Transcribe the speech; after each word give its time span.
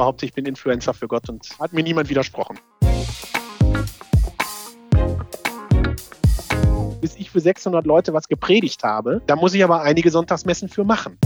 behaupte, 0.00 0.24
ich 0.24 0.32
bin 0.32 0.46
Influencer 0.46 0.94
für 0.94 1.08
Gott 1.08 1.28
und 1.28 1.46
hat 1.60 1.74
mir 1.74 1.82
niemand 1.82 2.08
widersprochen. 2.08 2.58
Bis 7.02 7.16
ich 7.16 7.30
für 7.30 7.40
600 7.40 7.84
Leute 7.84 8.14
was 8.14 8.26
gepredigt 8.26 8.82
habe, 8.82 9.20
da 9.26 9.36
muss 9.36 9.52
ich 9.52 9.62
aber 9.62 9.82
einige 9.82 10.10
Sonntagsmessen 10.10 10.70
für 10.70 10.84
machen. 10.84 11.18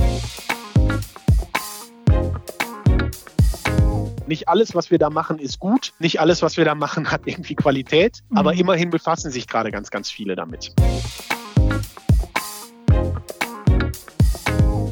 Nicht 4.27 4.49
alles, 4.49 4.75
was 4.75 4.91
wir 4.91 4.99
da 4.99 5.09
machen, 5.09 5.39
ist 5.39 5.61
gut. 5.61 5.93
Nicht 6.01 6.19
alles, 6.21 6.43
was 6.43 6.57
wir 6.57 6.65
da 6.65 6.75
machen, 6.75 7.11
hat 7.13 7.21
irgendwie 7.27 7.55
Qualität. 7.55 8.25
Mhm. 8.31 8.39
Aber 8.39 8.55
immerhin 8.55 8.91
befassen 8.91 9.31
sich 9.31 9.47
gerade 9.47 9.71
ganz, 9.71 9.91
ganz 9.91 10.11
viele 10.11 10.35
damit. 10.35 10.75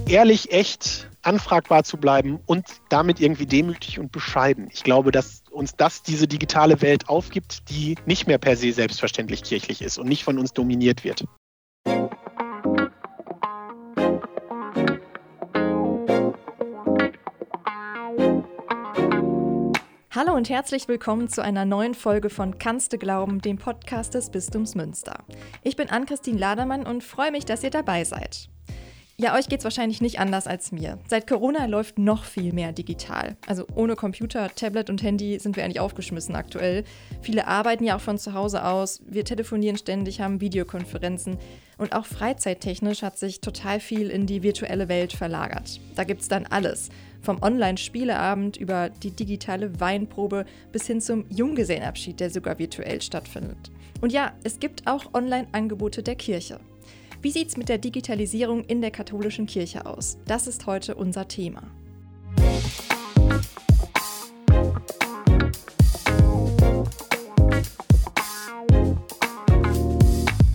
Ehrlich, 0.07 0.53
echt, 0.53 1.09
anfragbar 1.23 1.85
zu 1.85 1.97
bleiben 1.97 2.41
und 2.47 2.67
damit 2.89 3.21
irgendwie 3.21 3.47
demütig 3.47 3.99
und 3.99 4.13
bescheiden. 4.13 4.69
Ich 4.73 4.83
glaube, 4.83 5.13
dass 5.13 5.43
uns 5.51 5.77
das 5.77 6.03
diese 6.03 6.27
digitale 6.27 6.83
Welt 6.83 7.09
aufgibt, 7.09 7.71
die 7.71 7.97
nicht 8.07 8.27
mehr 8.27 8.39
per 8.39 8.57
se 8.57 8.73
selbstverständlich 8.73 9.43
kirchlich 9.43 9.83
ist 9.83 9.99
und 9.99 10.09
nicht 10.09 10.25
von 10.25 10.39
uns 10.39 10.53
dominiert 10.53 11.05
wird. 11.05 11.25
Hallo 20.15 20.35
und 20.35 20.51
herzlich 20.51 20.89
willkommen 20.89 21.29
zu 21.29 21.43
einer 21.43 21.65
neuen 21.65 21.95
Folge 21.95 22.29
von 22.29 22.59
Kannst 22.59 22.93
du 22.93 22.99
glauben, 22.99 23.41
dem 23.41 23.57
Podcast 23.57 24.13
des 24.13 24.31
Bistums 24.31 24.75
Münster. 24.75 25.25
Ich 25.63 25.75
bin 25.75 25.89
Ann-Christine 25.89 26.39
Ladermann 26.39 26.87
und 26.87 27.03
freue 27.03 27.33
mich, 27.33 27.47
dass 27.47 27.65
ihr 27.65 27.71
dabei 27.71 28.05
seid. 28.05 28.52
Ja, 29.19 29.37
euch 29.37 29.49
geht 29.49 29.59
es 29.59 29.65
wahrscheinlich 29.65 30.01
nicht 30.01 30.19
anders 30.21 30.47
als 30.47 30.73
mir. 30.73 30.99
Seit 31.07 31.27
Corona 31.27 31.67
läuft 31.67 31.99
noch 31.99 32.25
viel 32.25 32.53
mehr 32.53 32.73
digital. 32.73 33.37
Also 33.47 33.67
ohne 33.75 33.95
Computer, 33.95 34.49
Tablet 34.55 34.89
und 34.89 35.03
Handy 35.03 35.39
sind 35.39 35.57
wir 35.57 35.65
eigentlich 35.65 35.81
aufgeschmissen 35.81 36.35
aktuell. 36.35 36.85
Viele 37.21 37.47
arbeiten 37.47 37.85
ja 37.85 37.97
auch 37.97 38.01
von 38.01 38.19
zu 38.19 38.33
Hause 38.33 38.65
aus. 38.65 39.03
Wir 39.07 39.25
telefonieren 39.25 39.77
ständig, 39.77 40.21
haben 40.21 40.41
Videokonferenzen. 40.41 41.37
Und 41.77 41.95
auch 41.95 42.07
freizeittechnisch 42.07 43.03
hat 43.03 43.19
sich 43.19 43.41
total 43.41 43.81
viel 43.81 44.09
in 44.09 44.27
die 44.27 44.43
virtuelle 44.43 44.89
Welt 44.89 45.13
verlagert. 45.13 45.79
Da 45.95 46.05
gibt 46.05 46.23
es 46.23 46.29
dann 46.29 46.47
alles. 46.47 46.89
Vom 47.21 47.43
Online-Spieleabend 47.43 48.57
über 48.57 48.89
die 48.89 49.11
digitale 49.11 49.79
Weinprobe 49.79 50.47
bis 50.73 50.87
hin 50.87 51.01
zum 51.01 51.27
Junggesellenabschied, 51.29 52.19
der 52.19 52.31
sogar 52.31 52.59
virtuell 52.59 53.03
stattfindet. 53.03 53.71
Und 54.01 54.13
ja, 54.13 54.33
es 54.43 54.59
gibt 54.59 54.89
auch 54.89 55.15
Online-Angebote 55.15 56.03
der 56.03 56.17
Kirche. 56.17 56.59
Wie 57.23 57.31
sieht 57.31 57.51
es 57.51 57.57
mit 57.57 57.69
der 57.69 57.79
Digitalisierung 57.79 58.65
in 58.65 58.81
der 58.81 58.91
katholischen 58.91 59.47
Kirche 59.47 59.87
aus? 59.87 60.19
Das 60.27 60.49
ist 60.49 60.67
heute 60.67 60.97
unser 60.97 61.29
Thema. 61.29 61.63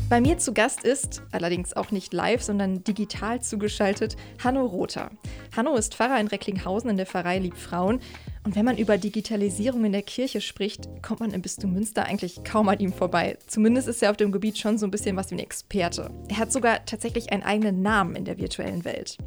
Bei 0.10 0.20
mir 0.20 0.38
zu 0.40 0.54
Gast 0.54 0.84
ist, 0.84 1.22
allerdings 1.32 1.74
auch 1.74 1.92
nicht 1.92 2.14
live, 2.14 2.44
sondern 2.44 2.84
digital 2.84 3.42
zugeschaltet, 3.42 4.18
Hanno 4.44 4.66
Rother. 4.66 5.12
Hanno 5.56 5.76
ist 5.76 5.96
Pfarrer 5.96 6.20
in 6.20 6.28
Recklinghausen 6.28 6.90
in 6.90 6.98
der 6.98 7.06
Pfarrei 7.06 7.40
Liebfrauen. 7.40 8.02
Und 8.48 8.56
wenn 8.56 8.64
man 8.64 8.78
über 8.78 8.98
Digitalisierung 8.98 9.84
in 9.84 9.92
der 9.92 10.04
Kirche 10.04 10.40
spricht, 10.40 10.88
kommt 11.02 11.20
man 11.20 11.32
im 11.32 11.42
Bistum 11.42 11.74
Münster 11.74 12.06
eigentlich 12.06 12.46
kaum 12.46 12.70
an 12.70 12.80
ihm 12.80 12.94
vorbei. 12.94 13.38
Zumindest 13.46 13.90
ist 13.90 14.02
er 14.02 14.10
auf 14.10 14.16
dem 14.16 14.32
Gebiet 14.32 14.58
schon 14.58 14.78
so 14.78 14.88
ein 14.88 14.90
bisschen 14.90 15.18
was 15.18 15.32
wie 15.32 15.36
ein 15.36 15.40
Experte. 15.40 16.10
Er 16.30 16.38
hat 16.38 16.54
sogar 16.54 16.86
tatsächlich 16.86 17.34
einen 17.34 17.44
eigenen 17.44 17.82
Namen 17.82 18.16
in 18.16 18.24
der 18.24 18.38
virtuellen 18.38 18.86
Welt. 18.86 19.18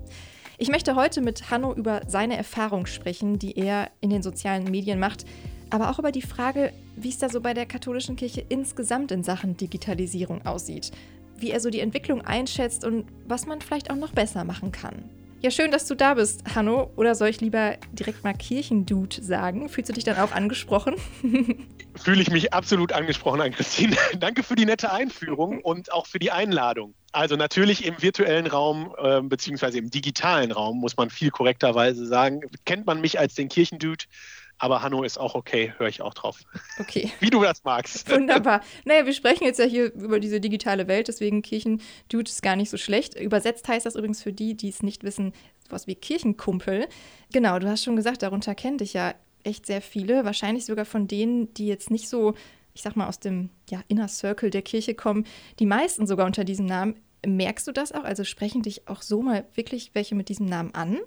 Ich 0.56 0.70
möchte 0.70 0.96
heute 0.96 1.20
mit 1.20 1.50
Hanno 1.50 1.74
über 1.74 2.00
seine 2.06 2.38
Erfahrung 2.38 2.86
sprechen, 2.86 3.38
die 3.38 3.58
er 3.58 3.90
in 4.00 4.08
den 4.08 4.22
sozialen 4.22 4.64
Medien 4.64 4.98
macht, 4.98 5.26
aber 5.68 5.90
auch 5.90 5.98
über 5.98 6.12
die 6.12 6.22
Frage, 6.22 6.72
wie 6.96 7.10
es 7.10 7.18
da 7.18 7.28
so 7.28 7.42
bei 7.42 7.52
der 7.52 7.66
katholischen 7.66 8.16
Kirche 8.16 8.42
insgesamt 8.48 9.12
in 9.12 9.22
Sachen 9.22 9.54
Digitalisierung 9.54 10.46
aussieht, 10.46 10.92
wie 11.36 11.50
er 11.50 11.60
so 11.60 11.68
die 11.68 11.80
Entwicklung 11.80 12.22
einschätzt 12.22 12.86
und 12.86 13.04
was 13.26 13.44
man 13.44 13.60
vielleicht 13.60 13.90
auch 13.90 13.96
noch 13.96 14.12
besser 14.12 14.44
machen 14.44 14.72
kann. 14.72 15.10
Ja, 15.42 15.50
schön, 15.50 15.70
dass 15.70 15.86
du 15.86 15.94
da 15.94 16.14
bist, 16.14 16.42
Hanno. 16.54 16.90
Oder 16.96 17.14
soll 17.14 17.28
ich 17.28 17.40
lieber 17.40 17.78
direkt 17.92 18.24
mal 18.24 18.34
Kirchendude 18.34 19.22
sagen? 19.22 19.70
Fühlst 19.70 19.88
du 19.88 19.94
dich 19.94 20.04
dann 20.04 20.18
auch 20.18 20.32
angesprochen? 20.32 20.96
Fühle 21.94 22.20
ich 22.20 22.30
mich 22.30 22.52
absolut 22.52 22.92
angesprochen 22.92 23.40
an 23.40 23.50
Christine. 23.52 23.96
Danke 24.18 24.42
für 24.42 24.54
die 24.54 24.66
nette 24.66 24.92
Einführung 24.92 25.62
und 25.62 25.92
auch 25.92 26.06
für 26.06 26.18
die 26.18 26.30
Einladung. 26.30 26.92
Also 27.12 27.36
natürlich 27.36 27.86
im 27.86 28.02
virtuellen 28.02 28.46
Raum 28.46 28.94
äh, 28.98 29.22
beziehungsweise 29.22 29.78
im 29.78 29.88
digitalen 29.88 30.52
Raum 30.52 30.78
muss 30.78 30.98
man 30.98 31.08
viel 31.08 31.30
korrekterweise 31.30 32.06
sagen, 32.06 32.42
kennt 32.66 32.84
man 32.84 33.00
mich 33.00 33.18
als 33.18 33.34
den 33.34 33.48
Kirchendude. 33.48 34.04
Aber 34.60 34.82
Hanno 34.82 35.02
ist 35.02 35.18
auch 35.18 35.34
okay, 35.34 35.72
höre 35.78 35.88
ich 35.88 36.02
auch 36.02 36.12
drauf. 36.12 36.40
Okay. 36.78 37.10
Wie 37.20 37.30
du 37.30 37.42
das 37.42 37.64
magst. 37.64 38.08
Wunderbar. 38.10 38.60
Naja, 38.84 39.06
wir 39.06 39.14
sprechen 39.14 39.44
jetzt 39.44 39.58
ja 39.58 39.64
hier 39.64 39.90
über 39.94 40.20
diese 40.20 40.38
digitale 40.38 40.86
Welt, 40.86 41.08
deswegen 41.08 41.40
Kirchendude 41.40 42.28
ist 42.28 42.42
gar 42.42 42.56
nicht 42.56 42.68
so 42.68 42.76
schlecht. 42.76 43.18
Übersetzt 43.18 43.66
heißt 43.66 43.86
das 43.86 43.96
übrigens 43.96 44.22
für 44.22 44.34
die, 44.34 44.54
die 44.54 44.68
es 44.68 44.82
nicht 44.82 45.02
wissen, 45.02 45.32
was 45.70 45.86
wie 45.86 45.94
Kirchenkumpel. 45.94 46.88
Genau, 47.32 47.58
du 47.58 47.68
hast 47.68 47.84
schon 47.84 47.96
gesagt, 47.96 48.22
darunter 48.22 48.54
kennt 48.54 48.82
dich 48.82 48.92
ja 48.92 49.14
echt 49.44 49.64
sehr 49.64 49.80
viele. 49.80 50.26
Wahrscheinlich 50.26 50.66
sogar 50.66 50.84
von 50.84 51.08
denen, 51.08 51.54
die 51.54 51.66
jetzt 51.66 51.90
nicht 51.90 52.10
so, 52.10 52.34
ich 52.74 52.82
sag 52.82 52.96
mal, 52.96 53.08
aus 53.08 53.18
dem 53.18 53.48
ja, 53.70 53.80
Inner 53.88 54.08
Circle 54.08 54.50
der 54.50 54.62
Kirche 54.62 54.94
kommen. 54.94 55.24
Die 55.58 55.66
meisten 55.66 56.06
sogar 56.06 56.26
unter 56.26 56.44
diesem 56.44 56.66
Namen. 56.66 57.00
Merkst 57.26 57.66
du 57.66 57.72
das 57.72 57.92
auch? 57.92 58.04
Also 58.04 58.24
sprechen 58.24 58.60
dich 58.60 58.88
auch 58.88 59.00
so 59.00 59.22
mal 59.22 59.46
wirklich 59.54 59.94
welche 59.94 60.14
mit 60.14 60.28
diesem 60.28 60.46
Namen 60.46 60.74
an? 60.74 60.98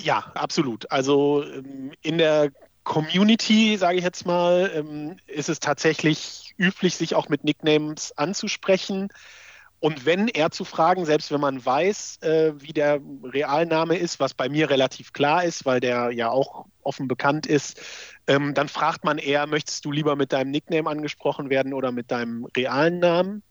Ja, 0.00 0.32
absolut. 0.34 0.90
Also 0.90 1.44
ähm, 1.44 1.92
in 2.00 2.16
der 2.16 2.50
Community, 2.84 3.76
sage 3.76 3.98
ich 3.98 4.04
jetzt 4.04 4.26
mal, 4.26 4.70
ähm, 4.74 5.16
ist 5.26 5.48
es 5.48 5.60
tatsächlich 5.60 6.54
üblich, 6.58 6.96
sich 6.96 7.14
auch 7.14 7.28
mit 7.28 7.44
Nicknames 7.44 8.12
anzusprechen. 8.16 9.08
Und 9.78 10.06
wenn 10.06 10.28
er 10.28 10.52
zu 10.52 10.64
fragen, 10.64 11.04
selbst 11.04 11.32
wenn 11.32 11.40
man 11.40 11.64
weiß, 11.64 12.18
äh, 12.22 12.52
wie 12.56 12.72
der 12.72 13.00
Realname 13.24 13.96
ist, 13.96 14.20
was 14.20 14.32
bei 14.32 14.48
mir 14.48 14.70
relativ 14.70 15.12
klar 15.12 15.44
ist, 15.44 15.64
weil 15.66 15.80
der 15.80 16.12
ja 16.12 16.30
auch 16.30 16.66
offen 16.82 17.08
bekannt 17.08 17.46
ist, 17.46 17.80
ähm, 18.28 18.54
dann 18.54 18.68
fragt 18.68 19.04
man 19.04 19.18
eher, 19.18 19.46
möchtest 19.48 19.84
du 19.84 19.90
lieber 19.90 20.14
mit 20.14 20.32
deinem 20.32 20.52
Nickname 20.52 20.88
angesprochen 20.88 21.50
werden 21.50 21.74
oder 21.74 21.90
mit 21.90 22.12
deinem 22.12 22.46
realen 22.56 23.00
Namen? 23.00 23.42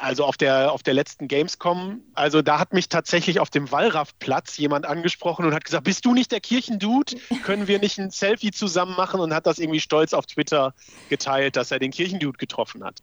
Also 0.00 0.24
auf 0.24 0.36
der, 0.36 0.72
auf 0.72 0.82
der 0.82 0.94
letzten 0.94 1.28
Gamescom, 1.28 2.02
also 2.14 2.42
da 2.42 2.58
hat 2.58 2.72
mich 2.72 2.88
tatsächlich 2.88 3.40
auf 3.40 3.50
dem 3.50 3.70
Wallraffplatz 3.70 4.56
jemand 4.58 4.86
angesprochen 4.86 5.44
und 5.44 5.54
hat 5.54 5.64
gesagt, 5.64 5.84
bist 5.84 6.04
du 6.04 6.14
nicht 6.14 6.32
der 6.32 6.40
Kirchendude? 6.40 7.16
Können 7.42 7.68
wir 7.68 7.78
nicht 7.78 7.98
ein 7.98 8.10
Selfie 8.10 8.50
zusammen 8.50 8.96
machen? 8.96 9.20
Und 9.20 9.32
hat 9.34 9.46
das 9.46 9.58
irgendwie 9.58 9.80
stolz 9.80 10.12
auf 10.12 10.26
Twitter 10.26 10.74
geteilt, 11.08 11.56
dass 11.56 11.70
er 11.70 11.78
den 11.78 11.90
Kirchendude 11.90 12.38
getroffen 12.38 12.84
hat. 12.84 13.02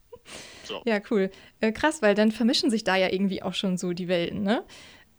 So. 0.63 0.81
Ja, 0.85 0.99
cool. 1.09 1.31
Äh, 1.59 1.71
krass, 1.71 2.01
weil 2.01 2.15
dann 2.15 2.31
vermischen 2.31 2.69
sich 2.69 2.83
da 2.83 2.95
ja 2.95 3.11
irgendwie 3.11 3.43
auch 3.43 3.53
schon 3.53 3.77
so 3.77 3.93
die 3.93 4.07
Welten, 4.07 4.43
ne? 4.43 4.63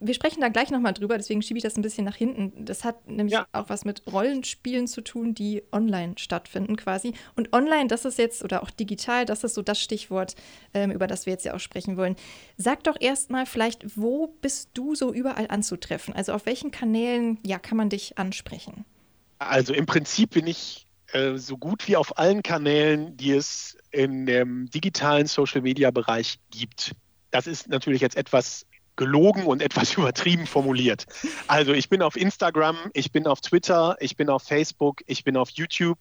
Wir 0.02 0.14
sprechen 0.14 0.40
da 0.40 0.48
gleich 0.48 0.70
nochmal 0.70 0.92
drüber, 0.92 1.16
deswegen 1.16 1.42
schiebe 1.42 1.58
ich 1.58 1.62
das 1.62 1.76
ein 1.76 1.82
bisschen 1.82 2.04
nach 2.04 2.16
hinten. 2.16 2.64
Das 2.64 2.84
hat 2.84 3.08
nämlich 3.08 3.34
ja. 3.34 3.46
auch 3.52 3.68
was 3.68 3.84
mit 3.84 4.02
Rollenspielen 4.12 4.86
zu 4.86 5.00
tun, 5.00 5.34
die 5.34 5.62
online 5.72 6.14
stattfinden 6.18 6.76
quasi. 6.76 7.14
Und 7.36 7.52
online, 7.52 7.86
das 7.86 8.04
ist 8.04 8.18
jetzt, 8.18 8.42
oder 8.42 8.62
auch 8.62 8.70
digital, 8.70 9.24
das 9.24 9.44
ist 9.44 9.54
so 9.54 9.62
das 9.62 9.80
Stichwort, 9.80 10.34
ähm, 10.74 10.90
über 10.90 11.06
das 11.06 11.26
wir 11.26 11.32
jetzt 11.32 11.44
ja 11.44 11.54
auch 11.54 11.60
sprechen 11.60 11.96
wollen. 11.96 12.16
Sag 12.56 12.84
doch 12.84 12.96
erstmal 13.00 13.46
vielleicht, 13.46 13.96
wo 13.96 14.28
bist 14.40 14.70
du 14.74 14.94
so 14.94 15.12
überall 15.12 15.46
anzutreffen? 15.48 16.14
Also 16.14 16.32
auf 16.32 16.46
welchen 16.46 16.70
Kanälen, 16.70 17.38
ja, 17.44 17.58
kann 17.58 17.76
man 17.76 17.88
dich 17.88 18.18
ansprechen? 18.18 18.84
Also 19.38 19.72
im 19.72 19.86
Prinzip 19.86 20.30
bin 20.30 20.46
ich 20.46 20.86
äh, 21.12 21.36
so 21.36 21.56
gut 21.56 21.86
wie 21.88 21.96
auf 21.96 22.18
allen 22.18 22.42
Kanälen, 22.42 23.16
die 23.16 23.32
es 23.32 23.76
in 23.90 24.26
dem 24.26 24.70
digitalen 24.70 25.26
Social-Media-Bereich 25.26 26.38
gibt. 26.50 26.92
Das 27.30 27.46
ist 27.46 27.68
natürlich 27.68 28.00
jetzt 28.00 28.16
etwas 28.16 28.66
gelogen 28.96 29.44
und 29.44 29.62
etwas 29.62 29.94
übertrieben 29.94 30.46
formuliert. 30.46 31.06
Also 31.46 31.72
ich 31.72 31.88
bin 31.88 32.02
auf 32.02 32.16
Instagram, 32.16 32.76
ich 32.92 33.12
bin 33.12 33.26
auf 33.26 33.40
Twitter, 33.40 33.96
ich 34.00 34.16
bin 34.16 34.28
auf 34.28 34.42
Facebook, 34.42 35.02
ich 35.06 35.24
bin 35.24 35.36
auf 35.36 35.50
YouTube, 35.50 35.98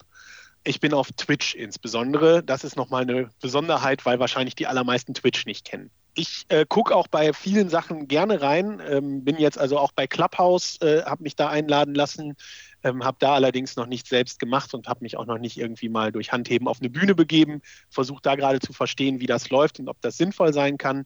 ich 0.63 0.79
bin 0.79 0.93
auf 0.93 1.11
Twitch 1.13 1.55
insbesondere. 1.55 2.43
Das 2.43 2.63
ist 2.63 2.75
nochmal 2.75 3.03
eine 3.03 3.29
Besonderheit, 3.41 4.05
weil 4.05 4.19
wahrscheinlich 4.19 4.55
die 4.55 4.67
allermeisten 4.67 5.13
Twitch 5.13 5.45
nicht 5.45 5.65
kennen. 5.65 5.89
Ich 6.13 6.45
äh, 6.49 6.65
gucke 6.67 6.93
auch 6.93 7.07
bei 7.07 7.31
vielen 7.31 7.69
Sachen 7.69 8.09
gerne 8.09 8.41
rein, 8.41 8.81
ähm, 8.85 9.23
bin 9.23 9.37
jetzt 9.37 9.57
also 9.57 9.79
auch 9.79 9.93
bei 9.93 10.07
Clubhouse, 10.07 10.77
äh, 10.81 11.03
habe 11.03 11.23
mich 11.23 11.37
da 11.37 11.49
einladen 11.49 11.95
lassen, 11.95 12.35
ähm, 12.83 13.05
habe 13.05 13.15
da 13.21 13.33
allerdings 13.33 13.77
noch 13.77 13.85
nicht 13.85 14.07
selbst 14.07 14.37
gemacht 14.37 14.73
und 14.73 14.87
habe 14.87 15.03
mich 15.03 15.15
auch 15.15 15.25
noch 15.25 15.37
nicht 15.37 15.57
irgendwie 15.57 15.87
mal 15.87 16.11
durch 16.11 16.33
Handheben 16.33 16.67
auf 16.67 16.81
eine 16.81 16.89
Bühne 16.89 17.15
begeben, 17.15 17.61
versuche 17.89 18.21
da 18.21 18.35
gerade 18.35 18.59
zu 18.59 18.73
verstehen, 18.73 19.21
wie 19.21 19.25
das 19.25 19.49
läuft 19.49 19.79
und 19.79 19.87
ob 19.87 20.01
das 20.01 20.17
sinnvoll 20.17 20.51
sein 20.51 20.77
kann 20.77 21.05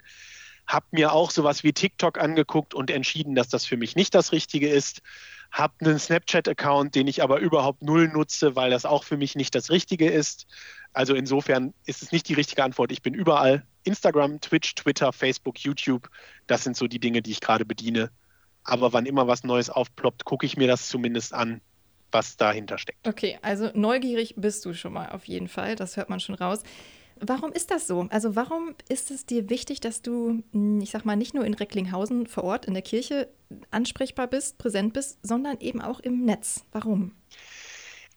habe 0.68 0.86
mir 0.92 1.14
auch 1.14 1.32
sowas 1.32 1.64
wie 1.64 1.74
TikTok 1.74 2.20
angeguckt 2.20 2.74
und 2.74 2.90
entschieden, 2.90 3.36
dass 3.36 3.50
das 3.50 3.66
für 3.66 3.78
mich 3.78 3.96
nicht 3.96 4.16
das 4.16 4.32
Richtige 4.32 4.70
ist. 4.70 5.02
Habe 5.52 5.74
einen 5.82 6.00
Snapchat-Account, 6.00 6.96
den 6.96 7.08
ich 7.08 7.22
aber 7.22 7.40
überhaupt 7.40 7.82
null 7.82 8.08
nutze, 8.08 8.56
weil 8.56 8.72
das 8.72 8.86
auch 8.86 9.04
für 9.04 9.18
mich 9.18 9.36
nicht 9.36 9.54
das 9.56 9.70
Richtige 9.70 10.10
ist. 10.10 10.48
Also 10.92 11.14
insofern 11.14 11.74
ist 11.86 12.02
es 12.02 12.12
nicht 12.12 12.28
die 12.28 12.34
richtige 12.34 12.64
Antwort. 12.64 12.92
Ich 12.92 13.02
bin 13.02 13.14
überall. 13.14 13.66
Instagram, 13.84 14.42
Twitch, 14.42 14.76
Twitter, 14.76 15.14
Facebook, 15.14 15.60
YouTube. 15.60 16.10
Das 16.48 16.64
sind 16.64 16.76
so 16.76 16.88
die 16.88 17.00
Dinge, 17.00 17.22
die 17.22 17.32
ich 17.32 17.42
gerade 17.42 17.66
bediene. 17.66 18.10
Aber 18.64 18.94
wann 18.94 19.06
immer 19.06 19.28
was 19.28 19.44
Neues 19.44 19.70
aufploppt, 19.70 20.26
gucke 20.26 20.46
ich 20.46 20.58
mir 20.58 20.68
das 20.68 20.88
zumindest 20.88 21.34
an, 21.34 21.62
was 22.12 22.38
dahinter 22.38 22.78
steckt. 22.78 23.08
Okay, 23.08 23.38
also 23.42 23.70
neugierig 23.74 24.34
bist 24.38 24.66
du 24.66 24.74
schon 24.74 24.94
mal 24.94 25.10
auf 25.10 25.26
jeden 25.26 25.48
Fall, 25.48 25.76
das 25.76 25.98
hört 25.98 26.10
man 26.10 26.20
schon 26.20 26.36
raus. 26.36 26.64
Warum 27.18 27.54
ist 27.54 27.72
das 27.72 27.88
so? 27.88 28.08
Also 28.10 28.36
warum 28.36 28.76
ist 28.90 29.10
es 29.10 29.26
dir 29.26 29.50
wichtig, 29.50 29.80
dass 29.80 30.02
du, 30.02 30.44
hm, 30.52 30.82
ich 30.82 30.92
sag 30.92 31.06
mal, 31.06 31.16
nicht 31.16 31.34
nur 31.34 31.46
in 31.46 31.54
Recklinghausen 31.54 32.28
vor 32.28 32.44
Ort 32.44 32.66
in 32.66 32.74
der 32.74 32.84
Kirche 32.84 33.30
ansprechbar 33.72 34.28
bist, 34.28 34.58
präsent 34.58 34.94
bist, 34.94 35.20
sondern 35.24 35.60
eben 35.60 35.82
auch 35.82 36.00
im 36.02 36.26
Netz? 36.26 36.66
Warum? 36.72 37.14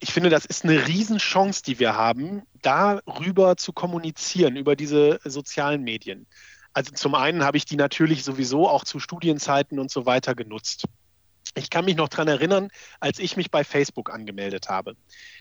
Ich 0.00 0.12
finde, 0.12 0.30
das 0.30 0.44
ist 0.44 0.64
eine 0.64 0.86
Riesenchance, 0.86 1.62
die 1.62 1.78
wir 1.78 1.96
haben, 1.96 2.42
darüber 2.62 3.56
zu 3.56 3.72
kommunizieren, 3.72 4.56
über 4.56 4.76
diese 4.76 5.20
sozialen 5.24 5.82
Medien. 5.82 6.26
Also 6.72 6.92
zum 6.92 7.14
einen 7.14 7.44
habe 7.44 7.56
ich 7.56 7.64
die 7.64 7.76
natürlich 7.76 8.22
sowieso 8.24 8.68
auch 8.68 8.84
zu 8.84 9.00
Studienzeiten 9.00 9.78
und 9.78 9.90
so 9.90 10.06
weiter 10.06 10.34
genutzt. 10.34 10.84
Ich 11.54 11.70
kann 11.70 11.84
mich 11.84 11.96
noch 11.96 12.08
daran 12.08 12.28
erinnern, 12.28 12.68
als 13.00 13.18
ich 13.18 13.36
mich 13.36 13.50
bei 13.50 13.64
Facebook 13.64 14.10
angemeldet 14.10 14.68
habe. 14.68 14.96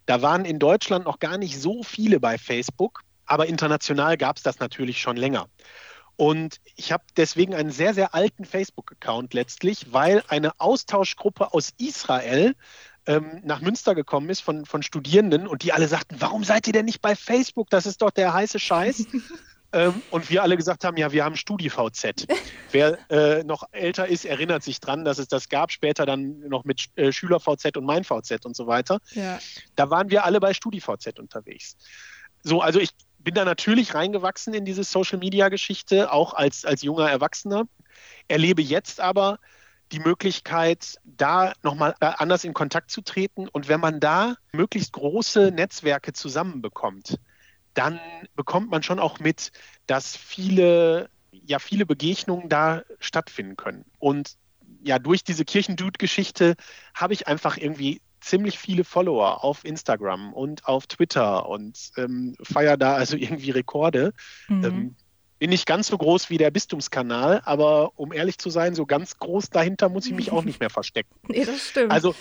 Da 0.05 0.21
waren 0.21 0.45
in 0.45 0.57
Deutschland 0.57 1.05
noch 1.05 1.19
gar 1.19 1.37
nicht 1.37 1.59
so 1.59 1.83
viele 1.83 2.19
bei 2.19 2.37
Facebook, 2.39 3.03
aber 3.27 3.47
international 3.47 4.17
gab 4.17 4.37
es 4.37 4.43
das 4.43 4.59
natürlich 4.59 4.99
schon 4.99 5.17
länger. 5.17 5.47
Und 6.17 6.59
ich 6.75 6.91
habe 6.91 7.03
deswegen 7.15 7.53
einen 7.53 7.69
sehr, 7.69 7.93
sehr 7.93 8.15
alten 8.15 8.43
Facebook-Account 8.43 9.35
letztlich, 9.35 9.93
weil 9.93 10.23
eine 10.27 10.59
Austauschgruppe 10.59 11.53
aus 11.53 11.73
Israel 11.77 12.55
ähm, 13.05 13.41
nach 13.43 13.61
Münster 13.61 13.93
gekommen 13.93 14.29
ist 14.29 14.41
von, 14.41 14.65
von 14.65 14.81
Studierenden 14.81 15.47
und 15.47 15.61
die 15.61 15.73
alle 15.73 15.87
sagten, 15.87 16.17
warum 16.19 16.43
seid 16.43 16.65
ihr 16.65 16.73
denn 16.73 16.85
nicht 16.85 17.01
bei 17.01 17.15
Facebook? 17.15 17.69
Das 17.69 17.85
ist 17.85 18.01
doch 18.01 18.09
der 18.09 18.33
heiße 18.33 18.57
Scheiß. 18.57 19.05
ähm, 19.73 20.01
und 20.09 20.29
wir 20.31 20.41
alle 20.41 20.57
gesagt 20.57 20.83
haben, 20.83 20.97
ja, 20.97 21.11
wir 21.11 21.23
haben 21.23 21.35
StudiVZ. 21.35 22.25
Wer 22.71 22.97
äh, 23.11 23.43
noch 23.43 23.63
älter 23.71 24.07
ist, 24.07 24.25
erinnert 24.25 24.63
sich 24.63 24.79
dran, 24.79 25.05
dass 25.05 25.19
es 25.19 25.27
das 25.27 25.49
gab, 25.49 25.71
später 25.71 26.07
dann 26.07 26.39
noch 26.49 26.65
mit 26.65 26.87
äh, 26.95 27.11
SchülerVZ 27.11 27.77
und 27.77 27.85
MeinVZ 27.85 28.43
und 28.43 28.55
so 28.55 28.65
weiter. 28.65 28.99
Ja. 29.11 29.37
Da 29.75 29.91
waren 29.91 30.09
wir 30.09 30.25
alle 30.25 30.39
bei 30.39 30.55
StudiVZ 30.55 31.19
unterwegs. 31.19 31.77
So, 32.43 32.61
also 32.61 32.79
ich 32.79 32.89
bin 33.27 33.35
da 33.35 33.43
natürlich 33.43 33.93
reingewachsen 33.93 34.53
in 34.53 34.63
diese 34.63 34.85
Social-Media-Geschichte, 34.85 36.13
auch 36.13 36.33
als, 36.33 36.63
als 36.63 36.81
junger 36.81 37.11
Erwachsener, 37.11 37.67
erlebe 38.29 38.61
jetzt 38.61 39.01
aber 39.01 39.39
die 39.91 39.99
Möglichkeit, 39.99 40.95
da 41.03 41.51
nochmal 41.61 41.93
äh, 41.99 42.09
anders 42.19 42.45
in 42.45 42.53
Kontakt 42.53 42.89
zu 42.89 43.01
treten. 43.01 43.49
Und 43.49 43.67
wenn 43.67 43.81
man 43.81 43.99
da 43.99 44.37
möglichst 44.53 44.93
große 44.93 45.51
Netzwerke 45.51 46.13
zusammenbekommt, 46.13 47.19
dann 47.73 47.99
bekommt 48.37 48.69
man 48.69 48.81
schon 48.81 48.97
auch 48.97 49.19
mit, 49.19 49.51
dass 49.87 50.15
viele, 50.15 51.09
ja, 51.31 51.59
viele 51.59 51.85
Begegnungen 51.85 52.47
da 52.47 52.83
stattfinden 53.01 53.57
können. 53.57 53.83
Und 53.99 54.37
ja, 54.83 54.99
durch 54.99 55.25
diese 55.25 55.43
Kirchendude-Geschichte 55.43 56.55
habe 56.93 57.11
ich 57.11 57.27
einfach 57.27 57.57
irgendwie 57.57 57.99
ziemlich 58.21 58.57
viele 58.57 58.83
Follower 58.83 59.43
auf 59.43 59.63
Instagram 59.65 60.33
und 60.33 60.65
auf 60.65 60.87
Twitter 60.87 61.47
und 61.47 61.91
ähm, 61.97 62.35
feiere 62.41 62.77
da 62.77 62.95
also 62.95 63.17
irgendwie 63.17 63.51
Rekorde. 63.51 64.13
Mhm. 64.47 64.63
Ähm, 64.63 64.95
bin 65.39 65.49
nicht 65.51 65.65
ganz 65.67 65.87
so 65.87 65.97
groß 65.97 66.29
wie 66.29 66.37
der 66.37 66.51
Bistumskanal, 66.51 67.41
aber 67.45 67.91
um 67.95 68.11
ehrlich 68.11 68.37
zu 68.39 68.49
sein, 68.49 68.73
so 68.73 68.85
ganz 68.85 69.17
groß 69.19 69.49
dahinter 69.49 69.89
muss 69.89 70.07
ich 70.07 70.13
mich 70.13 70.31
auch 70.31 70.43
nicht 70.43 70.59
mehr 70.59 70.69
verstecken. 70.69 71.13
Nee, 71.27 71.45
das 71.45 71.69
stimmt. 71.69 71.91
Also, 71.91 72.15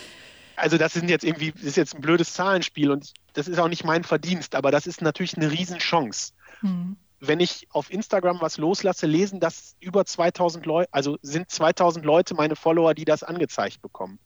also 0.55 0.77
das 0.77 0.93
sind 0.93 1.09
jetzt 1.09 1.23
irgendwie, 1.23 1.51
das 1.51 1.63
ist 1.63 1.77
jetzt 1.77 1.95
ein 1.95 2.01
blödes 2.01 2.33
Zahlenspiel 2.33 2.91
und 2.91 3.13
das 3.33 3.47
ist 3.47 3.59
auch 3.59 3.69
nicht 3.69 3.83
mein 3.83 4.03
Verdienst, 4.03 4.55
aber 4.55 4.71
das 4.71 4.85
ist 4.85 5.01
natürlich 5.01 5.35
eine 5.35 5.51
Riesenchance. 5.51 6.33
Mhm. 6.61 6.97
Wenn 7.19 7.39
ich 7.39 7.67
auf 7.71 7.91
Instagram 7.91 8.41
was 8.41 8.57
loslasse, 8.57 9.07
lesen 9.07 9.39
das 9.39 9.75
über 9.79 10.05
2000 10.05 10.65
Leute, 10.67 10.89
also 10.93 11.17
sind 11.23 11.49
2000 11.49 12.05
Leute 12.05 12.35
meine 12.35 12.55
Follower, 12.55 12.93
die 12.93 13.05
das 13.05 13.23
angezeigt 13.23 13.81
bekommen. 13.81 14.19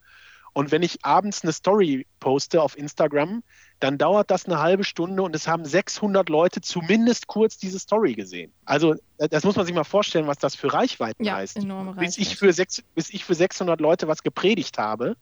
Und 0.53 0.71
wenn 0.71 0.83
ich 0.83 1.03
abends 1.05 1.43
eine 1.43 1.53
Story 1.53 2.05
poste 2.19 2.61
auf 2.61 2.77
Instagram, 2.77 3.41
dann 3.79 3.97
dauert 3.97 4.29
das 4.29 4.45
eine 4.45 4.59
halbe 4.59 4.83
Stunde 4.83 5.23
und 5.23 5.35
es 5.35 5.47
haben 5.47 5.65
600 5.65 6.27
Leute 6.29 6.61
zumindest 6.61 7.27
kurz 7.27 7.57
diese 7.57 7.79
Story 7.79 8.13
gesehen. 8.13 8.51
Also 8.65 8.95
das 9.17 9.43
muss 9.43 9.55
man 9.55 9.65
sich 9.65 9.73
mal 9.73 9.85
vorstellen, 9.85 10.27
was 10.27 10.37
das 10.37 10.55
für 10.55 10.73
Reichweiten 10.73 11.23
ja, 11.23 11.35
heißt. 11.35 11.57
Enorme 11.57 11.91
Reichweite. 11.91 12.05
Bis, 12.05 12.17
ich 12.17 12.35
für 12.35 12.51
sechs, 12.51 12.83
bis 12.95 13.09
ich 13.09 13.23
für 13.23 13.33
600 13.35 13.79
Leute 13.79 14.07
was 14.07 14.23
gepredigt 14.23 14.77
habe, 14.77 15.15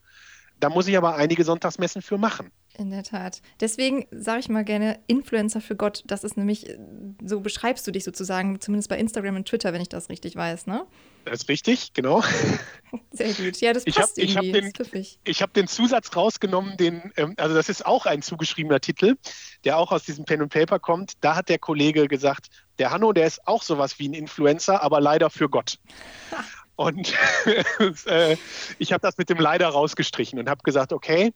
da 0.60 0.70
muss 0.70 0.88
ich 0.88 0.98
aber 0.98 1.16
einige 1.16 1.44
Sonntagsmessen 1.44 2.02
für 2.02 2.18
machen. 2.18 2.52
In 2.80 2.92
der 2.92 3.04
Tat. 3.04 3.42
Deswegen 3.60 4.08
sage 4.10 4.40
ich 4.40 4.48
mal 4.48 4.64
gerne 4.64 5.00
Influencer 5.08 5.60
für 5.60 5.76
Gott. 5.76 6.02
Das 6.08 6.24
ist 6.24 6.38
nämlich, 6.38 6.78
so 7.22 7.42
beschreibst 7.42 7.86
du 7.86 7.92
dich 7.92 8.06
sozusagen, 8.06 8.62
zumindest 8.62 8.88
bei 8.88 8.98
Instagram 8.98 9.36
und 9.36 9.50
Twitter, 9.50 9.74
wenn 9.74 9.82
ich 9.82 9.90
das 9.90 10.08
richtig 10.08 10.38
weiß, 10.38 10.66
ne? 10.66 10.86
Das 11.26 11.42
ist 11.42 11.50
richtig, 11.50 11.92
genau. 11.92 12.24
Sehr 13.12 13.34
gut. 13.34 13.60
Ja, 13.60 13.74
das 13.74 13.84
passt 13.84 14.18
ich 14.18 14.38
hab, 14.38 14.46
irgendwie. 14.46 14.70
Ich 14.70 14.80
habe 14.80 15.12
den, 15.26 15.36
hab 15.36 15.54
den, 15.54 15.68
Zusatz 15.68 16.16
rausgenommen, 16.16 16.78
den, 16.78 17.12
ähm, 17.18 17.34
also 17.36 17.54
das 17.54 17.68
ist 17.68 17.86
auch 17.86 18.06
ein 18.06 18.22
zugeschriebener 18.22 18.80
Titel, 18.80 19.18
der 19.66 19.78
auch 19.78 19.92
aus 19.92 20.04
diesem 20.04 20.24
Pen 20.24 20.44
and 20.44 20.54
Paper 20.54 20.80
kommt. 20.80 21.14
Da 21.20 21.36
hat 21.36 21.50
der 21.50 21.60
Kollege 21.60 22.08
gesagt, 22.08 22.48
der 22.80 22.92
Hanno, 22.92 23.12
der 23.12 23.28
ist 23.28 23.46
auch 23.46 23.62
sowas 23.62 24.00
wie 24.00 24.08
ein 24.08 24.14
Influencer, 24.14 24.82
aber 24.82 25.02
leider 25.02 25.30
für 25.30 25.50
Gott. 25.50 25.80
Und 26.80 27.14
äh, 28.06 28.38
ich 28.78 28.94
habe 28.94 29.02
das 29.02 29.18
mit 29.18 29.30
dem 29.30 29.38
leider 29.38 29.68
rausgestrichen 29.68 30.40
und 30.40 30.48
habe 30.48 30.62
gesagt, 30.64 30.94
okay, 30.94 31.34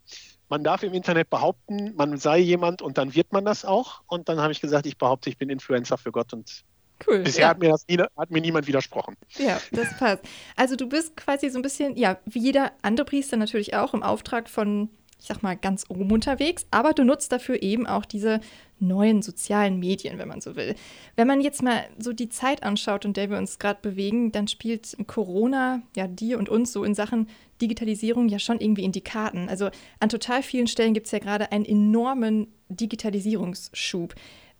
man 0.53 0.63
darf 0.63 0.83
im 0.83 0.93
Internet 0.93 1.31
behaupten, 1.31 1.95
man 1.95 2.19
sei 2.19 2.37
jemand 2.37 2.83
und 2.83 2.99
dann 2.99 3.15
wird 3.15 3.33
man 3.33 3.43
das 3.43 3.65
auch. 3.65 4.01
Und 4.05 4.29
dann 4.29 4.39
habe 4.39 4.51
ich 4.51 4.61
gesagt, 4.61 4.85
ich 4.85 4.99
behaupte, 4.99 5.31
ich 5.31 5.37
bin 5.39 5.49
Influencer 5.49 5.97
für 5.97 6.11
Gott 6.11 6.31
und 6.31 6.63
Cool. 7.05 7.19
Bisher 7.23 7.41
ja. 7.41 7.49
hat, 7.49 7.59
mir 7.59 7.69
das 7.69 7.85
nie, 7.87 7.97
hat 7.97 8.29
mir 8.29 8.39
niemand 8.39 8.67
widersprochen. 8.67 9.17
Ja, 9.39 9.59
das 9.71 9.97
passt. 9.97 10.23
Also 10.55 10.75
du 10.75 10.87
bist 10.87 11.17
quasi 11.17 11.49
so 11.49 11.57
ein 11.57 11.63
bisschen, 11.63 11.97
ja, 11.97 12.19
wie 12.25 12.39
jeder 12.39 12.71
andere 12.83 13.03
Priester 13.03 13.35
natürlich 13.35 13.73
auch 13.73 13.95
im 13.95 14.03
Auftrag 14.03 14.47
von, 14.47 14.89
ich 15.19 15.25
sag 15.25 15.41
mal, 15.41 15.57
ganz 15.57 15.85
oben 15.89 16.11
unterwegs, 16.11 16.67
aber 16.69 16.93
du 16.93 17.03
nutzt 17.03 17.31
dafür 17.31 17.61
eben 17.63 17.87
auch 17.87 18.05
diese 18.05 18.39
neuen 18.79 19.23
sozialen 19.23 19.79
Medien, 19.79 20.19
wenn 20.19 20.27
man 20.27 20.39
so 20.39 20.55
will. 20.55 20.75
Wenn 21.15 21.27
man 21.27 21.41
jetzt 21.41 21.63
mal 21.63 21.83
so 21.97 22.13
die 22.13 22.29
Zeit 22.29 22.63
anschaut, 22.63 23.03
in 23.05 23.13
der 23.13 23.29
wir 23.29 23.37
uns 23.37 23.57
gerade 23.57 23.79
bewegen, 23.81 24.31
dann 24.31 24.47
spielt 24.47 24.95
Corona 25.07 25.81
ja 25.97 26.07
dir 26.07 26.37
und 26.37 26.47
uns 26.47 26.71
so 26.71 26.83
in 26.83 26.93
Sachen 26.93 27.27
Digitalisierung 27.63 28.27
ja 28.27 28.39
schon 28.39 28.59
irgendwie 28.59 28.83
in 28.83 28.91
die 28.91 29.01
Karten. 29.01 29.49
Also 29.49 29.69
an 29.99 30.09
total 30.09 30.43
vielen 30.43 30.67
Stellen 30.67 30.93
gibt 30.93 31.07
es 31.07 31.11
ja 31.11 31.19
gerade 31.19 31.51
einen 31.51 31.65
enormen 31.65 32.47
Digitalisierungsschub. 32.69 34.15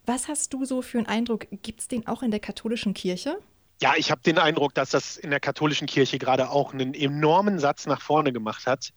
Was 0.05 0.27
hast 0.27 0.53
du 0.53 0.65
so 0.65 0.81
für 0.81 0.97
einen 0.97 1.07
Eindruck? 1.07 1.47
Gibt 1.61 1.81
es 1.81 1.87
den 1.87 2.07
auch 2.07 2.23
in 2.23 2.31
der 2.31 2.39
katholischen 2.39 2.93
Kirche? 2.93 3.37
Ja, 3.81 3.95
ich 3.97 4.11
habe 4.11 4.21
den 4.21 4.37
Eindruck, 4.37 4.73
dass 4.73 4.91
das 4.91 5.17
in 5.17 5.29
der 5.29 5.39
katholischen 5.39 5.87
Kirche 5.87 6.17
gerade 6.17 6.49
auch 6.49 6.73
einen 6.73 6.93
enormen 6.93 7.59
Satz 7.59 7.85
nach 7.85 8.01
vorne 8.01 8.31
gemacht 8.31 8.65
hat. 8.65 8.93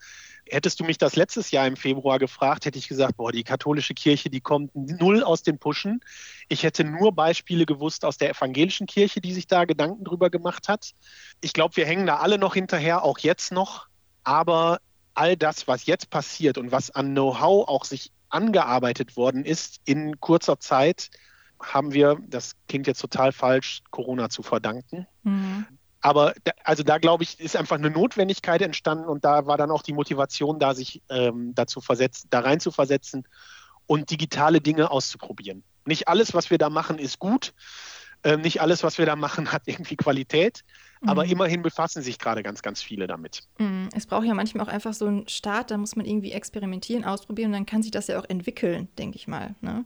Hättest 0.49 0.79
du 0.79 0.85
mich 0.85 0.97
das 0.97 1.17
letztes 1.17 1.51
Jahr 1.51 1.67
im 1.67 1.77
Februar 1.77 2.21
gefragt, 2.21 2.67
hätte 2.67 2.79
ich 2.79 2.87
gesagt, 2.87 3.17
boah, 3.17 3.33
die 3.33 3.43
katholische 3.43 3.95
Kirche, 3.95 4.31
die 4.31 4.41
kommt 4.41 4.71
null 4.77 5.25
aus 5.25 5.43
den 5.43 5.59
Puschen. 5.59 6.01
Ich 6.49 6.63
hätte 6.63 6.85
nur 6.85 7.13
Beispiele 7.13 7.67
gewusst 7.67 8.05
aus 8.05 8.17
der 8.17 8.31
evangelischen 8.31 8.87
Kirche, 8.87 9.21
die 9.21 9.33
sich 9.33 9.49
da 9.49 9.65
Gedanken 9.65 10.05
drüber 10.05 10.31
gemacht 10.31 10.69
hat. 10.69 10.93
Ich 11.41 11.53
glaube, 11.53 11.77
wir 11.77 11.87
hängen 11.87 12.07
da 12.07 12.19
alle 12.19 12.39
noch 12.39 12.55
hinterher, 12.55 13.03
auch 13.03 13.19
jetzt 13.19 13.51
noch. 13.51 13.89
Aber 14.27 14.81
all 15.15 15.37
das, 15.37 15.69
was 15.69 15.87
jetzt 15.87 16.11
passiert 16.11 16.59
und 16.59 16.73
was 16.73 16.91
an 16.91 17.13
Know-how 17.13 17.69
auch 17.69 17.85
sich 17.85 18.11
angearbeitet 18.29 19.17
worden 19.17 19.45
ist 19.45 19.81
in 19.85 20.21
kurzer 20.21 20.59
Zeit, 20.59 21.11
haben 21.63 21.93
wir, 21.93 22.19
das 22.27 22.57
klingt 22.69 22.89
jetzt 22.89 23.01
total 23.01 23.31
falsch, 23.31 23.83
Corona 23.93 24.29
zu 24.29 24.43
verdanken. 24.43 25.07
Mhm. 25.23 25.67
Aber 26.01 26.35
da, 26.43 26.51
also 26.65 26.83
da 26.83 26.99
glaube 26.99 27.23
ich, 27.23 27.39
ist 27.39 27.55
einfach 27.55 27.77
eine 27.77 27.89
Notwendigkeit 27.89 28.63
entstanden 28.63 29.09
und 29.09 29.25
da 29.25 29.47
war 29.47 29.57
dann 29.57 29.71
auch 29.71 29.83
die 29.83 29.93
Motivation 29.93 30.59
da, 30.59 30.75
sich 30.75 31.03
ähm, 31.09 31.55
dazu 31.55 31.81
versetzen, 31.81 32.27
da 32.31 32.41
rein 32.41 32.59
zu 32.59 32.73
versetzen 32.73 33.29
und 33.87 34.11
digitale 34.11 34.61
Dinge 34.61 34.91
auszuprobieren. 34.91 35.63
Nicht 35.85 36.09
alles, 36.09 36.35
was 36.35 36.51
wir 36.51 36.59
da 36.59 36.69
machen, 36.69 36.99
ist 36.99 37.21
gut. 37.21 37.55
Äh, 38.25 38.39
nicht 38.39 38.61
alles, 38.61 38.83
was 38.83 38.99
wir 38.99 39.07
da 39.07 39.15
machen, 39.15 39.51
hat 39.53 39.63
irgendwie 39.67 39.95
Qualität. 39.95 40.65
Mhm. 41.07 41.11
Aber 41.11 41.25
immerhin 41.25 41.63
befassen 41.63 42.03
sich 42.03 42.19
gerade 42.19 42.43
ganz, 42.43 42.63
ganz 42.63 42.83
viele 42.83 43.07
damit. 43.07 43.43
Mhm. 43.59 43.89
Es 43.95 44.07
braucht 44.07 44.27
ja 44.27 44.35
manchmal 44.35 44.67
auch 44.67 44.71
einfach 44.71 44.93
so 44.93 45.07
einen 45.07 45.29
Start, 45.29 45.71
da 45.71 45.79
muss 45.79 45.97
man 45.97 46.05
irgendwie 46.05 46.33
experimentieren, 46.33 47.05
ausprobieren 47.05 47.53
dann 47.53 47.65
kann 47.65 47.83
sich 47.83 47.93
das 47.93 48.09
ja 48.09 48.19
auch 48.19 48.29
entwickeln, 48.29 48.89
denke 48.99 49.17
ich 49.17 49.29
mal. 49.29 49.55
Ne? 49.61 49.85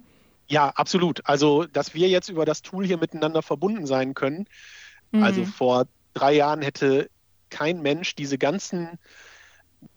Ja, 0.48 0.70
absolut. 0.70 1.20
Also, 1.26 1.64
dass 1.66 1.94
wir 1.94 2.08
jetzt 2.08 2.28
über 2.28 2.44
das 2.44 2.62
Tool 2.62 2.84
hier 2.86 2.98
miteinander 2.98 3.42
verbunden 3.42 3.86
sein 3.86 4.14
können. 4.14 4.46
Also 5.12 5.16
mhm. 5.16 5.22
Also 5.22 5.44
vor 5.44 5.86
drei 6.14 6.32
Jahren 6.32 6.62
hätte 6.62 7.10
kein 7.50 7.82
Mensch 7.82 8.14
diese 8.14 8.38
ganzen 8.38 8.98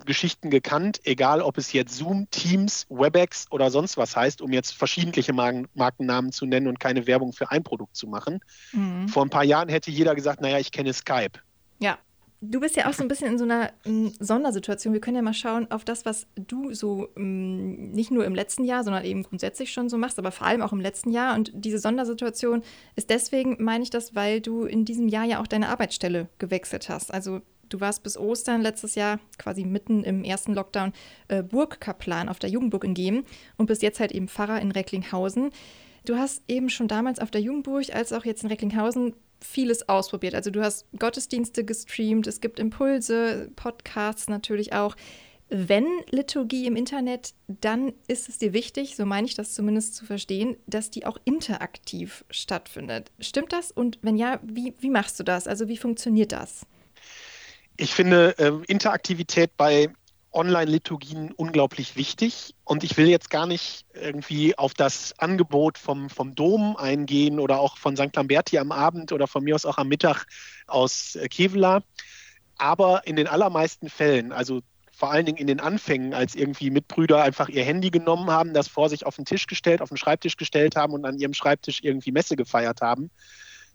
Geschichten 0.06 0.50
gekannt, 0.50 1.02
egal 1.04 1.42
ob 1.42 1.58
es 1.58 1.74
jetzt 1.74 1.96
Zoom, 1.96 2.30
Teams, 2.30 2.86
WebEx 2.90 3.48
oder 3.52 3.70
sonst 3.72 3.98
was 3.98 4.16
heißt, 4.16 4.42
um 4.42 4.52
jetzt 4.52 4.74
verschiedentliche 4.74 5.34
Marken, 5.34 5.68
Markennamen 5.74 6.32
zu 6.32 6.46
nennen 6.46 6.68
und 6.68 6.80
keine 6.80 7.08
Werbung 7.08 7.34
für 7.34 7.52
ein 7.52 7.64
Produkt 7.64 7.96
zu 7.96 8.08
machen. 8.08 8.40
Mhm. 8.72 9.08
Vor 9.08 9.26
ein 9.26 9.30
paar 9.30 9.44
Jahren 9.44 9.70
hätte 9.70 9.92
jeder 9.92 10.16
gesagt, 10.16 10.42
naja, 10.42 10.60
ich 10.60 10.72
kenne 10.72 10.94
Skype. 10.94 11.40
Ja. 11.80 11.98
Du 12.46 12.60
bist 12.60 12.76
ja 12.76 12.90
auch 12.90 12.94
so 12.94 13.04
ein 13.04 13.08
bisschen 13.08 13.28
in 13.28 13.38
so 13.38 13.46
einer 13.46 13.72
m, 13.86 14.12
Sondersituation. 14.20 14.92
Wir 14.92 15.00
können 15.00 15.16
ja 15.16 15.22
mal 15.22 15.34
schauen 15.34 15.72
auf 15.72 15.86
das, 15.86 16.06
was 16.06 16.28
du 16.36 16.74
so 16.74 17.08
m, 17.16 17.92
nicht 17.92 18.12
nur 18.12 18.26
im 18.26 18.36
letzten 18.36 18.66
Jahr, 18.66 18.84
sondern 18.84 19.06
eben 19.06 19.24
grundsätzlich 19.24 19.72
schon 19.72 19.88
so 19.88 19.98
machst, 19.98 20.20
aber 20.20 20.34
vor 20.34 20.46
allem 20.46 20.62
auch 20.62 20.74
im 20.74 20.82
letzten 20.82 21.12
Jahr. 21.12 21.36
Und 21.36 21.54
diese 21.54 21.80
Sondersituation 21.80 22.62
ist 22.98 23.10
deswegen, 23.10 23.64
meine 23.64 23.84
ich 23.86 23.92
das, 23.92 24.14
weil 24.14 24.42
du 24.42 24.66
in 24.66 24.84
diesem 24.84 25.08
Jahr 25.08 25.24
ja 25.24 25.40
auch 25.42 25.48
deine 25.48 25.70
Arbeitsstelle 25.70 26.28
gewechselt 26.38 26.90
hast. 26.90 27.14
Also 27.14 27.42
Du 27.74 27.82
warst 27.82 28.04
bis 28.04 28.20
Ostern 28.20 28.62
letztes 28.62 28.94
Jahr, 28.94 29.20
quasi 29.40 29.64
mitten 29.64 30.04
im 30.04 30.24
ersten 30.24 30.54
Lockdown, 30.54 30.94
äh, 31.28 31.42
Burgkaplan 31.42 32.30
auf 32.30 32.38
der 32.38 32.52
Jugendburg 32.52 32.84
in 32.84 32.94
Gemen 32.94 33.26
und 33.58 33.66
bist 33.66 33.82
jetzt 33.82 34.00
halt 34.00 34.12
eben 34.12 34.28
Pfarrer 34.28 34.62
in 34.62 34.70
Recklinghausen. 34.70 35.50
Du 36.06 36.16
hast 36.16 36.44
eben 36.48 36.70
schon 36.70 36.88
damals 36.88 37.18
auf 37.18 37.32
der 37.32 37.42
Jugendburg 37.42 37.86
als 37.92 38.14
auch 38.14 38.26
jetzt 38.26 38.44
in 38.44 38.50
Recklinghausen 38.50 39.16
vieles 39.42 39.90
ausprobiert. 39.90 40.36
Also 40.36 40.52
du 40.52 40.62
hast 40.62 40.86
Gottesdienste 41.00 41.66
gestreamt, 41.66 42.28
es 42.28 42.42
gibt 42.42 42.60
Impulse, 42.60 43.50
Podcasts 43.56 44.30
natürlich 44.30 44.74
auch. 44.74 44.96
Wenn 45.50 45.88
Liturgie 46.12 46.68
im 46.68 46.76
Internet, 46.76 47.34
dann 47.48 47.92
ist 48.08 48.30
es 48.30 48.38
dir 48.38 48.54
wichtig, 48.54 48.96
so 48.96 49.08
meine 49.08 49.26
ich 49.26 49.34
das 49.34 49.56
zumindest 49.56 49.96
zu 49.96 50.06
verstehen, 50.06 50.58
dass 50.68 50.92
die 50.92 51.08
auch 51.08 51.18
interaktiv 51.26 52.24
stattfindet. 52.30 53.12
Stimmt 53.20 53.52
das? 53.52 53.72
Und 53.72 53.98
wenn 54.04 54.16
ja, 54.16 54.40
wie, 54.44 54.76
wie 54.80 54.92
machst 54.92 55.20
du 55.20 55.24
das? 55.24 55.48
Also 55.48 55.68
wie 55.68 55.78
funktioniert 55.78 56.34
das? 56.34 56.68
Ich 57.78 57.94
finde 57.94 58.38
äh, 58.38 58.52
Interaktivität 58.68 59.58
bei 59.58 59.90
Online-Liturgien 60.34 61.32
unglaublich 61.32 61.96
wichtig. 61.96 62.56
Und 62.64 62.84
ich 62.84 62.98
will 62.98 63.08
jetzt 63.08 63.30
gar 63.30 63.46
nicht 63.46 63.86
irgendwie 63.94 64.58
auf 64.58 64.74
das 64.74 65.18
Angebot 65.20 65.78
vom, 65.78 66.10
vom 66.10 66.36
Dom 66.36 66.76
eingehen 66.76 67.40
oder 67.40 67.60
auch 67.60 67.78
von 67.78 67.96
St. 67.96 68.16
Lamberti 68.16 68.58
am 68.58 68.72
Abend 68.72 69.12
oder 69.12 69.28
von 69.28 69.44
mir 69.44 69.56
aus 69.56 69.66
auch 69.66 69.78
am 69.78 69.88
Mittag 69.88 70.26
aus 70.68 71.16
äh, 71.16 71.28
Kevela. 71.28 71.84
Aber 72.58 73.06
in 73.06 73.16
den 73.16 73.28
allermeisten 73.28 73.90
Fällen, 73.90 74.32
also 74.32 74.62
vor 74.92 75.12
allen 75.12 75.26
Dingen 75.26 75.40
in 75.40 75.48
den 75.48 75.60
Anfängen, 75.60 76.14
als 76.14 76.36
irgendwie 76.36 76.70
Mitbrüder 76.70 77.24
einfach 77.24 77.50
ihr 77.50 77.64
Handy 77.64 77.90
genommen 77.90 78.30
haben, 78.30 78.54
das 78.54 78.68
vor 78.68 78.90
sich 78.90 79.06
auf 79.06 79.16
den 79.16 79.26
Tisch 79.26 79.48
gestellt, 79.48 79.82
auf 79.82 79.90
den 79.90 79.98
Schreibtisch 79.98 80.38
gestellt 80.38 80.76
haben 80.76 80.94
und 80.94 81.06
an 81.06 81.18
ihrem 81.18 81.34
Schreibtisch 81.34 81.80
irgendwie 81.82 82.12
Messe 82.12 82.36
gefeiert 82.36 82.82
haben, 82.82 83.10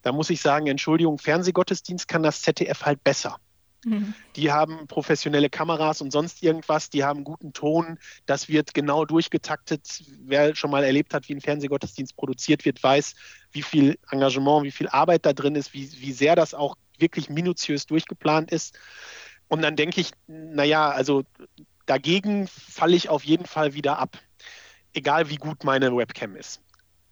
da 0.02 0.12
muss 0.12 0.30
ich 0.30 0.40
sagen, 0.40 0.68
Entschuldigung, 0.68 1.18
Fernsehgottesdienst 1.18 2.06
kann 2.06 2.22
das 2.22 2.42
ZDF 2.42 2.84
halt 2.84 3.02
besser. 3.02 3.38
Mhm. 3.84 4.14
Die 4.36 4.50
haben 4.50 4.86
professionelle 4.86 5.50
Kameras 5.50 6.00
und 6.00 6.10
sonst 6.10 6.42
irgendwas, 6.42 6.90
die 6.90 7.04
haben 7.04 7.24
guten 7.24 7.52
Ton, 7.52 7.98
das 8.26 8.48
wird 8.48 8.74
genau 8.74 9.04
durchgetaktet. 9.04 10.02
Wer 10.20 10.54
schon 10.54 10.70
mal 10.70 10.84
erlebt 10.84 11.14
hat, 11.14 11.28
wie 11.28 11.34
ein 11.34 11.40
Fernsehgottesdienst 11.40 12.16
produziert 12.16 12.64
wird, 12.64 12.82
weiß, 12.82 13.14
wie 13.52 13.62
viel 13.62 13.98
Engagement, 14.10 14.64
wie 14.64 14.70
viel 14.70 14.88
Arbeit 14.88 15.26
da 15.26 15.32
drin 15.32 15.54
ist, 15.54 15.72
wie, 15.72 15.90
wie 16.00 16.12
sehr 16.12 16.36
das 16.36 16.54
auch 16.54 16.76
wirklich 16.98 17.30
minutiös 17.30 17.86
durchgeplant 17.86 18.50
ist. 18.50 18.78
Und 19.48 19.62
dann 19.62 19.76
denke 19.76 20.00
ich, 20.00 20.10
naja, 20.26 20.90
also 20.90 21.24
dagegen 21.86 22.48
falle 22.48 22.96
ich 22.96 23.08
auf 23.08 23.24
jeden 23.24 23.46
Fall 23.46 23.74
wieder 23.74 23.98
ab, 23.98 24.18
egal 24.92 25.30
wie 25.30 25.36
gut 25.36 25.64
meine 25.64 25.96
Webcam 25.96 26.36
ist. 26.36 26.60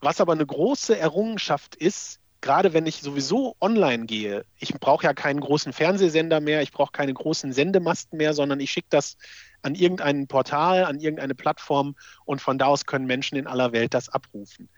Was 0.00 0.20
aber 0.20 0.32
eine 0.32 0.44
große 0.44 0.98
Errungenschaft 0.98 1.74
ist, 1.74 2.20
gerade 2.46 2.72
wenn 2.72 2.86
ich 2.86 3.02
sowieso 3.02 3.56
online 3.60 4.06
gehe, 4.06 4.44
ich 4.60 4.72
brauche 4.74 5.04
ja 5.04 5.14
keinen 5.14 5.40
großen 5.40 5.72
Fernsehsender 5.72 6.40
mehr, 6.40 6.62
ich 6.62 6.70
brauche 6.70 6.92
keine 6.92 7.12
großen 7.12 7.52
Sendemasten 7.52 8.18
mehr, 8.18 8.34
sondern 8.34 8.60
ich 8.60 8.70
schicke 8.70 8.86
das 8.88 9.16
an 9.62 9.74
irgendein 9.74 10.28
Portal, 10.28 10.84
an 10.84 11.00
irgendeine 11.00 11.34
Plattform 11.34 11.96
und 12.24 12.40
von 12.40 12.56
da 12.56 12.66
aus 12.66 12.86
können 12.86 13.06
Menschen 13.06 13.36
in 13.36 13.48
aller 13.48 13.72
Welt 13.72 13.94
das 13.94 14.08
abrufen. 14.08 14.68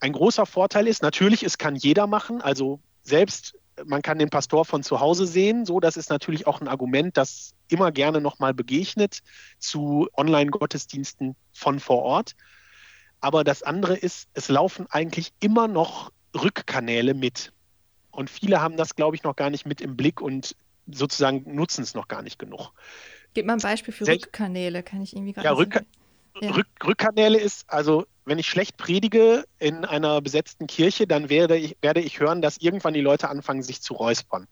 Ein 0.00 0.12
großer 0.12 0.44
Vorteil 0.44 0.86
ist, 0.86 1.00
natürlich, 1.00 1.44
es 1.44 1.56
kann 1.56 1.76
jeder 1.76 2.06
machen, 2.06 2.42
also 2.42 2.78
selbst 3.02 3.54
man 3.86 4.02
kann 4.02 4.18
den 4.18 4.28
Pastor 4.28 4.66
von 4.66 4.82
zu 4.82 5.00
Hause 5.00 5.26
sehen. 5.26 5.64
So, 5.64 5.80
das 5.80 5.96
ist 5.96 6.10
natürlich 6.10 6.46
auch 6.46 6.60
ein 6.60 6.68
Argument, 6.68 7.16
das 7.16 7.54
immer 7.68 7.90
gerne 7.90 8.20
nochmal 8.20 8.52
begegnet 8.52 9.20
zu 9.58 10.08
Online-Gottesdiensten 10.14 11.36
von 11.54 11.80
vor 11.80 12.02
Ort. 12.02 12.34
Aber 13.20 13.44
das 13.44 13.62
andere 13.62 13.96
ist, 13.96 14.28
es 14.34 14.48
laufen 14.48 14.86
eigentlich 14.90 15.32
immer 15.40 15.68
noch 15.68 16.10
Rückkanäle 16.34 17.14
mit. 17.14 17.52
Und 18.10 18.30
viele 18.30 18.60
haben 18.60 18.76
das, 18.76 18.96
glaube 18.96 19.16
ich, 19.16 19.22
noch 19.22 19.36
gar 19.36 19.50
nicht 19.50 19.66
mit 19.66 19.80
im 19.80 19.96
Blick 19.96 20.20
und 20.20 20.56
sozusagen 20.86 21.54
nutzen 21.54 21.82
es 21.82 21.94
noch 21.94 22.08
gar 22.08 22.22
nicht 22.22 22.38
genug. 22.38 22.72
Gib 23.34 23.46
mal 23.46 23.54
ein 23.54 23.60
Beispiel 23.60 23.92
für 23.92 24.04
Sel 24.04 24.16
Rückkanäle, 24.16 24.82
kann 24.82 25.02
ich 25.02 25.14
irgendwie 25.14 25.32
gerade 25.32 25.46
Ja, 25.46 25.52
Rück 25.52 25.84
ja. 26.40 26.50
Rück 26.50 26.66
Rückkanäle 26.84 27.38
ist, 27.38 27.68
also 27.68 28.06
wenn 28.24 28.38
ich 28.38 28.46
schlecht 28.46 28.76
predige 28.76 29.44
in 29.58 29.84
einer 29.84 30.20
besetzten 30.20 30.66
Kirche, 30.66 31.06
dann 31.06 31.28
werde 31.28 31.56
ich, 31.56 31.76
werde 31.80 32.00
ich 32.00 32.20
hören, 32.20 32.42
dass 32.42 32.58
irgendwann 32.58 32.94
die 32.94 33.00
Leute 33.00 33.28
anfangen, 33.28 33.62
sich 33.62 33.82
zu 33.82 33.94
räuspern. 33.94 34.46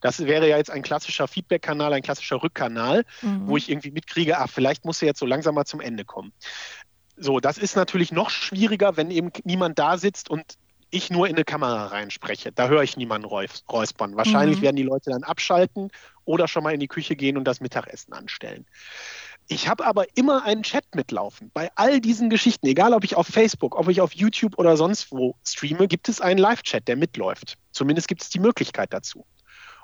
Das 0.00 0.20
wäre 0.20 0.48
ja 0.48 0.56
jetzt 0.56 0.70
ein 0.70 0.82
klassischer 0.82 1.28
Feedback-Kanal, 1.28 1.92
ein 1.92 2.02
klassischer 2.02 2.42
Rückkanal, 2.42 3.04
mhm. 3.20 3.46
wo 3.46 3.56
ich 3.56 3.68
irgendwie 3.68 3.90
mitkriege, 3.90 4.38
ach, 4.38 4.48
vielleicht 4.48 4.84
muss 4.84 5.02
er 5.02 5.08
jetzt 5.08 5.20
so 5.20 5.26
langsam 5.26 5.54
mal 5.54 5.66
zum 5.66 5.80
Ende 5.80 6.04
kommen. 6.04 6.32
So, 7.16 7.38
das 7.38 7.58
ist 7.58 7.76
natürlich 7.76 8.10
noch 8.12 8.30
schwieriger, 8.30 8.96
wenn 8.96 9.10
eben 9.10 9.30
niemand 9.44 9.78
da 9.78 9.98
sitzt 9.98 10.30
und 10.30 10.54
ich 10.90 11.10
nur 11.10 11.28
in 11.28 11.36
eine 11.36 11.44
Kamera 11.44 11.86
reinspreche. 11.86 12.52
Da 12.52 12.68
höre 12.68 12.82
ich 12.82 12.96
niemanden 12.96 13.26
räuspern. 13.26 14.16
Wahrscheinlich 14.16 14.58
mhm. 14.58 14.62
werden 14.62 14.76
die 14.76 14.82
Leute 14.82 15.10
dann 15.10 15.22
abschalten 15.22 15.90
oder 16.24 16.48
schon 16.48 16.62
mal 16.62 16.74
in 16.74 16.80
die 16.80 16.88
Küche 16.88 17.16
gehen 17.16 17.36
und 17.36 17.44
das 17.44 17.60
Mittagessen 17.60 18.12
anstellen. 18.12 18.66
Ich 19.48 19.68
habe 19.68 19.84
aber 19.84 20.06
immer 20.16 20.44
einen 20.44 20.62
Chat 20.62 20.94
mitlaufen. 20.94 21.50
Bei 21.52 21.70
all 21.74 22.00
diesen 22.00 22.30
Geschichten, 22.30 22.66
egal 22.66 22.94
ob 22.94 23.02
ich 23.02 23.16
auf 23.16 23.26
Facebook, 23.26 23.76
ob 23.76 23.88
ich 23.88 24.00
auf 24.00 24.12
YouTube 24.12 24.56
oder 24.58 24.76
sonst 24.76 25.10
wo 25.10 25.34
streame, 25.44 25.88
gibt 25.88 26.08
es 26.08 26.20
einen 26.20 26.38
Live-Chat, 26.38 26.86
der 26.86 26.96
mitläuft. 26.96 27.58
Zumindest 27.72 28.06
gibt 28.06 28.22
es 28.22 28.30
die 28.30 28.38
Möglichkeit 28.38 28.92
dazu. 28.92 29.26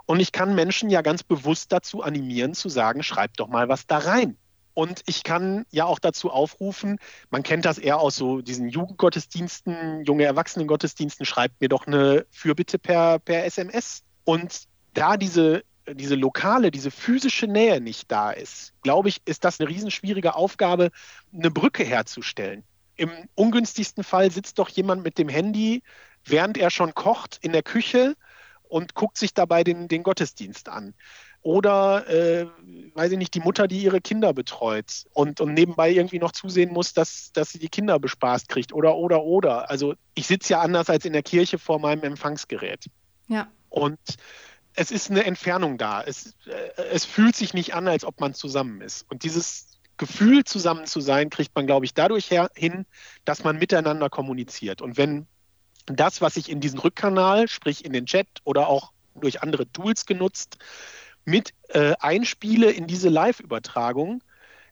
Und 0.04 0.20
ich 0.20 0.30
kann 0.30 0.54
Menschen 0.54 0.88
ja 0.88 1.02
ganz 1.02 1.24
bewusst 1.24 1.72
dazu 1.72 2.02
animieren, 2.02 2.54
zu 2.54 2.68
sagen, 2.68 3.02
schreib 3.02 3.36
doch 3.36 3.48
mal 3.48 3.68
was 3.68 3.88
da 3.88 3.98
rein. 3.98 4.36
Und 4.76 5.00
ich 5.06 5.22
kann 5.22 5.64
ja 5.70 5.86
auch 5.86 5.98
dazu 5.98 6.30
aufrufen, 6.30 6.98
man 7.30 7.42
kennt 7.42 7.64
das 7.64 7.78
eher 7.78 7.98
aus 7.98 8.14
so 8.14 8.42
diesen 8.42 8.68
Jugendgottesdiensten, 8.68 10.04
junge 10.04 10.24
Erwachsenengottesdiensten, 10.24 11.24
schreibt 11.24 11.62
mir 11.62 11.70
doch 11.70 11.86
eine 11.86 12.26
Fürbitte 12.30 12.78
per, 12.78 13.18
per 13.18 13.46
SMS. 13.46 14.02
Und 14.24 14.64
da 14.92 15.16
diese 15.16 15.64
diese 15.94 16.14
lokale, 16.14 16.70
diese 16.70 16.90
physische 16.90 17.46
Nähe 17.46 17.80
nicht 17.80 18.10
da 18.12 18.32
ist, 18.32 18.74
glaube 18.82 19.08
ich, 19.08 19.22
ist 19.24 19.44
das 19.44 19.60
eine 19.60 19.70
riesenschwierige 19.70 20.34
Aufgabe, 20.34 20.90
eine 21.32 21.50
Brücke 21.50 21.84
herzustellen. 21.84 22.62
Im 22.96 23.10
ungünstigsten 23.34 24.04
Fall 24.04 24.30
sitzt 24.30 24.58
doch 24.58 24.68
jemand 24.68 25.04
mit 25.04 25.16
dem 25.16 25.28
Handy, 25.28 25.82
während 26.24 26.58
er 26.58 26.70
schon 26.70 26.92
kocht, 26.92 27.38
in 27.40 27.52
der 27.52 27.62
Küche 27.62 28.14
und 28.68 28.94
guckt 28.94 29.16
sich 29.16 29.32
dabei 29.32 29.64
den, 29.64 29.88
den 29.88 30.02
Gottesdienst 30.02 30.68
an. 30.68 30.92
Oder, 31.46 32.08
äh, 32.08 32.48
weiß 32.94 33.12
ich 33.12 33.18
nicht, 33.18 33.32
die 33.34 33.38
Mutter, 33.38 33.68
die 33.68 33.80
ihre 33.80 34.00
Kinder 34.00 34.32
betreut 34.32 35.04
und, 35.12 35.40
und 35.40 35.54
nebenbei 35.54 35.92
irgendwie 35.92 36.18
noch 36.18 36.32
zusehen 36.32 36.72
muss, 36.72 36.92
dass, 36.92 37.30
dass 37.34 37.50
sie 37.50 37.60
die 37.60 37.68
Kinder 37.68 38.00
bespaßt 38.00 38.48
kriegt. 38.48 38.72
Oder, 38.72 38.96
oder, 38.96 39.22
oder. 39.22 39.70
Also 39.70 39.94
ich 40.16 40.26
sitze 40.26 40.54
ja 40.54 40.60
anders 40.60 40.90
als 40.90 41.04
in 41.04 41.12
der 41.12 41.22
Kirche 41.22 41.60
vor 41.60 41.78
meinem 41.78 42.02
Empfangsgerät. 42.02 42.86
Ja. 43.28 43.46
Und 43.68 44.00
es 44.74 44.90
ist 44.90 45.08
eine 45.08 45.24
Entfernung 45.24 45.78
da. 45.78 46.02
Es, 46.02 46.34
äh, 46.46 46.82
es 46.90 47.04
fühlt 47.04 47.36
sich 47.36 47.54
nicht 47.54 47.74
an, 47.74 47.86
als 47.86 48.04
ob 48.04 48.20
man 48.20 48.34
zusammen 48.34 48.80
ist. 48.80 49.08
Und 49.08 49.22
dieses 49.22 49.78
Gefühl, 49.98 50.42
zusammen 50.42 50.86
zu 50.86 50.98
sein, 50.98 51.30
kriegt 51.30 51.54
man, 51.54 51.68
glaube 51.68 51.86
ich, 51.86 51.94
dadurch 51.94 52.28
her, 52.28 52.50
hin, 52.56 52.86
dass 53.24 53.44
man 53.44 53.56
miteinander 53.56 54.10
kommuniziert. 54.10 54.82
Und 54.82 54.96
wenn 54.96 55.28
das, 55.86 56.20
was 56.20 56.36
ich 56.36 56.50
in 56.50 56.58
diesen 56.58 56.80
Rückkanal, 56.80 57.46
sprich 57.46 57.84
in 57.84 57.92
den 57.92 58.06
Chat 58.06 58.26
oder 58.42 58.66
auch 58.66 58.90
durch 59.14 59.42
andere 59.42 59.70
Tools 59.70 60.06
genutzt, 60.06 60.58
mit 61.26 61.52
äh, 61.68 61.94
einspiele 62.00 62.70
in 62.70 62.86
diese 62.86 63.10
Live-Übertragung, 63.10 64.22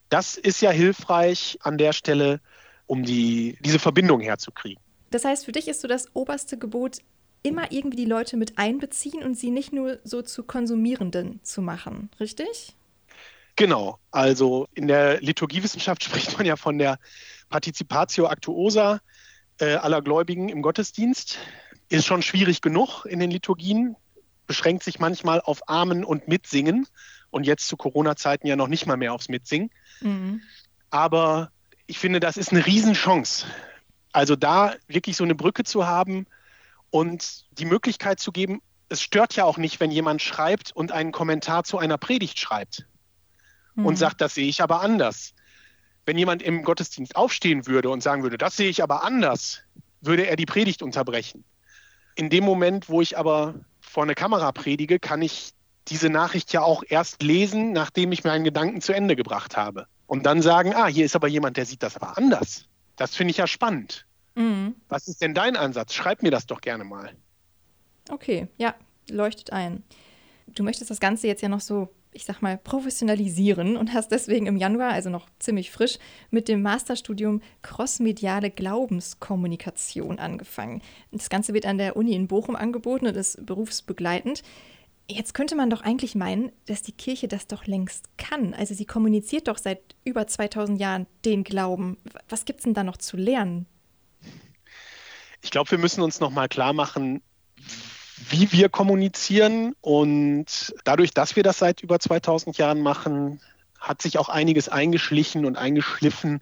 das 0.09 0.37
ist 0.37 0.63
ja 0.63 0.71
hilfreich 0.71 1.59
an 1.61 1.77
der 1.77 1.93
Stelle, 1.93 2.41
um 2.87 3.05
die, 3.05 3.59
diese 3.61 3.79
Verbindung 3.79 4.21
herzukriegen. 4.21 4.83
Das 5.11 5.25
heißt, 5.25 5.45
für 5.45 5.53
dich 5.53 5.69
ist 5.69 5.81
so 5.81 5.89
das 5.89 6.15
oberste 6.15 6.57
Gebot, 6.57 6.99
immer 7.43 7.71
irgendwie 7.73 7.99
die 7.99 8.05
Leute 8.05 8.37
mit 8.37 8.59
einbeziehen 8.59 9.23
und 9.23 9.37
sie 9.37 9.51
nicht 9.51 9.73
nur 9.73 9.99
so 10.05 10.23
zu 10.23 10.45
Konsumierenden 10.45 11.41
zu 11.43 11.61
machen, 11.61 12.11
richtig? 12.19 12.75
Genau, 13.57 13.99
also 14.11 14.67
in 14.75 14.89
der 14.89 15.21
Liturgiewissenschaft 15.21 16.03
spricht 16.05 16.37
man 16.37 16.47
ja 16.47 16.57
von 16.57 16.79
der 16.79 16.99
Participatio 17.51 18.27
Actuosa 18.27 19.01
äh, 19.61 19.75
aller 19.75 20.03
Gläubigen 20.03 20.49
im 20.49 20.63
Gottesdienst. 20.63 21.39
Ist 21.89 22.07
schon 22.07 22.23
schwierig 22.23 22.63
genug 22.63 23.05
in 23.05 23.21
den 23.21 23.31
Liturgien, 23.31 23.97
beschränkt 24.47 24.83
sich 24.83 24.99
manchmal 24.99 25.41
auf 25.41 25.69
Amen 25.69 26.05
und 26.05 26.29
Mitsingen 26.29 26.87
und 27.31 27.47
jetzt 27.47 27.69
zu 27.69 27.77
Corona-Zeiten 27.77 28.47
ja 28.47 28.57
noch 28.57 28.69
nicht 28.69 28.87
mal 28.87 28.97
mehr 28.97 29.13
aufs 29.13 29.29
Mitsingen. 29.29 29.71
Mhm. 30.01 30.43
Aber 30.91 31.51
ich 31.87 31.99
finde, 31.99 32.21
das 32.21 32.37
ist 32.37 32.53
eine 32.53 32.65
Riesenchance. 32.65 33.47
Also 34.13 34.37
da 34.37 34.75
wirklich 34.87 35.17
so 35.17 35.25
eine 35.25 35.35
Brücke 35.35 35.65
zu 35.65 35.87
haben, 35.87 36.27
und 36.95 37.45
die 37.59 37.65
Möglichkeit 37.65 38.21
zu 38.21 38.31
geben, 38.31 38.63
es 38.89 39.03
stört 39.03 39.35
ja 39.35 39.43
auch 39.43 39.59
nicht, 39.59 39.81
wenn 39.81 39.91
jemand 39.91 40.23
schreibt 40.23 40.71
und 40.71 40.93
einen 40.93 41.11
Kommentar 41.11 41.65
zu 41.65 41.77
einer 41.77 41.99
Predigt 41.99 42.39
schreibt 42.39 42.87
mhm. 43.75 43.87
und 43.87 43.97
sagt, 43.97 44.21
das 44.21 44.35
sehe 44.35 44.47
ich 44.47 44.63
aber 44.63 44.81
anders. 44.81 45.35
Wenn 46.07 46.17
jemand 46.17 46.41
im 46.41 46.63
Gottesdienst 46.63 47.17
aufstehen 47.17 47.67
würde 47.67 47.91
und 47.91 48.01
sagen 48.01 48.23
würde, 48.23 48.39
das 48.39 48.57
sehe 48.57 48.69
ich 48.69 48.81
aber 48.81 49.03
anders, 49.03 49.65
würde 50.03 50.29
er 50.29 50.37
die 50.37 50.47
Predigt 50.47 50.83
unterbrechen. 50.83 51.43
In 52.15 52.31
dem 52.31 52.45
Moment, 52.45 52.89
wo 52.89 53.01
ich 53.01 53.19
aber 53.19 53.57
vor 53.95 54.03
eine 54.03 54.17
Kamera 54.17 54.51
predige, 54.51 54.99
kann 54.99 55.23
ich 55.23 55.53
diese 55.87 56.11
Nachricht 56.11 56.53
ja 56.53 56.63
auch 56.63 56.83
erst 56.89 57.23
lesen, 57.23 57.71
nachdem 57.73 58.11
ich 58.11 58.25
meinen 58.25 58.43
Gedanken 58.43 58.81
zu 58.81 58.93
Ende 58.93 59.15
gebracht 59.15 59.57
habe. 59.57 59.87
Und 60.09 60.27
dann 60.27 60.43
sagen, 60.43 60.75
ah, 60.75 60.89
hier 60.89 61.05
ist 61.05 61.15
aber 61.15 61.29
jemand, 61.29 61.57
der 61.57 61.65
sieht 61.65 61.85
das 61.85 61.95
aber 61.95 62.19
anders. 62.19 62.65
Das 62.97 63.15
finde 63.15 63.31
ich 63.31 63.37
ja 63.37 63.47
spannend. 63.47 64.05
Mhm. 64.35 64.75
Was 64.89 65.07
ist 65.07 65.23
denn 65.23 65.33
dein 65.33 65.57
Ansatz? 65.57 65.95
Schreib 65.95 66.25
mir 66.25 66.33
das 66.33 66.47
doch 66.47 66.61
gerne 66.61 66.83
mal. 66.83 67.13
Okay, 68.11 68.49
ja, 68.59 68.75
leuchtet 69.09 69.53
ein. 69.53 69.85
Du 70.49 70.65
möchtest 70.65 70.91
das 70.91 70.99
Ganze 70.99 71.29
jetzt 71.29 71.43
ja 71.43 71.49
noch 71.49 71.61
so, 71.61 71.89
ich 72.15 72.25
sag 72.25 72.41
mal, 72.41 72.57
professionalisieren 72.57 73.77
und 73.77 73.93
hast 73.93 74.11
deswegen 74.11 74.47
im 74.47 74.57
Januar, 74.57 74.93
also 74.93 75.11
noch 75.11 75.29
ziemlich 75.39 75.71
frisch, 75.71 75.99
mit 76.31 76.49
dem 76.49 76.63
Masterstudium 76.63 77.43
Crossmediale 77.63 78.51
Glaubenskommunikation 78.51 80.19
angefangen. 80.19 80.81
Das 81.11 81.29
Ganze 81.29 81.53
wird 81.53 81.67
an 81.67 81.79
der 81.79 81.97
Uni 81.97 82.15
in 82.15 82.29
Bochum 82.29 82.57
angeboten 82.57 83.07
und 83.07 83.17
ist 83.17 83.45
berufsbegleitend. 83.45 84.43
Jetzt 85.07 85.35
könnte 85.35 85.55
man 85.55 85.69
doch 85.69 85.83
eigentlich 85.83 86.15
meinen, 86.15 86.51
dass 86.67 86.81
die 86.81 86.93
Kirche 86.93 87.29
das 87.29 87.47
doch 87.47 87.67
längst 87.67 88.09
kann. 88.17 88.55
Also 88.55 88.75
sie 88.75 88.87
kommuniziert 88.87 89.49
doch 89.49 89.59
seit 89.59 89.81
über 90.05 90.27
2000 90.27 90.81
Jahren 90.81 91.07
den 91.25 91.45
Glauben. 91.45 91.99
Was 92.29 92.47
gibt 92.47 92.61
es 92.61 92.65
denn 92.65 92.75
da 92.75 92.85
noch 92.85 92.97
zu 92.97 93.17
lernen? 93.17 93.67
Ich 95.43 95.51
glaube, 95.51 95.73
wir 95.73 95.79
müssen 95.79 96.03
uns 96.03 96.21
noch 96.21 96.31
mal 96.31 96.49
klar 96.49 96.73
machen, 96.73 97.21
wie 98.31 98.53
wir 98.53 98.69
kommunizieren. 98.69 99.75
Und 99.81 100.75
dadurch, 100.85 101.13
dass 101.13 101.37
wir 101.37 101.43
das 101.43 101.59
seit 101.59 101.83
über 101.83 101.99
2000 101.99 102.59
Jahren 102.59 102.81
machen, 102.81 103.41
hat 103.79 104.03
sich 104.03 104.19
auch 104.19 104.29
einiges 104.29 104.69
eingeschlichen 104.69 105.45
und 105.45 105.57
eingeschliffen, 105.57 106.41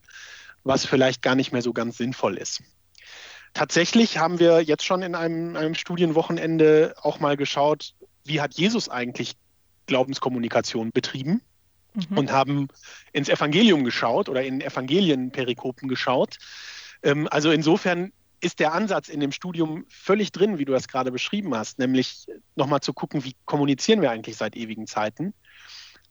was 0.65 0.87
vielleicht 0.87 1.23
gar 1.23 1.35
nicht 1.35 1.53
mehr 1.53 1.63
so 1.63 1.73
ganz 1.73 1.97
sinnvoll 1.97 2.37
ist. 2.37 2.63
Tatsächlich 3.55 4.19
haben 4.19 4.39
wir 4.39 4.63
jetzt 4.63 4.85
schon 4.85 5.03
in 5.03 5.15
einem, 5.15 5.57
einem 5.57 5.75
Studienwochenende 5.75 6.95
auch 7.03 7.21
mal 7.21 7.37
geschaut, 7.37 7.95
wie 8.25 8.41
hat 8.41 8.55
Jesus 8.55 8.89
eigentlich 8.89 9.35
Glaubenskommunikation 9.87 10.91
betrieben 10.93 11.43
mhm. 11.95 12.19
und 12.19 12.33
haben 12.33 12.69
ins 13.13 13.29
Evangelium 13.29 13.85
geschaut 13.85 14.29
oder 14.29 14.43
in 14.43 14.61
Evangelienperikopen 14.61 15.89
geschaut. 15.89 16.39
Ähm, 17.03 17.29
also 17.31 17.51
insofern 17.51 18.13
ist 18.43 18.61
der 18.61 18.73
Ansatz 18.73 19.09
in 19.09 19.21
dem 19.21 19.33
Studium 19.33 19.85
völlig 19.89 20.33
drin, 20.33 20.59
wie 20.59 20.65
du 20.65 20.73
das 20.73 20.89
gerade 20.89 21.13
beschrieben 21.13 21.55
hast, 21.55 21.79
nämlich 21.79 22.27
nochmal 22.57 22.81
zu 22.81 22.93
gucken, 22.93 23.25
wie 23.25 23.37
kommunizieren 23.45 24.03
wir 24.03 24.11
eigentlich 24.11 24.37
seit 24.37 24.57
ewigen 24.57 24.87
Zeiten. 24.87 25.33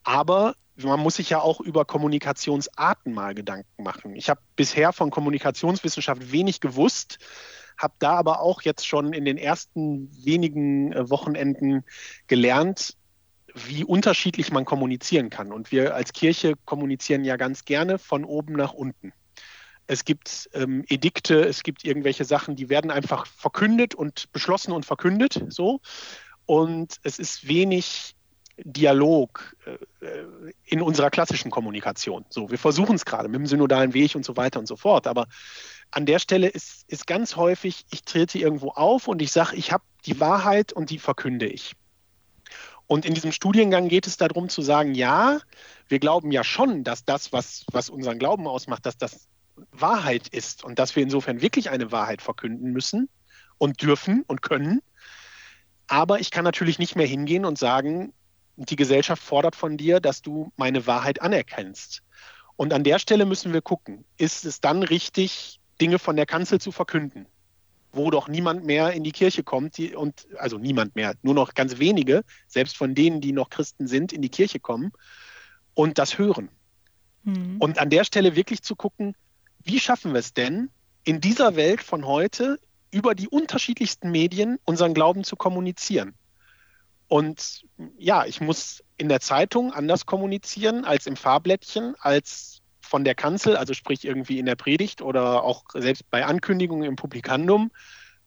Aber 0.04 0.56
man 0.78 1.00
muss 1.00 1.16
sich 1.16 1.30
ja 1.30 1.42
auch 1.42 1.60
über 1.60 1.86
Kommunikationsarten 1.86 3.14
mal 3.14 3.36
Gedanken 3.36 3.84
machen. 3.84 4.16
Ich 4.16 4.30
habe 4.30 4.42
bisher 4.56 4.94
von 4.94 5.12
Kommunikationswissenschaft 5.12 6.32
wenig 6.32 6.60
gewusst 6.60 7.20
habe 7.82 7.94
da 8.00 8.14
aber 8.14 8.42
auch 8.42 8.62
jetzt 8.62 8.88
schon 8.88 9.14
in 9.14 9.26
den 9.26 9.38
ersten 9.38 10.10
wenigen 10.24 10.94
äh, 10.94 11.10
Wochenenden 11.10 11.84
gelernt, 12.28 12.96
wie 13.54 13.84
unterschiedlich 13.84 14.52
man 14.52 14.66
kommunizieren 14.66 15.30
kann. 15.30 15.52
Und 15.52 15.72
wir 15.72 15.94
als 15.96 16.14
Kirche 16.14 16.54
kommunizieren 16.66 17.26
ja 17.26 17.36
ganz 17.36 17.66
gerne 17.66 18.00
von 18.00 18.24
oben 18.24 18.54
nach 18.54 18.74
unten. 18.74 19.12
Es 19.92 20.06
gibt 20.06 20.50
ähm, 20.54 20.86
Edikte, 20.88 21.42
es 21.42 21.64
gibt 21.64 21.84
irgendwelche 21.84 22.24
Sachen, 22.24 22.56
die 22.56 22.70
werden 22.70 22.92
einfach 22.92 23.26
verkündet 23.26 23.94
und 23.94 24.32
beschlossen 24.32 24.72
und 24.72 24.86
verkündet, 24.86 25.44
so. 25.50 25.82
Und 26.46 27.02
es 27.04 27.20
ist 27.20 27.46
wenig 27.46 28.16
Dialog 28.56 29.54
äh, 29.66 30.08
in 30.64 30.82
unserer 30.82 31.10
klassischen 31.10 31.52
Kommunikation. 31.52 32.24
So, 32.30 32.50
wir 32.50 32.58
versuchen 32.58 32.96
es 32.96 33.04
gerade 33.04 33.28
mit 33.28 33.40
dem 33.40 33.48
synodalen 33.48 33.94
Weg 33.94 34.16
und 34.16 34.24
so 34.24 34.38
weiter 34.38 34.60
und 34.60 34.66
so 34.66 34.78
fort. 34.78 35.08
Aber 35.08 35.28
an 35.92 36.06
der 36.06 36.20
Stelle 36.20 36.48
ist, 36.48 36.86
ist 36.90 37.06
ganz 37.06 37.36
häufig, 37.36 37.84
ich 37.92 38.04
trete 38.04 38.40
irgendwo 38.40 38.70
auf 38.70 39.10
und 39.10 39.22
ich 39.22 39.34
sage, 39.34 39.58
ich 39.58 39.74
habe 39.74 39.84
die 40.06 40.22
Wahrheit 40.22 40.72
und 40.72 40.90
die 40.90 41.00
verkünde 41.00 41.48
ich. 41.48 41.74
Und 42.88 43.06
in 43.06 43.14
diesem 43.14 43.34
Studiengang 43.34 43.90
geht 43.90 44.08
es 44.08 44.16
darum 44.16 44.48
zu 44.48 44.62
sagen, 44.62 44.94
ja, 44.94 45.42
wir 45.90 46.00
glauben 46.00 46.32
ja 46.32 46.46
schon, 46.46 46.86
dass 46.86 47.04
das, 47.04 47.34
was, 47.34 47.66
was 47.74 47.90
unseren 47.90 48.20
Glauben 48.20 48.48
ausmacht, 48.48 48.86
dass 48.86 48.98
das 48.98 49.28
Wahrheit 49.72 50.28
ist 50.28 50.64
und 50.64 50.80
dass 50.80 50.96
wir 50.96 51.04
insofern 51.04 51.42
wirklich 51.42 51.70
eine 51.70 51.92
Wahrheit 51.92 52.22
verkünden 52.22 52.72
müssen 52.72 53.10
und 53.58 53.82
dürfen 53.82 54.24
und 54.28 54.42
können. 54.42 54.82
Aber 55.88 56.20
ich 56.20 56.32
kann 56.32 56.44
natürlich 56.44 56.80
nicht 56.80 56.96
mehr 56.96 57.06
hingehen 57.06 57.46
und 57.46 57.58
sagen, 57.58 58.14
die 58.56 58.76
Gesellschaft 58.76 59.22
fordert 59.22 59.56
von 59.56 59.78
dir, 59.78 60.00
dass 60.00 60.22
du 60.22 60.52
meine 60.56 60.88
Wahrheit 60.88 61.22
anerkennst. 61.22 62.04
Und 62.56 62.74
an 62.74 62.84
der 62.84 63.00
Stelle 63.00 63.26
müssen 63.26 63.54
wir 63.54 63.62
gucken, 63.62 64.06
ist 64.18 64.46
es 64.46 64.62
dann 64.62 64.84
richtig, 64.84 65.60
Dinge 65.80 65.98
von 65.98 66.16
der 66.16 66.28
Kanzel 66.28 66.62
zu 66.62 66.72
verkünden, 66.72 67.26
wo 67.92 68.12
doch 68.12 68.28
niemand 68.28 68.64
mehr 68.64 68.92
in 68.94 69.04
die 69.04 69.12
Kirche 69.12 69.44
kommt 69.44 69.78
die, 69.78 69.96
und 69.96 70.28
also 70.38 70.60
niemand 70.60 70.96
mehr, 70.96 71.16
nur 71.24 71.34
noch 71.34 71.56
ganz 71.56 71.80
wenige, 71.80 72.24
selbst 72.48 72.78
von 72.78 72.94
denen, 72.94 73.20
die 73.20 73.32
noch 73.32 73.50
Christen 73.50 73.88
sind, 73.88 74.14
in 74.14 74.22
die 74.22 74.30
Kirche 74.30 74.60
kommen 74.60 74.92
und 75.74 75.98
das 75.98 76.20
hören. 76.20 76.50
Mhm. 77.24 77.58
Und 77.60 77.80
an 77.80 77.90
der 77.90 78.04
Stelle 78.04 78.36
wirklich 78.36 78.62
zu 78.62 78.76
gucken, 78.76 79.16
wie 79.64 79.80
schaffen 79.80 80.14
wir 80.14 80.20
es 80.20 80.34
denn, 80.34 80.70
in 81.04 81.22
dieser 81.22 81.56
Welt 81.56 81.82
von 81.82 82.06
heute 82.06 82.60
über 82.92 83.16
die 83.16 83.28
unterschiedlichsten 83.28 84.12
Medien 84.12 84.60
unseren 84.66 84.94
Glauben 84.94 85.24
zu 85.24 85.36
kommunizieren? 85.36 86.14
Und 87.08 87.66
ja, 87.98 88.26
ich 88.26 88.40
muss 88.40 88.84
in 88.98 89.10
der 89.10 89.20
Zeitung 89.20 89.74
anders 89.74 90.06
kommunizieren 90.06 90.86
als 90.86 91.08
im 91.08 91.18
Fahrblättchen, 91.18 91.96
als 92.00 92.62
von 92.80 93.04
der 93.04 93.16
Kanzel, 93.16 93.58
also 93.58 93.74
sprich 93.74 94.06
irgendwie 94.06 94.40
in 94.40 94.46
der 94.46 94.56
Predigt 94.56 95.02
oder 95.02 95.44
auch 95.44 95.66
selbst 95.74 96.10
bei 96.10 96.26
Ankündigungen 96.26 96.88
im 96.88 96.96
Publikandum 96.96 97.72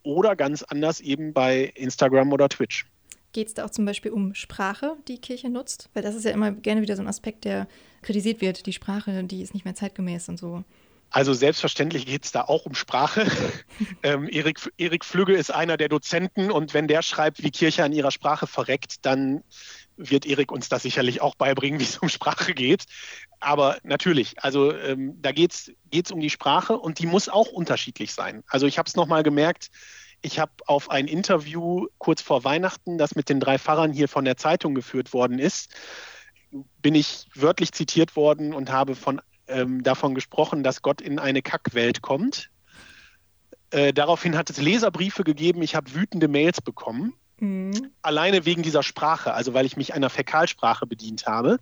oder 0.03 0.37
ganz 0.37 0.63
anders 0.63 1.01
eben 1.01 1.33
bei 1.33 1.73
Instagram 1.75 2.33
oder 2.33 2.49
Twitch. 2.49 2.87
Geht 3.33 3.49
es 3.49 3.55
da 3.55 3.65
auch 3.65 3.71
zum 3.71 3.85
Beispiel 3.85 4.13
um 4.13 4.35
Sprache, 4.35 4.97
die 5.09 5.19
Kirche 5.19 5.49
nutzt? 5.49 5.91
Weil 5.93 6.03
das 6.03 6.15
ist 6.15 6.25
ja 6.25 6.31
immer 6.31 6.53
gerne 6.53 6.83
wieder 6.83 6.95
so 6.95 7.03
ein 7.03 7.09
Aspekt, 7.09 7.45
der 7.45 7.67
kritisiert 8.03 8.41
wird. 8.41 8.67
Die 8.67 8.73
Sprache, 8.73 9.25
die 9.25 9.43
ist 9.43 9.55
nicht 9.55 9.65
mehr 9.65 9.75
zeitgemäß 9.75 10.29
und 10.29 10.39
so. 10.39 10.63
Also 11.15 11.33
selbstverständlich 11.33 12.07
geht 12.07 12.25
es 12.25 12.33
da 12.33 12.41
auch 12.41 12.67
um 12.67 12.75
Sprache. 12.75 13.25
ähm, 14.03 14.29
Erik, 14.29 14.69
Erik 14.79 15.05
Flügge 15.05 15.35
ist 15.35 15.53
einer 15.53 15.77
der 15.77 15.89
Dozenten 15.89 16.51
und 16.51 16.75
wenn 16.75 16.89
der 16.89 17.03
schreibt, 17.03 17.41
wie 17.45 17.53
Kirche 17.53 17.85
an 17.85 17.93
ihrer 17.93 18.11
Sprache 18.11 18.49
verreckt, 18.49 19.07
dann 19.07 19.45
wird 19.97 20.27
Erik 20.27 20.51
uns 20.51 20.69
das 20.69 20.83
sicherlich 20.83 21.21
auch 21.21 21.37
beibringen, 21.37 21.79
wie 21.79 21.85
es 21.85 21.99
um 21.99 22.09
Sprache 22.09 22.53
geht. 22.53 22.87
Aber 23.39 23.79
natürlich, 23.85 24.43
also 24.43 24.75
ähm, 24.75 25.23
da 25.23 25.31
geht 25.31 25.53
es 25.53 26.11
um 26.11 26.19
die 26.19 26.31
Sprache 26.31 26.77
und 26.77 26.99
die 26.99 27.07
muss 27.07 27.29
auch 27.29 27.47
unterschiedlich 27.47 28.13
sein. 28.13 28.43
Also 28.49 28.67
ich 28.67 28.77
habe 28.77 28.89
es 28.89 28.97
nochmal 28.97 29.23
gemerkt, 29.23 29.71
ich 30.21 30.41
habe 30.41 30.51
auf 30.67 30.91
ein 30.91 31.07
Interview 31.07 31.87
kurz 31.99 32.23
vor 32.23 32.43
Weihnachten, 32.43 32.99
das 32.99 33.15
mit 33.15 33.29
den 33.29 33.39
drei 33.39 33.61
Pfarrern 33.61 33.93
hier 33.93 34.09
von 34.09 34.25
der 34.25 34.37
Zeitung 34.37 34.75
geführt 34.75 35.13
worden 35.13 35.39
ist, 35.39 35.73
bin 36.83 36.97
ich 36.97 37.29
wörtlich 37.37 37.71
zitiert 37.71 38.17
worden 38.17 38.53
und 38.53 38.73
habe 38.73 38.97
von, 38.97 39.21
ähm, 39.49 39.83
davon 39.83 40.15
gesprochen, 40.15 40.63
dass 40.63 40.83
Gott 40.83 41.01
in 41.01 41.19
eine 41.19 41.43
Kackwelt 41.43 42.03
kommt. 42.03 42.51
Äh, 43.71 43.93
daraufhin 43.93 44.37
hat 44.37 44.51
es 44.51 44.61
Leserbriefe 44.61 45.25
gegeben, 45.25 45.63
ich 45.63 45.75
habe 45.75 45.95
wütende 45.95 46.29
Mails 46.29 46.61
bekommen 46.61 47.15
Mhm. 47.41 47.91
Alleine 48.03 48.45
wegen 48.45 48.63
dieser 48.63 48.83
Sprache, 48.83 49.35
also 49.35 49.55
weil 49.55 49.67
ich 49.67 49.77
mich 49.77 49.95
einer 49.95 50.11
Fäkalsprache 50.11 50.87
bedient 50.87 51.27
habe. 51.27 51.59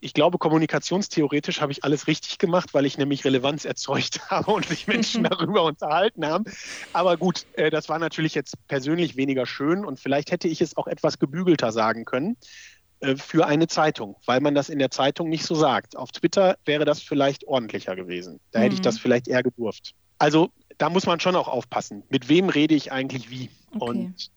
Ich 0.00 0.14
glaube, 0.14 0.38
kommunikationstheoretisch 0.38 1.60
habe 1.60 1.72
ich 1.72 1.82
alles 1.82 2.06
richtig 2.06 2.38
gemacht, 2.38 2.72
weil 2.72 2.86
ich 2.86 2.98
nämlich 2.98 3.24
Relevanz 3.24 3.64
erzeugt 3.64 4.20
habe 4.30 4.52
und 4.52 4.66
sich 4.66 4.86
Menschen 4.86 5.24
darüber 5.30 5.64
unterhalten 5.64 6.26
haben. 6.26 6.44
Aber 6.92 7.16
gut, 7.16 7.46
äh, 7.54 7.70
das 7.70 7.88
war 7.88 7.98
natürlich 7.98 8.34
jetzt 8.34 8.54
persönlich 8.68 9.16
weniger 9.16 9.46
schön 9.46 9.84
und 9.84 9.98
vielleicht 9.98 10.30
hätte 10.30 10.48
ich 10.48 10.60
es 10.60 10.76
auch 10.76 10.86
etwas 10.86 11.18
gebügelter 11.18 11.72
sagen 11.72 12.04
können 12.04 12.36
für 13.16 13.46
eine 13.46 13.68
Zeitung, 13.68 14.16
weil 14.26 14.40
man 14.40 14.54
das 14.54 14.68
in 14.68 14.78
der 14.78 14.90
Zeitung 14.90 15.28
nicht 15.28 15.44
so 15.44 15.54
sagt. 15.54 15.96
Auf 15.96 16.10
Twitter 16.10 16.56
wäre 16.64 16.84
das 16.84 17.00
vielleicht 17.00 17.46
ordentlicher 17.46 17.94
gewesen. 17.94 18.40
Da 18.50 18.60
hätte 18.60 18.74
ich 18.74 18.80
das 18.80 18.96
mhm. 18.96 19.00
vielleicht 19.00 19.28
eher 19.28 19.42
gedurft. 19.42 19.94
Also 20.18 20.50
da 20.78 20.90
muss 20.90 21.06
man 21.06 21.20
schon 21.20 21.36
auch 21.36 21.48
aufpassen. 21.48 22.02
Mit 22.08 22.28
wem 22.28 22.48
rede 22.48 22.74
ich 22.74 22.90
eigentlich 22.92 23.30
wie? 23.30 23.50
Okay. 23.74 23.84
Und 23.84 24.30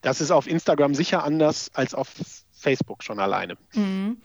das 0.00 0.20
ist 0.20 0.30
auf 0.30 0.46
Instagram 0.46 0.94
sicher 0.94 1.24
anders 1.24 1.70
als 1.74 1.94
auf 1.94 2.12
Facebook 2.52 3.02
schon 3.02 3.20
alleine. 3.20 3.56
Mhm. 3.74 4.18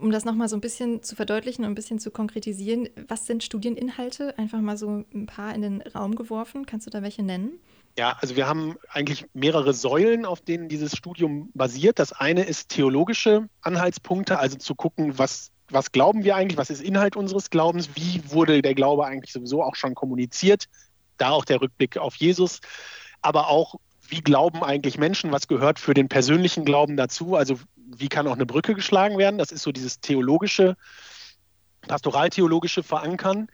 Um 0.00 0.10
das 0.10 0.24
nochmal 0.24 0.48
so 0.48 0.56
ein 0.56 0.60
bisschen 0.60 1.02
zu 1.02 1.16
verdeutlichen 1.16 1.64
und 1.64 1.72
ein 1.72 1.74
bisschen 1.74 1.98
zu 1.98 2.10
konkretisieren, 2.10 2.88
was 3.08 3.26
sind 3.26 3.42
Studieninhalte? 3.42 4.36
Einfach 4.38 4.60
mal 4.60 4.76
so 4.76 5.04
ein 5.12 5.26
paar 5.26 5.54
in 5.54 5.62
den 5.62 5.82
Raum 5.82 6.14
geworfen. 6.14 6.66
Kannst 6.66 6.86
du 6.86 6.90
da 6.90 7.02
welche 7.02 7.22
nennen? 7.22 7.58
Ja, 7.98 8.16
also 8.20 8.36
wir 8.36 8.46
haben 8.46 8.76
eigentlich 8.90 9.26
mehrere 9.34 9.74
Säulen, 9.74 10.24
auf 10.24 10.40
denen 10.40 10.68
dieses 10.68 10.96
Studium 10.96 11.50
basiert. 11.52 11.98
Das 11.98 12.12
eine 12.12 12.44
ist 12.44 12.68
theologische 12.68 13.48
Anhaltspunkte, 13.60 14.38
also 14.38 14.56
zu 14.56 14.76
gucken, 14.76 15.18
was, 15.18 15.50
was 15.68 15.90
glauben 15.90 16.22
wir 16.22 16.36
eigentlich, 16.36 16.56
was 16.56 16.70
ist 16.70 16.80
Inhalt 16.80 17.16
unseres 17.16 17.50
Glaubens, 17.50 17.90
wie 17.96 18.22
wurde 18.30 18.62
der 18.62 18.76
Glaube 18.76 19.04
eigentlich 19.04 19.32
sowieso 19.32 19.64
auch 19.64 19.74
schon 19.74 19.96
kommuniziert, 19.96 20.66
da 21.16 21.30
auch 21.30 21.44
der 21.44 21.60
Rückblick 21.60 21.98
auf 21.98 22.14
Jesus, 22.14 22.60
aber 23.20 23.48
auch 23.48 23.74
wie 24.06 24.20
glauben 24.20 24.62
eigentlich 24.62 24.96
Menschen, 24.96 25.32
was 25.32 25.48
gehört 25.48 25.80
für 25.80 25.92
den 25.92 26.08
persönlichen 26.08 26.64
Glauben 26.64 26.96
dazu, 26.96 27.34
also 27.34 27.58
wie 27.74 28.08
kann 28.08 28.28
auch 28.28 28.34
eine 28.36 28.46
Brücke 28.46 28.76
geschlagen 28.76 29.18
werden, 29.18 29.38
das 29.38 29.50
ist 29.50 29.64
so 29.64 29.72
dieses 29.72 29.98
theologische, 29.98 30.76
pastoraltheologische 31.88 32.84
Verankern. 32.84 33.48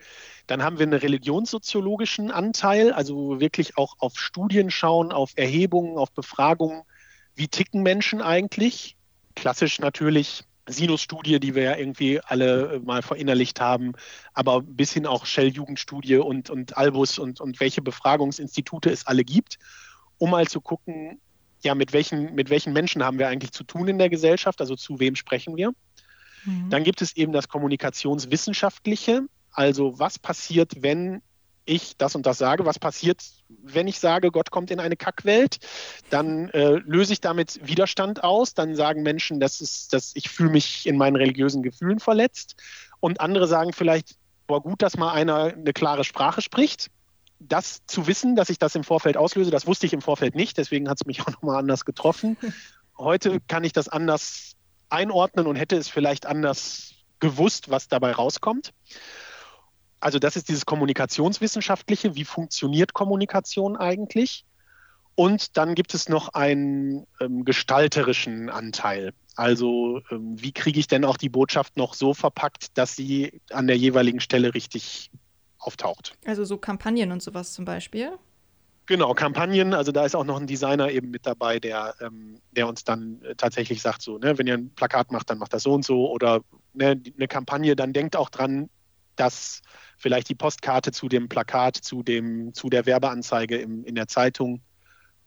Dann 0.47 0.63
haben 0.63 0.79
wir 0.79 0.85
einen 0.85 0.99
religionssoziologischen 0.99 2.31
Anteil, 2.31 2.93
also 2.93 3.41
wirklich 3.41 3.79
auch 3.79 3.97
auf 3.99 4.19
Studien 4.19 4.71
schauen, 4.71 5.13
auf 5.13 5.33
Erhebungen, 5.37 5.97
auf 5.97 6.13
Befragungen, 6.13 6.83
wie 7.35 7.49
ticken 7.49 7.83
Menschen 7.83 8.21
eigentlich. 8.21 8.97
Klassisch 9.35 9.79
natürlich 9.79 10.45
Sinus-Studie, 10.67 11.41
die 11.41 11.55
wir 11.55 11.63
ja 11.63 11.77
irgendwie 11.77 12.21
alle 12.21 12.81
mal 12.85 13.03
verinnerlicht 13.03 13.61
haben, 13.61 13.93
aber 14.33 14.63
bis 14.63 14.93
hin 14.93 15.07
auch 15.07 15.27
Shell-Jugendstudie 15.27 16.17
und, 16.17 16.51
und 16.51 16.77
Albus 16.77 17.19
und, 17.19 17.41
und 17.41 17.61
welche 17.61 17.83
Befragungsinstitute 17.83 18.91
es 18.91 19.07
alle 19.07 19.25
gibt 19.25 19.59
um 20.19 20.31
mal 20.31 20.47
zu 20.47 20.61
gucken, 20.61 21.21
ja, 21.63 21.75
mit 21.75 21.93
welchen, 21.93 22.35
mit 22.35 22.51
welchen 22.51 22.73
Menschen 22.73 23.03
haben 23.03 23.19
wir 23.19 23.29
eigentlich 23.29 23.53
zu 23.53 23.65
tun 23.65 23.89
in 23.89 23.99
der 23.99 24.11
Gesellschaft, 24.11 24.61
also 24.61 24.77
zu 24.77 25.01
wem 25.01 25.17
sprechen 25.17 25.57
wir. 25.57 25.73
Mhm. 26.45 26.71
Dann 26.71 26.85
gibt 26.85 27.01
es 27.01 27.17
eben 27.17 27.33
das 27.33 27.49
Kommunikationswissenschaftliche, 27.49 29.23
also 29.55 29.99
was 29.99 30.19
passiert, 30.19 30.83
wenn 30.83 31.23
ich 31.67 31.97
das 31.97 32.15
und 32.15 32.27
das 32.27 32.39
sage, 32.39 32.67
was 32.67 32.79
passiert, 32.79 33.23
wenn 33.49 33.89
ich 33.89 33.99
sage, 33.99 34.31
Gott 34.31 34.51
kommt 34.51 34.71
in 34.71 34.81
eine 34.81 34.97
Kackwelt, 34.97 35.59
dann 36.11 36.51
äh, 36.51 36.75
löse 36.85 37.13
ich 37.13 37.21
damit 37.21 37.67
Widerstand 37.67 38.23
aus, 38.23 38.55
dann 38.55 38.75
sagen 38.75 39.03
Menschen, 39.03 39.41
das 39.41 39.61
ist, 39.61 39.93
dass 39.93 40.13
ich 40.15 40.29
fühle 40.29 40.51
mich 40.51 40.87
in 40.87 40.99
meinen 40.99 41.17
religiösen 41.17 41.63
Gefühlen 41.63 42.01
verletzt 42.01 42.57
und 43.01 43.21
andere 43.21 43.47
sagen 43.47 43.73
vielleicht, 43.73 44.17
boah, 44.47 44.63
gut, 44.63 44.83
dass 44.83 44.97
mal 44.97 45.13
einer 45.13 45.55
eine 45.55 45.73
klare 45.73 46.05
Sprache 46.05 46.43
spricht. 46.43 46.91
Das 47.41 47.85
zu 47.87 48.07
wissen, 48.07 48.37
dass 48.37 48.51
ich 48.51 48.59
das 48.59 48.75
im 48.75 48.85
Vorfeld 48.85 49.17
auslöse, 49.17 49.51
das 49.51 49.67
wusste 49.67 49.87
ich 49.87 49.93
im 49.93 50.03
Vorfeld 50.03 50.35
nicht, 50.35 50.59
deswegen 50.59 50.89
hat 50.89 50.99
es 51.01 51.07
mich 51.07 51.21
auch 51.23 51.31
nochmal 51.31 51.59
anders 51.59 51.85
getroffen. 51.85 52.37
Heute 52.99 53.41
kann 53.49 53.65
ich 53.65 53.73
das 53.73 53.89
anders 53.89 54.53
einordnen 54.91 55.47
und 55.47 55.57
hätte 55.57 55.77
es 55.77 55.89
vielleicht 55.89 56.27
anders 56.27 56.95
gewusst, 57.21 57.71
was 57.71 57.89
dabei 57.89 58.13
rauskommt. 58.13 58.73
Also 60.05 60.19
das 60.19 60.37
ist 60.37 60.51
dieses 60.51 60.67
Kommunikationswissenschaftliche, 60.67 62.15
wie 62.15 62.27
funktioniert 62.27 62.93
Kommunikation 62.93 63.75
eigentlich? 63.75 64.45
Und 65.15 65.57
dann 65.57 65.75
gibt 65.75 65.95
es 65.95 66.11
noch 66.11 66.35
einen 66.35 67.07
ähm, 67.23 67.47
gestalterischen 67.47 68.51
Anteil. 68.51 69.15
Also 69.35 70.03
ähm, 70.11 70.37
wie 70.43 70.53
kriege 70.53 70.79
ich 70.79 70.89
denn 70.89 71.07
auch 71.07 71.17
die 71.17 71.31
Botschaft 71.31 71.79
noch 71.79 71.95
so 71.95 72.13
verpackt, 72.13 72.77
dass 72.77 72.95
sie 72.95 73.41
an 73.51 73.67
der 73.67 73.79
jeweiligen 73.79 74.21
Stelle 74.21 74.53
richtig 74.53 75.11
auftaucht. 75.59 76.13
Also 76.27 76.45
so 76.45 76.59
Kampagnen 76.59 77.11
und 77.11 77.23
sowas 77.23 77.55
zum 77.55 77.65
Beispiel? 77.65 78.19
Genau, 78.85 79.15
Kampagnen, 79.15 79.73
also 79.73 79.91
da 79.91 80.05
ist 80.05 80.15
auch 80.15 80.25
noch 80.25 80.39
ein 80.39 80.47
Designer 80.47 80.91
eben 80.91 81.11
mit 81.11 81.25
dabei, 81.25 81.59
der, 81.59 81.95
ähm, 82.03 82.43
der 82.53 82.69
uns 82.69 82.85
dann 82.85 83.23
äh, 83.23 83.37
tatsächlich 83.37 83.81
sagt, 83.81 84.03
so, 84.03 84.19
ne, 84.19 84.37
wenn 84.37 84.47
ihr 84.47 84.59
ein 84.59 84.69
Plakat 84.75 85.11
macht, 85.13 85.31
dann 85.31 85.39
macht 85.39 85.55
das 85.55 85.63
so 85.63 85.73
und 85.73 85.87
so 85.87 86.11
oder 86.11 86.43
ne, 86.75 87.01
eine 87.17 87.27
Kampagne, 87.27 87.75
dann 87.75 87.95
denkt 87.95 88.17
auch 88.17 88.29
dran, 88.29 88.69
dass 89.17 89.63
vielleicht 89.97 90.29
die 90.29 90.35
Postkarte 90.35 90.93
zu 90.93 91.09
dem 91.09 91.29
Plakat, 91.29 91.77
zu, 91.77 92.03
dem, 92.03 92.53
zu 92.55 92.69
der 92.69 92.87
Werbeanzeige 92.87 93.57
im, 93.57 93.85
in 93.85 93.95
der 93.95 94.09
Zeitung 94.09 94.63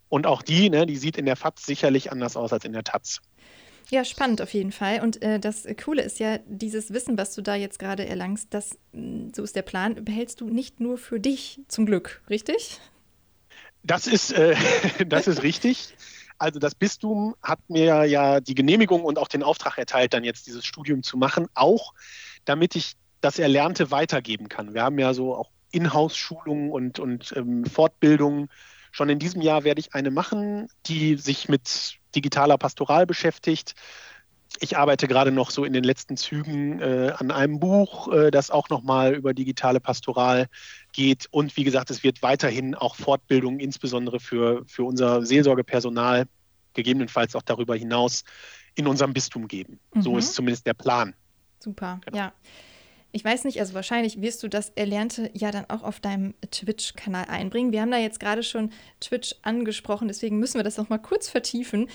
und 0.10 0.26
auch 0.26 0.42
die, 0.42 0.70
ne, 0.70 0.86
die 0.86 0.98
sieht 0.98 1.18
in 1.18 1.26
der 1.26 1.36
FAZ 1.36 1.66
sicherlich 1.66 2.12
anders 2.12 2.38
aus 2.38 2.54
als 2.54 2.66
in 2.66 2.74
der 2.74 2.84
Taz. 2.84 3.22
Ja, 3.90 4.04
spannend 4.04 4.42
auf 4.42 4.54
jeden 4.54 4.74
Fall. 4.74 5.02
Und 5.02 5.22
äh, 5.22 5.40
das 5.40 5.66
Coole 5.82 6.02
ist 6.02 6.20
ja, 6.20 6.40
dieses 6.46 6.92
Wissen, 6.92 7.18
was 7.18 7.34
du 7.36 7.42
da 7.42 7.56
jetzt 7.56 7.80
gerade 7.80 8.06
erlangst, 8.06 8.48
das, 8.50 8.78
mm, 8.92 9.30
so 9.34 9.44
ist 9.44 9.56
der 9.56 9.62
Plan, 9.62 10.04
behältst 10.04 10.42
du 10.42 10.50
nicht 10.50 10.80
nur 10.80 10.98
für 10.98 11.20
dich, 11.20 11.62
zum 11.70 11.86
Glück, 11.86 12.22
richtig? 12.30 12.82
Das 13.84 14.08
ist, 14.08 14.32
äh, 14.32 14.56
das 15.08 15.28
ist 15.28 15.42
richtig. 15.42 15.96
Also 16.38 16.60
das 16.60 16.76
Bistum 16.76 17.36
hat 17.42 17.60
mir 17.70 18.04
ja 18.06 18.42
die 18.42 18.56
Genehmigung 18.56 19.04
und 19.04 19.18
auch 19.18 19.30
den 19.30 19.42
Auftrag 19.42 19.78
erteilt, 19.78 20.14
dann 20.14 20.24
jetzt 20.24 20.48
dieses 20.48 20.66
Studium 20.66 21.02
zu 21.02 21.18
machen, 21.18 21.48
auch 21.54 21.94
damit 22.46 22.76
ich 22.76 22.96
das 23.22 23.40
Erlernte 23.40 23.92
weitergeben 23.92 24.50
kann. 24.50 24.74
Wir 24.74 24.84
haben 24.84 25.00
ja 25.00 25.14
so 25.14 25.36
auch 25.36 25.50
Inhouse-Schulungen 25.72 26.72
und, 26.72 27.00
und 27.00 27.34
ähm, 27.36 27.66
Fortbildungen. 27.66 28.50
Schon 28.92 29.10
in 29.10 29.20
diesem 29.20 29.42
Jahr 29.42 29.64
werde 29.64 29.80
ich 29.80 29.94
eine 29.94 30.12
machen, 30.12 30.70
die 30.86 31.16
sich 31.18 31.50
mit 31.50 31.98
digitaler 32.16 32.58
Pastoral 32.58 33.06
beschäftigt. 33.06 33.76
Ich 34.60 34.78
arbeite 34.78 35.08
gerade 35.08 35.32
noch 35.32 35.52
so 35.52 35.66
in 35.66 35.74
den 35.74 35.84
letzten 35.84 36.18
Zügen 36.18 36.80
äh, 36.80 37.14
an 37.16 37.32
einem 37.32 37.60
Buch, 37.60 38.12
äh, 38.12 38.32
das 38.32 38.50
auch 38.50 38.70
nochmal 38.70 39.14
über 39.14 39.34
digitale 39.34 39.80
Pastoral 39.80 40.48
geht. 40.94 41.28
Und 41.32 41.58
wie 41.58 41.64
gesagt, 41.64 41.92
es 41.92 42.04
wird 42.04 42.22
weiterhin 42.24 42.74
auch 42.74 42.96
Fortbildungen, 42.96 43.60
insbesondere 43.60 44.20
für, 44.20 44.64
für 44.66 44.84
unser 44.84 45.24
Seelsorgepersonal, 45.24 46.28
gegebenenfalls 46.74 47.36
auch 47.36 47.42
darüber 47.42 47.76
hinaus, 47.76 48.24
in 48.74 48.88
unserem 48.88 49.14
Bistum 49.14 49.48
geben. 49.48 49.80
Mhm. 49.94 50.02
So 50.02 50.18
ist 50.18 50.34
zumindest 50.34 50.66
der 50.66 50.74
Plan. 50.74 51.14
Super, 51.60 52.00
genau. 52.06 52.18
ja. 52.18 52.34
Ich 53.18 53.26
weiß 53.26 53.46
nicht, 53.46 53.60
also 53.60 53.74
wahrscheinlich 53.74 54.22
wirst 54.22 54.44
du 54.44 54.48
das 54.48 54.70
Erlernte 54.76 55.32
ja 55.34 55.50
dann 55.50 55.68
auch 55.72 55.82
auf 55.82 56.00
deinem 56.00 56.36
Twitch-Kanal 56.52 57.26
einbringen. 57.26 57.72
Wir 57.72 57.82
haben 57.82 57.90
da 57.90 57.98
jetzt 57.98 58.20
gerade 58.20 58.44
schon 58.44 58.70
Twitch 59.00 59.34
angesprochen, 59.42 60.08
deswegen 60.08 60.38
müssen 60.38 60.60
wir 60.60 60.64
das 60.64 60.78
noch 60.78 60.90
mal 60.90 61.00
kurz 61.00 61.28
vertiefen. 61.28 61.90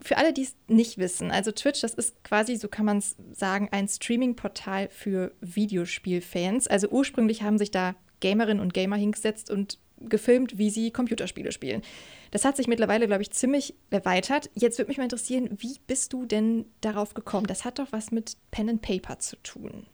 Für 0.00 0.16
alle, 0.16 0.32
die 0.32 0.42
es 0.42 0.54
nicht 0.68 0.96
wissen, 0.98 1.32
also 1.32 1.50
Twitch, 1.50 1.80
das 1.80 1.94
ist 1.94 2.22
quasi, 2.22 2.54
so 2.54 2.68
kann 2.68 2.86
man 2.86 2.98
es 2.98 3.16
sagen, 3.32 3.68
ein 3.72 3.88
Streaming-Portal 3.88 4.90
für 4.92 5.32
Videospielfans. 5.40 6.68
Also 6.68 6.88
ursprünglich 6.88 7.42
haben 7.42 7.58
sich 7.58 7.72
da 7.72 7.96
Gamerinnen 8.20 8.62
und 8.62 8.74
Gamer 8.74 8.94
hingesetzt 8.94 9.50
und 9.50 9.80
gefilmt, 9.98 10.56
wie 10.56 10.70
sie 10.70 10.92
Computerspiele 10.92 11.50
spielen. 11.50 11.82
Das 12.30 12.44
hat 12.44 12.56
sich 12.56 12.68
mittlerweile, 12.68 13.08
glaube 13.08 13.22
ich, 13.22 13.32
ziemlich 13.32 13.74
erweitert. 13.90 14.50
Jetzt 14.54 14.78
würde 14.78 14.90
mich 14.90 14.98
mal 14.98 15.02
interessieren, 15.04 15.50
wie 15.58 15.80
bist 15.88 16.12
du 16.12 16.26
denn 16.26 16.66
darauf 16.80 17.14
gekommen? 17.14 17.48
Das 17.48 17.64
hat 17.64 17.80
doch 17.80 17.90
was 17.90 18.12
mit 18.12 18.36
Pen 18.52 18.68
and 18.68 18.82
Paper 18.82 19.18
zu 19.18 19.34
tun. 19.42 19.88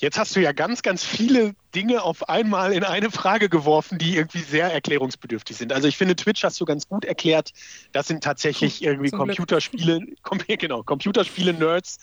Jetzt 0.00 0.16
hast 0.16 0.36
du 0.36 0.40
ja 0.40 0.52
ganz, 0.52 0.82
ganz 0.82 1.04
viele 1.04 1.54
Dinge 1.74 2.02
auf 2.02 2.28
einmal 2.28 2.72
in 2.72 2.84
eine 2.84 3.10
Frage 3.10 3.48
geworfen, 3.48 3.98
die 3.98 4.16
irgendwie 4.16 4.40
sehr 4.40 4.72
erklärungsbedürftig 4.72 5.56
sind. 5.56 5.72
Also 5.72 5.88
ich 5.88 5.96
finde, 5.96 6.16
Twitch 6.16 6.42
hast 6.42 6.60
du 6.60 6.64
ganz 6.64 6.88
gut 6.88 7.04
erklärt. 7.04 7.52
Das 7.92 8.08
sind 8.08 8.24
tatsächlich 8.24 8.82
irgendwie 8.82 9.10
Zum 9.10 9.20
Computerspiele, 9.20 10.00
genau, 10.58 10.82
Computerspiele-Nerds 10.82 11.98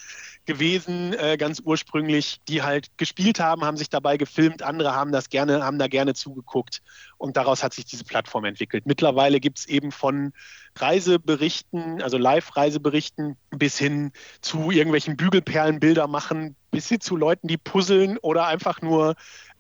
gewesen, 0.46 1.14
äh, 1.14 1.38
ganz 1.38 1.62
ursprünglich, 1.64 2.40
die 2.48 2.62
halt 2.62 2.96
gespielt 2.98 3.40
haben, 3.40 3.64
haben 3.64 3.78
sich 3.78 3.90
dabei 3.90 4.18
gefilmt, 4.18 4.62
andere 4.62 4.94
haben 4.94 5.12
das 5.12 5.30
gerne, 5.30 5.64
haben 5.64 5.80
da 5.80 5.88
gerne 5.88 6.14
zugeguckt 6.14 6.82
und 7.18 7.36
daraus 7.36 7.64
hat 7.64 7.74
sich 7.74 7.86
diese 7.86 8.04
Plattform 8.04 8.46
entwickelt. 8.46 8.86
Mittlerweile 8.86 9.40
gibt 9.40 9.60
es 9.60 9.66
eben 9.66 9.92
von 9.92 10.34
Reiseberichten, 10.78 12.02
also 12.02 12.18
Live-Reiseberichten, 12.18 13.38
bis 13.50 13.78
hin 13.78 14.12
zu 14.42 14.72
irgendwelchen 14.72 15.18
Bügelperlenbilder 15.18 16.08
machen, 16.08 16.56
bis 16.72 16.90
hin 16.90 17.02
zu 17.02 17.16
Leuten, 17.16 17.48
die 17.48 17.58
puzzeln 17.58 18.18
oder 18.18 18.46
einfach 18.46 18.82
nur 18.82 19.16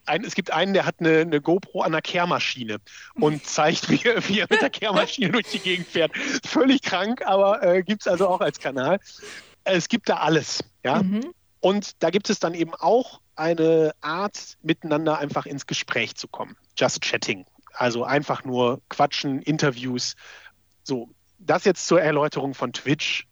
ein, 0.06 0.24
es 0.24 0.36
gibt 0.36 0.52
einen, 0.52 0.74
der 0.74 0.86
hat 0.86 0.96
eine, 1.00 1.20
eine 1.20 1.42
GoPro 1.42 1.82
an 1.82 1.92
der 1.92 2.02
Kehrmaschine 2.02 2.78
und 3.16 3.46
zeigt, 3.46 3.90
wie, 3.90 4.04
wie, 4.04 4.40
er 4.40 4.48
mit 4.50 4.62
der 4.62 4.70
Kehrmaschine 4.70 5.32
durch 5.32 5.48
die 5.48 5.60
Gegend 5.60 5.88
fährt. 5.88 6.12
Völlig 6.46 6.82
krank, 6.82 7.22
aber 7.26 7.64
äh, 7.64 7.84
gibt 7.84 8.02
es 8.02 8.08
also 8.08 8.28
auch 8.28 8.42
als 8.42 8.60
Kanal. 8.60 9.00
Es 9.64 9.90
gibt 9.90 10.10
da 10.10 10.18
alles, 10.18 10.64
ja. 10.84 11.02
Mhm. 11.02 11.34
Und 11.60 12.04
da 12.04 12.12
gibt 12.12 12.30
es 12.30 12.40
dann 12.40 12.54
eben 12.54 12.76
auch 12.76 13.22
eine 13.36 13.94
Art, 14.02 14.58
miteinander 14.62 15.18
einfach 15.18 15.46
ins 15.46 15.66
Gespräch 15.66 16.16
zu 16.16 16.28
kommen. 16.28 16.56
Just 16.78 17.02
Chatting. 17.02 17.46
Also 17.74 18.04
einfach 18.04 18.44
nur 18.44 18.82
quatschen, 18.90 19.42
Interviews. 19.42 20.16
So, 20.84 21.10
das 21.40 21.66
jetzt 21.66 21.88
zur 21.88 22.02
Erläuterung 22.02 22.54
von 22.54 22.72
Twitch. 22.72 23.28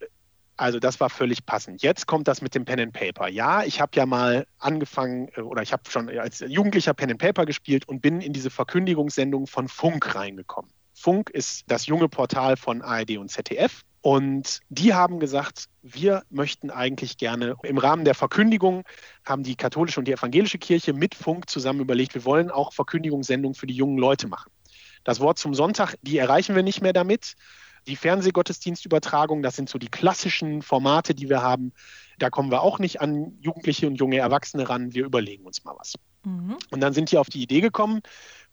Also 0.56 0.80
das 0.80 1.00
war 1.00 1.10
völlig 1.10 1.46
passend. 1.46 1.82
Jetzt 1.82 2.06
kommt 2.06 2.28
das 2.28 2.42
mit 2.42 2.54
dem 2.54 2.66
Pen 2.66 2.80
and 2.80 2.94
Paper. 2.94 3.28
Ja, 3.28 3.64
ich 3.64 3.82
habe 3.82 3.92
ja 3.96 4.06
mal 4.06 4.46
angefangen 4.60 5.30
äh, 5.36 5.42
oder 5.42 5.62
ich 5.62 5.74
habe 5.74 5.84
schon 5.90 6.10
als 6.10 6.44
Jugendlicher 6.48 6.94
Pen 6.94 7.12
and 7.12 7.20
Paper 7.20 7.46
gespielt 7.46 7.88
und 7.88 8.02
bin 8.02 8.22
in 8.22 8.34
diese 8.34 8.50
Verkündigungssendung 8.50 9.48
von 9.48 9.68
Funk 9.68 10.16
reingekommen. 10.16 10.72
Funk 10.94 11.30
ist 11.32 11.64
das 11.68 11.88
junge 11.88 12.08
Portal 12.08 12.56
von 12.56 12.82
ARD 12.82 13.18
und 13.18 13.30
ZDF. 13.30 13.82
Und 14.02 14.60
die 14.68 14.94
haben 14.94 15.20
gesagt, 15.20 15.70
wir 15.82 16.24
möchten 16.30 16.70
eigentlich 16.70 17.18
gerne 17.18 17.56
im 17.64 17.78
Rahmen 17.78 18.04
der 18.04 18.16
Verkündigung, 18.16 18.84
haben 19.26 19.44
die 19.44 19.56
katholische 19.56 20.02
und 20.02 20.10
die 20.10 20.12
evangelische 20.12 20.58
Kirche 20.58 20.92
mit 20.92 21.16
Funk 21.16 21.50
zusammen 21.50 21.80
überlegt, 21.80 22.14
wir 22.14 22.26
wollen 22.26 22.52
auch 22.52 22.74
Verkündigungssendungen 22.74 23.56
für 23.56 23.66
die 23.66 23.76
jungen 23.76 23.98
Leute 23.98 24.28
machen. 24.28 24.52
Das 25.06 25.22
Wort 25.22 25.38
zum 25.38 25.54
Sonntag, 25.54 25.96
die 26.02 26.18
erreichen 26.18 26.54
wir 26.54 26.64
nicht 26.64 26.82
mehr 26.82 26.92
damit. 26.92 27.36
Die 27.88 27.96
Fernsehgottesdienstübertragung, 27.96 29.42
das 29.42 29.56
sind 29.56 29.70
so 29.70 29.78
die 29.78 29.90
klassischen 29.90 30.62
Formate, 30.62 31.14
die 31.14 31.30
wir 31.30 31.42
haben. 31.42 31.74
Da 32.20 32.30
kommen 32.30 32.52
wir 32.52 32.62
auch 32.62 32.80
nicht 32.80 33.02
an 33.02 33.38
Jugendliche 33.42 33.88
und 33.88 33.96
junge 33.96 34.18
Erwachsene 34.18 34.70
ran. 34.70 34.94
Wir 34.94 35.06
überlegen 35.06 35.46
uns 35.46 35.64
mal 35.64 35.76
was. 35.78 35.96
Mhm. 36.24 36.58
Und 36.72 36.82
dann 36.82 36.94
sind 36.94 37.12
die 37.12 37.18
auf 37.18 37.30
die 37.30 37.42
Idee 37.42 37.62
gekommen, 37.62 38.02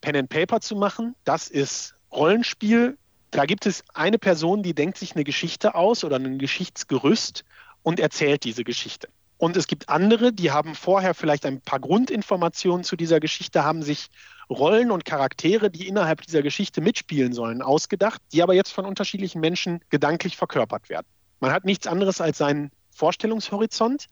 Pen 0.00 0.16
and 0.16 0.28
Paper 0.28 0.60
zu 0.60 0.76
machen. 0.76 1.14
Das 1.24 1.48
ist 1.48 1.94
Rollenspiel 2.10 2.96
da 3.30 3.46
gibt 3.46 3.66
es 3.66 3.84
eine 3.94 4.18
Person, 4.18 4.62
die 4.62 4.74
denkt 4.74 4.98
sich 4.98 5.14
eine 5.14 5.24
Geschichte 5.24 5.74
aus 5.74 6.04
oder 6.04 6.16
ein 6.16 6.38
Geschichtsgerüst 6.38 7.44
und 7.82 8.00
erzählt 8.00 8.44
diese 8.44 8.64
Geschichte. 8.64 9.08
Und 9.40 9.57
es 9.57 9.66
gibt 9.66 9.88
andere, 9.88 10.35
die 10.35 10.50
haben 10.50 10.74
vorher 10.74 11.14
vielleicht 11.14 11.46
ein 11.46 11.62
paar 11.62 11.81
Grundinformationen 11.81 12.85
zu 12.85 12.94
dieser 12.94 13.20
Geschichte, 13.20 13.64
haben 13.64 13.83
sich 13.83 14.09
Rollen 14.50 14.90
und 14.90 15.07
Charaktere, 15.07 15.70
die 15.70 15.88
innerhalb 15.88 16.20
dieser 16.20 16.42
Geschichte 16.42 16.83
mitspielen 16.83 17.33
sollen, 17.33 17.62
ausgedacht, 17.62 18.20
die 18.35 18.42
aber 18.42 18.53
jetzt 18.53 18.70
von 18.70 18.85
unterschiedlichen 18.85 19.40
Menschen 19.40 19.81
gedanklich 19.88 20.37
verkörpert 20.37 20.90
werden. 20.90 21.07
Man 21.40 21.53
hat 21.53 21.64
nichts 21.64 21.87
anderes 21.87 22.20
als 22.20 22.37
seinen 22.37 22.70
Vorstellungshorizont 22.90 24.09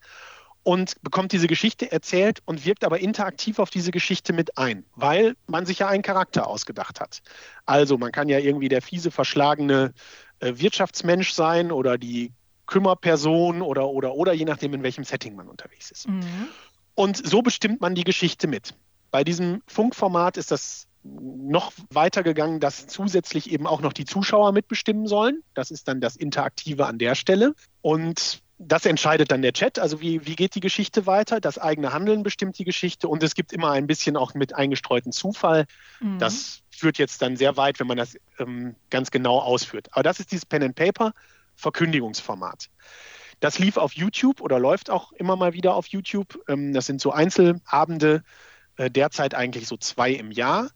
und 0.63 0.99
bekommt 1.03 1.31
diese 1.31 1.45
Geschichte 1.45 1.91
erzählt 1.91 2.39
und 2.45 2.65
wirkt 2.65 2.83
aber 2.83 2.97
interaktiv 2.97 3.59
auf 3.59 3.69
diese 3.69 3.91
Geschichte 3.91 4.33
mit 4.33 4.57
ein, 4.57 4.83
weil 4.95 5.35
man 5.45 5.67
sich 5.67 5.77
ja 5.77 5.89
einen 5.89 6.01
Charakter 6.01 6.47
ausgedacht 6.47 6.99
hat. 6.99 7.19
Also 7.67 7.99
man 7.99 8.11
kann 8.11 8.29
ja 8.29 8.39
irgendwie 8.39 8.69
der 8.69 8.81
fiese, 8.81 9.11
verschlagene 9.11 9.93
äh, 10.39 10.53
Wirtschaftsmensch 10.55 11.33
sein 11.33 11.71
oder 11.71 11.99
die 11.99 12.33
Kümmerperson 12.69 13.61
oder, 13.61 13.87
oder, 13.87 14.13
oder 14.13 14.31
je 14.31 14.45
nachdem, 14.45 14.73
in 14.75 14.83
welchem 14.83 15.03
Setting 15.03 15.35
man 15.35 15.47
unterwegs 15.49 15.89
ist. 15.89 16.07
Mhm. 16.07 16.47
Und 16.93 17.17
so 17.17 17.41
bestimmt 17.41 17.81
man 17.81 17.95
die 17.95 18.03
Geschichte 18.03 18.47
mit. 18.47 18.75
Bei 19.09 19.23
diesem 19.23 19.63
Funkformat 19.65 20.37
ist 20.37 20.51
das 20.51 20.85
noch 21.03 21.71
weiter 21.89 22.23
gegangen, 22.23 22.59
dass 22.59 22.85
zusätzlich 22.87 23.51
eben 23.51 23.65
auch 23.65 23.81
noch 23.81 23.93
die 23.93 24.05
Zuschauer 24.05 24.51
mitbestimmen 24.51 25.07
sollen. 25.07 25.41
Das 25.55 25.71
ist 25.71 25.87
dann 25.87 25.99
das 25.99 26.15
Interaktive 26.15 26.85
an 26.85 26.99
der 26.99 27.15
Stelle. 27.15 27.55
Und 27.81 28.43
das 28.59 28.85
entscheidet 28.85 29.31
dann 29.31 29.41
der 29.41 29.53
Chat. 29.53 29.79
Also 29.79 30.01
wie, 30.01 30.27
wie 30.27 30.35
geht 30.35 30.53
die 30.53 30.59
Geschichte 30.59 31.07
weiter? 31.07 31.39
Das 31.39 31.57
eigene 31.57 31.93
Handeln 31.93 32.21
bestimmt 32.21 32.59
die 32.59 32.65
Geschichte 32.65 33.07
und 33.07 33.23
es 33.23 33.33
gibt 33.33 33.53
immer 33.53 33.71
ein 33.71 33.87
bisschen 33.87 34.15
auch 34.17 34.33
mit 34.35 34.53
eingestreuten 34.53 35.11
Zufall. 35.11 35.65
Mhm. 36.01 36.19
Das 36.19 36.61
führt 36.69 36.97
jetzt 36.97 37.21
dann 37.21 37.35
sehr 37.37 37.57
weit, 37.57 37.79
wenn 37.79 37.87
man 37.87 37.97
das 37.97 38.17
ähm, 38.37 38.75
ganz 38.89 39.09
genau 39.09 39.39
ausführt. 39.39 39.87
Aber 39.91 40.03
das 40.03 40.19
ist 40.19 40.31
dieses 40.31 40.45
Pen 40.45 40.63
and 40.63 40.75
Paper 40.75 41.13
Verkündigungsformat. 41.59 42.69
Das 43.39 43.59
lief 43.59 43.77
auf 43.77 43.93
YouTube 43.93 44.41
oder 44.41 44.59
läuft 44.59 44.89
auch 44.89 45.11
immer 45.13 45.35
mal 45.35 45.53
wieder 45.53 45.75
auf 45.75 45.87
YouTube. 45.87 46.39
Ähm, 46.47 46.73
das 46.73 46.85
sind 46.85 47.01
so 47.01 47.11
Einzelabende, 47.11 48.23
äh, 48.77 48.89
derzeit 48.89 49.35
eigentlich 49.35 49.67
so 49.67 49.77
zwei 49.77 50.11
im 50.11 50.31
Jahr. 50.31 50.69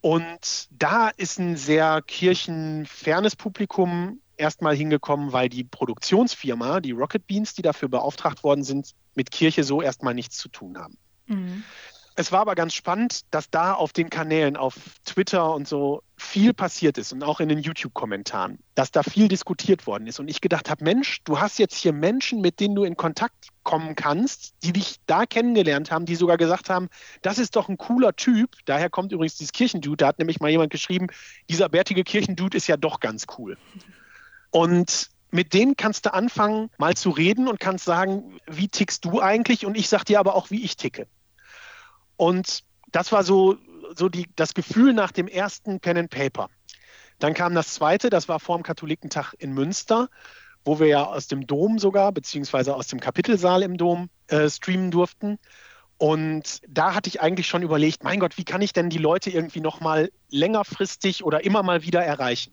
Und 0.00 0.68
da 0.70 1.08
ist 1.08 1.38
ein 1.38 1.56
sehr 1.56 2.02
kirchenfernes 2.02 3.36
Publikum 3.36 4.20
erstmal 4.36 4.76
hingekommen, 4.76 5.32
weil 5.32 5.48
die 5.48 5.64
Produktionsfirma, 5.64 6.80
die 6.80 6.92
Rocket 6.92 7.26
Beans, 7.26 7.54
die 7.54 7.62
dafür 7.62 7.88
beauftragt 7.88 8.44
worden 8.44 8.62
sind, 8.62 8.94
mit 9.14 9.30
Kirche 9.30 9.64
so 9.64 9.82
erstmal 9.82 10.14
nichts 10.14 10.38
zu 10.38 10.48
tun 10.48 10.78
haben. 10.78 10.96
Mhm. 11.26 11.64
Es 12.18 12.32
war 12.32 12.40
aber 12.40 12.56
ganz 12.56 12.74
spannend, 12.74 13.20
dass 13.30 13.48
da 13.48 13.74
auf 13.74 13.92
den 13.92 14.10
Kanälen, 14.10 14.56
auf 14.56 14.74
Twitter 15.04 15.54
und 15.54 15.68
so 15.68 16.02
viel 16.16 16.52
passiert 16.52 16.98
ist 16.98 17.12
und 17.12 17.22
auch 17.22 17.38
in 17.38 17.48
den 17.48 17.60
YouTube-Kommentaren, 17.60 18.58
dass 18.74 18.90
da 18.90 19.04
viel 19.04 19.28
diskutiert 19.28 19.86
worden 19.86 20.08
ist. 20.08 20.18
Und 20.18 20.26
ich 20.26 20.40
gedacht 20.40 20.68
habe, 20.68 20.82
Mensch, 20.82 21.22
du 21.22 21.38
hast 21.38 21.60
jetzt 21.60 21.76
hier 21.76 21.92
Menschen, 21.92 22.40
mit 22.40 22.58
denen 22.58 22.74
du 22.74 22.82
in 22.82 22.96
Kontakt 22.96 23.50
kommen 23.62 23.94
kannst, 23.94 24.54
die 24.64 24.72
dich 24.72 24.96
da 25.06 25.26
kennengelernt 25.26 25.92
haben, 25.92 26.06
die 26.06 26.16
sogar 26.16 26.38
gesagt 26.38 26.70
haben, 26.70 26.88
das 27.22 27.38
ist 27.38 27.54
doch 27.54 27.68
ein 27.68 27.78
cooler 27.78 28.16
Typ. 28.16 28.50
Daher 28.64 28.90
kommt 28.90 29.12
übrigens 29.12 29.36
dieses 29.36 29.52
Kirchendude. 29.52 29.98
Da 29.98 30.08
hat 30.08 30.18
nämlich 30.18 30.40
mal 30.40 30.50
jemand 30.50 30.72
geschrieben, 30.72 31.06
dieser 31.48 31.68
bärtige 31.68 32.02
Kirchendude 32.02 32.56
ist 32.56 32.66
ja 32.66 32.76
doch 32.76 32.98
ganz 32.98 33.26
cool. 33.38 33.56
Und 34.50 35.08
mit 35.30 35.54
denen 35.54 35.76
kannst 35.76 36.04
du 36.04 36.12
anfangen, 36.12 36.70
mal 36.78 36.96
zu 36.96 37.10
reden 37.10 37.46
und 37.46 37.60
kannst 37.60 37.84
sagen, 37.84 38.40
wie 38.48 38.66
tickst 38.66 39.04
du 39.04 39.20
eigentlich? 39.20 39.66
Und 39.66 39.76
ich 39.76 39.88
sag 39.88 40.02
dir 40.02 40.18
aber 40.18 40.34
auch, 40.34 40.50
wie 40.50 40.64
ich 40.64 40.76
ticke. 40.76 41.06
Und 42.18 42.64
das 42.92 43.12
war 43.12 43.24
so, 43.24 43.56
so 43.96 44.10
die, 44.10 44.26
das 44.36 44.52
Gefühl 44.52 44.92
nach 44.92 45.12
dem 45.12 45.28
ersten 45.28 45.80
Pen 45.80 45.96
and 45.96 46.10
Paper. 46.10 46.50
Dann 47.20 47.32
kam 47.32 47.54
das 47.54 47.72
zweite, 47.74 48.10
das 48.10 48.28
war 48.28 48.40
vor 48.40 48.58
dem 48.58 48.64
Katholikentag 48.64 49.34
in 49.38 49.52
Münster, 49.52 50.10
wo 50.64 50.78
wir 50.80 50.88
ja 50.88 51.04
aus 51.04 51.28
dem 51.28 51.46
Dom 51.46 51.78
sogar, 51.78 52.12
beziehungsweise 52.12 52.74
aus 52.74 52.88
dem 52.88 53.00
Kapitelsaal 53.00 53.62
im 53.62 53.76
Dom 53.76 54.10
äh, 54.26 54.50
streamen 54.50 54.90
durften. 54.90 55.38
Und 55.96 56.60
da 56.68 56.94
hatte 56.94 57.08
ich 57.08 57.20
eigentlich 57.20 57.46
schon 57.46 57.62
überlegt, 57.62 58.04
mein 58.04 58.20
Gott, 58.20 58.36
wie 58.36 58.44
kann 58.44 58.62
ich 58.62 58.72
denn 58.72 58.90
die 58.90 58.98
Leute 58.98 59.30
irgendwie 59.30 59.60
nochmal 59.60 60.10
längerfristig 60.28 61.24
oder 61.24 61.44
immer 61.44 61.62
mal 61.62 61.82
wieder 61.82 62.04
erreichen? 62.04 62.52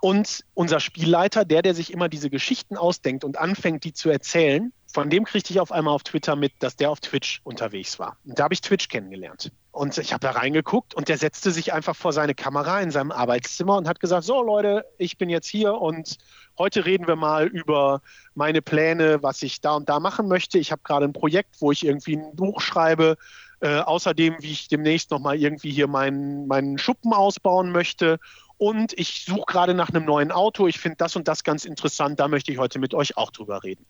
Und 0.00 0.44
unser 0.54 0.80
Spielleiter, 0.80 1.44
der, 1.44 1.62
der 1.62 1.74
sich 1.74 1.92
immer 1.92 2.08
diese 2.08 2.30
Geschichten 2.30 2.76
ausdenkt 2.76 3.24
und 3.24 3.38
anfängt, 3.38 3.84
die 3.84 3.92
zu 3.92 4.10
erzählen, 4.10 4.72
von 4.92 5.08
dem 5.08 5.24
kriegte 5.24 5.52
ich 5.52 5.60
auf 5.60 5.72
einmal 5.72 5.94
auf 5.94 6.02
Twitter 6.02 6.36
mit, 6.36 6.52
dass 6.58 6.76
der 6.76 6.90
auf 6.90 7.00
Twitch 7.00 7.40
unterwegs 7.44 7.98
war. 7.98 8.18
Und 8.24 8.38
da 8.38 8.44
habe 8.44 8.54
ich 8.54 8.60
Twitch 8.60 8.88
kennengelernt. 8.88 9.50
Und 9.70 9.96
ich 9.96 10.12
habe 10.12 10.20
da 10.20 10.32
reingeguckt 10.32 10.92
und 10.92 11.08
der 11.08 11.16
setzte 11.16 11.50
sich 11.50 11.72
einfach 11.72 11.96
vor 11.96 12.12
seine 12.12 12.34
Kamera 12.34 12.80
in 12.80 12.90
seinem 12.90 13.10
Arbeitszimmer 13.10 13.78
und 13.78 13.88
hat 13.88 14.00
gesagt, 14.00 14.24
so 14.24 14.42
Leute, 14.42 14.84
ich 14.98 15.16
bin 15.16 15.30
jetzt 15.30 15.48
hier 15.48 15.74
und 15.74 16.18
heute 16.58 16.84
reden 16.84 17.06
wir 17.06 17.16
mal 17.16 17.46
über 17.46 18.02
meine 18.34 18.60
Pläne, 18.60 19.22
was 19.22 19.42
ich 19.42 19.62
da 19.62 19.72
und 19.72 19.88
da 19.88 19.98
machen 19.98 20.28
möchte. 20.28 20.58
Ich 20.58 20.72
habe 20.72 20.82
gerade 20.84 21.06
ein 21.06 21.14
Projekt, 21.14 21.56
wo 21.60 21.72
ich 21.72 21.86
irgendwie 21.86 22.18
ein 22.18 22.36
Buch 22.36 22.60
schreibe. 22.60 23.16
Äh, 23.60 23.78
außerdem, 23.78 24.36
wie 24.40 24.52
ich 24.52 24.68
demnächst 24.68 25.10
nochmal 25.10 25.36
irgendwie 25.36 25.70
hier 25.70 25.86
meinen, 25.86 26.48
meinen 26.48 26.76
Schuppen 26.76 27.14
ausbauen 27.14 27.72
möchte. 27.72 28.18
Und 28.58 28.92
ich 28.98 29.24
suche 29.24 29.46
gerade 29.46 29.72
nach 29.72 29.88
einem 29.88 30.04
neuen 30.04 30.32
Auto. 30.32 30.66
Ich 30.66 30.78
finde 30.78 30.96
das 30.98 31.16
und 31.16 31.28
das 31.28 31.44
ganz 31.44 31.64
interessant. 31.64 32.20
Da 32.20 32.28
möchte 32.28 32.52
ich 32.52 32.58
heute 32.58 32.78
mit 32.78 32.92
euch 32.92 33.16
auch 33.16 33.30
drüber 33.30 33.62
reden. 33.62 33.86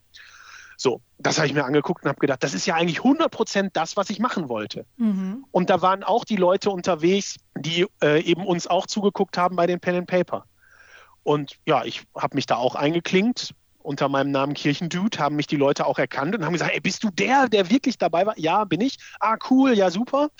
So, 0.82 1.00
das 1.16 1.38
habe 1.38 1.46
ich 1.46 1.54
mir 1.54 1.64
angeguckt 1.64 2.02
und 2.02 2.08
habe 2.08 2.18
gedacht, 2.18 2.42
das 2.42 2.54
ist 2.54 2.66
ja 2.66 2.74
eigentlich 2.74 2.98
100 2.98 3.30
Prozent 3.30 3.76
das, 3.76 3.96
was 3.96 4.10
ich 4.10 4.18
machen 4.18 4.48
wollte. 4.48 4.84
Mhm. 4.96 5.44
Und 5.52 5.70
da 5.70 5.80
waren 5.80 6.02
auch 6.02 6.24
die 6.24 6.34
Leute 6.34 6.70
unterwegs, 6.70 7.36
die 7.56 7.86
äh, 8.02 8.20
eben 8.22 8.44
uns 8.44 8.66
auch 8.66 8.88
zugeguckt 8.88 9.38
haben 9.38 9.54
bei 9.54 9.68
den 9.68 9.78
Pen 9.78 9.94
and 9.94 10.06
Paper. 10.08 10.44
Und 11.22 11.52
ja, 11.66 11.84
ich 11.84 12.02
habe 12.16 12.34
mich 12.34 12.46
da 12.46 12.56
auch 12.56 12.74
eingeklinkt. 12.74 13.54
Unter 13.78 14.08
meinem 14.08 14.32
Namen 14.32 14.54
Kirchendude 14.54 15.20
haben 15.20 15.36
mich 15.36 15.46
die 15.46 15.56
Leute 15.56 15.86
auch 15.86 16.00
erkannt 16.00 16.34
und 16.34 16.44
haben 16.44 16.52
gesagt, 16.52 16.74
ey, 16.74 16.80
bist 16.80 17.04
du 17.04 17.10
der, 17.10 17.48
der 17.48 17.70
wirklich 17.70 17.96
dabei 17.96 18.26
war? 18.26 18.36
Ja, 18.36 18.64
bin 18.64 18.80
ich. 18.80 18.98
Ah, 19.20 19.36
cool, 19.50 19.74
ja, 19.74 19.88
super. 19.88 20.30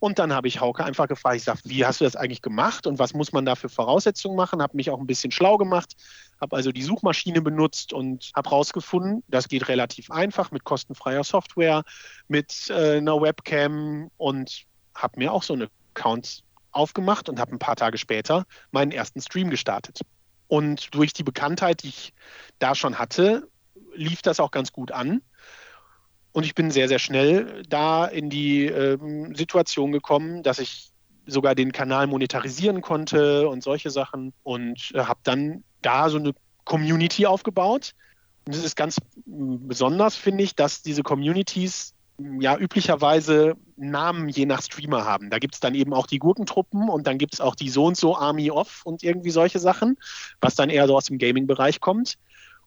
Und 0.00 0.18
dann 0.18 0.32
habe 0.32 0.48
ich 0.48 0.60
Hauke 0.60 0.82
einfach 0.82 1.08
gefragt, 1.08 1.36
ich 1.36 1.44
sage, 1.44 1.60
wie 1.64 1.84
hast 1.84 2.00
du 2.00 2.04
das 2.04 2.16
eigentlich 2.16 2.40
gemacht 2.40 2.86
und 2.86 2.98
was 2.98 3.12
muss 3.12 3.32
man 3.32 3.44
da 3.44 3.54
für 3.54 3.68
Voraussetzungen 3.68 4.34
machen? 4.34 4.62
Habe 4.62 4.76
mich 4.76 4.90
auch 4.90 4.98
ein 4.98 5.06
bisschen 5.06 5.30
schlau 5.30 5.58
gemacht, 5.58 5.94
habe 6.40 6.56
also 6.56 6.72
die 6.72 6.82
Suchmaschine 6.82 7.42
benutzt 7.42 7.92
und 7.92 8.32
habe 8.34 8.48
herausgefunden, 8.48 9.22
das 9.28 9.48
geht 9.48 9.68
relativ 9.68 10.10
einfach 10.10 10.50
mit 10.50 10.64
kostenfreier 10.64 11.22
Software, 11.22 11.84
mit 12.28 12.70
äh, 12.70 12.96
einer 12.96 13.20
Webcam 13.20 14.10
und 14.16 14.64
habe 14.94 15.18
mir 15.18 15.32
auch 15.32 15.42
so 15.42 15.52
eine 15.52 15.68
Account 15.94 16.44
aufgemacht 16.72 17.28
und 17.28 17.38
habe 17.38 17.52
ein 17.52 17.58
paar 17.58 17.76
Tage 17.76 17.98
später 17.98 18.46
meinen 18.70 18.92
ersten 18.92 19.20
Stream 19.20 19.50
gestartet. 19.50 20.00
Und 20.48 20.94
durch 20.94 21.12
die 21.12 21.24
Bekanntheit, 21.24 21.82
die 21.82 21.88
ich 21.88 22.14
da 22.58 22.74
schon 22.74 22.98
hatte, 22.98 23.48
lief 23.94 24.22
das 24.22 24.40
auch 24.40 24.50
ganz 24.50 24.72
gut 24.72 24.92
an. 24.92 25.20
Und 26.32 26.44
ich 26.44 26.54
bin 26.54 26.70
sehr, 26.70 26.88
sehr 26.88 26.98
schnell 26.98 27.62
da 27.68 28.06
in 28.06 28.30
die 28.30 28.66
ähm, 28.66 29.34
Situation 29.34 29.92
gekommen, 29.92 30.42
dass 30.42 30.58
ich 30.58 30.90
sogar 31.26 31.54
den 31.54 31.72
Kanal 31.72 32.06
monetarisieren 32.06 32.80
konnte 32.80 33.48
und 33.48 33.62
solche 33.62 33.90
Sachen 33.90 34.32
und 34.42 34.92
äh, 34.94 35.00
habe 35.00 35.20
dann 35.24 35.64
da 35.82 36.08
so 36.08 36.18
eine 36.18 36.32
Community 36.64 37.26
aufgebaut. 37.26 37.92
Und 38.46 38.54
es 38.54 38.64
ist 38.64 38.76
ganz 38.76 38.98
besonders, 39.26 40.16
finde 40.16 40.44
ich, 40.44 40.54
dass 40.54 40.82
diese 40.82 41.02
Communities 41.02 41.94
ja 42.38 42.56
üblicherweise 42.56 43.56
Namen 43.76 44.28
je 44.28 44.46
nach 44.46 44.62
Streamer 44.62 45.04
haben. 45.04 45.30
Da 45.30 45.38
gibt 45.38 45.54
es 45.54 45.60
dann 45.60 45.74
eben 45.74 45.94
auch 45.94 46.06
die 46.06 46.18
Gurkentruppen 46.18 46.88
und 46.88 47.06
dann 47.06 47.18
gibt 47.18 47.34
es 47.34 47.40
auch 47.40 47.54
die 47.54 47.70
so 47.70 47.86
und 47.86 47.96
so 47.96 48.16
Army 48.16 48.50
of 48.50 48.82
und 48.84 49.02
irgendwie 49.02 49.30
solche 49.30 49.58
Sachen, 49.58 49.96
was 50.40 50.54
dann 50.54 50.70
eher 50.70 50.86
so 50.86 50.96
aus 50.96 51.06
dem 51.06 51.18
Gaming-Bereich 51.18 51.80
kommt. 51.80 52.16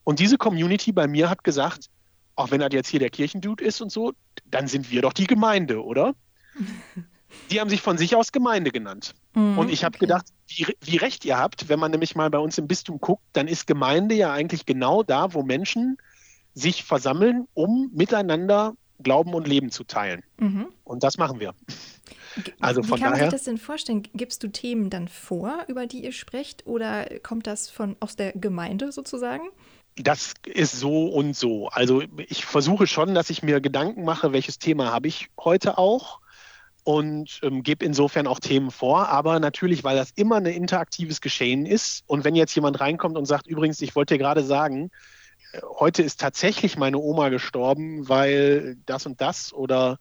Und 0.03 0.19
diese 0.19 0.37
Community 0.37 0.91
bei 0.91 1.07
mir 1.07 1.29
hat 1.29 1.43
gesagt, 1.43 1.89
auch 2.35 2.51
wenn 2.51 2.59
das 2.59 2.69
jetzt 2.71 2.89
hier 2.89 2.99
der 2.99 3.09
Kirchendude 3.09 3.63
ist 3.63 3.81
und 3.81 3.91
so, 3.91 4.13
dann 4.45 4.67
sind 4.67 4.91
wir 4.91 5.01
doch 5.01 5.13
die 5.13 5.27
Gemeinde, 5.27 5.83
oder? 5.83 6.15
Die 7.49 7.59
haben 7.59 7.69
sich 7.69 7.81
von 7.81 7.97
sich 7.97 8.15
aus 8.15 8.31
Gemeinde 8.31 8.71
genannt. 8.71 9.15
Mm, 9.33 9.57
und 9.57 9.71
ich 9.71 9.83
habe 9.83 9.95
okay. 9.95 10.05
gedacht, 10.05 10.27
wie, 10.47 10.67
wie, 10.81 10.97
recht 10.97 11.25
ihr 11.25 11.35
habt, 11.35 11.67
wenn 11.67 11.79
man 11.79 11.89
nämlich 11.89 12.15
mal 12.15 12.29
bei 12.29 12.37
uns 12.37 12.59
im 12.59 12.67
Bistum 12.67 12.99
guckt, 12.99 13.23
dann 13.33 13.47
ist 13.47 13.65
Gemeinde 13.65 14.13
ja 14.13 14.31
eigentlich 14.31 14.67
genau 14.67 15.01
da, 15.01 15.33
wo 15.33 15.41
Menschen 15.41 15.97
sich 16.53 16.83
versammeln, 16.83 17.47
um 17.55 17.89
miteinander 17.91 18.75
Glauben 19.01 19.33
und 19.33 19.47
Leben 19.47 19.71
zu 19.71 19.83
teilen. 19.83 20.23
Mhm. 20.37 20.67
Und 20.83 21.03
das 21.03 21.17
machen 21.17 21.39
wir. 21.39 21.55
Also 22.59 22.83
von 22.83 22.97
Wie 22.97 23.01
kann 23.01 23.11
man 23.11 23.19
daher, 23.19 23.31
sich 23.31 23.39
das 23.39 23.45
denn 23.45 23.57
vorstellen? 23.57 24.03
Gibst 24.13 24.43
du 24.43 24.47
Themen 24.47 24.89
dann 24.89 25.07
vor, 25.07 25.65
über 25.67 25.87
die 25.87 26.03
ihr 26.03 26.11
sprecht, 26.11 26.65
oder 26.65 27.05
kommt 27.21 27.47
das 27.47 27.69
von 27.69 27.95
aus 27.99 28.15
der 28.15 28.31
Gemeinde 28.33 28.91
sozusagen? 28.91 29.49
Das 29.95 30.33
ist 30.45 30.79
so 30.79 31.05
und 31.07 31.35
so. 31.35 31.67
Also 31.67 32.01
ich 32.17 32.45
versuche 32.45 32.87
schon, 32.87 33.13
dass 33.13 33.29
ich 33.29 33.43
mir 33.43 33.61
Gedanken 33.61 34.03
mache, 34.03 34.33
welches 34.33 34.57
Thema 34.57 34.91
habe 34.91 35.07
ich 35.07 35.27
heute 35.39 35.77
auch 35.77 36.19
und 36.83 37.39
ähm, 37.43 37.63
gebe 37.63 37.85
insofern 37.85 38.27
auch 38.27 38.39
Themen 38.39 38.71
vor. 38.71 39.09
Aber 39.09 39.39
natürlich, 39.39 39.83
weil 39.83 39.95
das 39.95 40.11
immer 40.11 40.37
ein 40.37 40.45
interaktives 40.45 41.21
Geschehen 41.21 41.65
ist 41.65 42.03
und 42.07 42.23
wenn 42.23 42.35
jetzt 42.35 42.55
jemand 42.55 42.79
reinkommt 42.79 43.17
und 43.17 43.25
sagt, 43.25 43.47
übrigens, 43.47 43.81
ich 43.81 43.95
wollte 43.95 44.15
dir 44.15 44.17
gerade 44.19 44.43
sagen, 44.43 44.89
äh, 45.53 45.59
heute 45.79 46.01
ist 46.01 46.19
tatsächlich 46.19 46.75
meine 46.75 46.97
Oma 46.97 47.29
gestorben, 47.29 48.09
weil 48.09 48.77
das 48.85 49.05
und 49.05 49.21
das 49.21 49.53
oder 49.53 49.99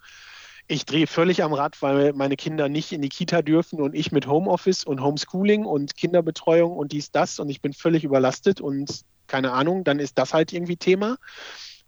ich 0.72 0.87
drehe 0.87 1.06
völlig 1.06 1.42
am 1.42 1.52
Rad, 1.52 1.82
weil 1.82 2.14
meine 2.14 2.37
Kinder 2.37 2.70
nicht 2.70 2.92
in 2.92 3.02
die 3.02 3.11
Kita 3.11 3.42
dürfen 3.42 3.80
und 3.80 3.94
ich 3.94 4.11
mit 4.11 4.26
Homeoffice 4.26 4.85
und 4.85 5.02
Homeschooling 5.02 5.66
und 5.66 5.96
Kinderbetreuung 5.96 6.72
und 6.72 6.92
dies, 6.92 7.11
das 7.11 7.38
und 7.38 7.50
ich 7.50 7.61
bin 7.61 7.74
völlig 7.74 8.04
überlastet 8.04 8.61
und 8.61 9.02
keine 9.26 9.52
Ahnung, 9.52 9.85
dann 9.85 9.98
ist 9.98 10.16
das 10.16 10.32
halt 10.32 10.52
irgendwie 10.52 10.76
Thema. 10.76 11.18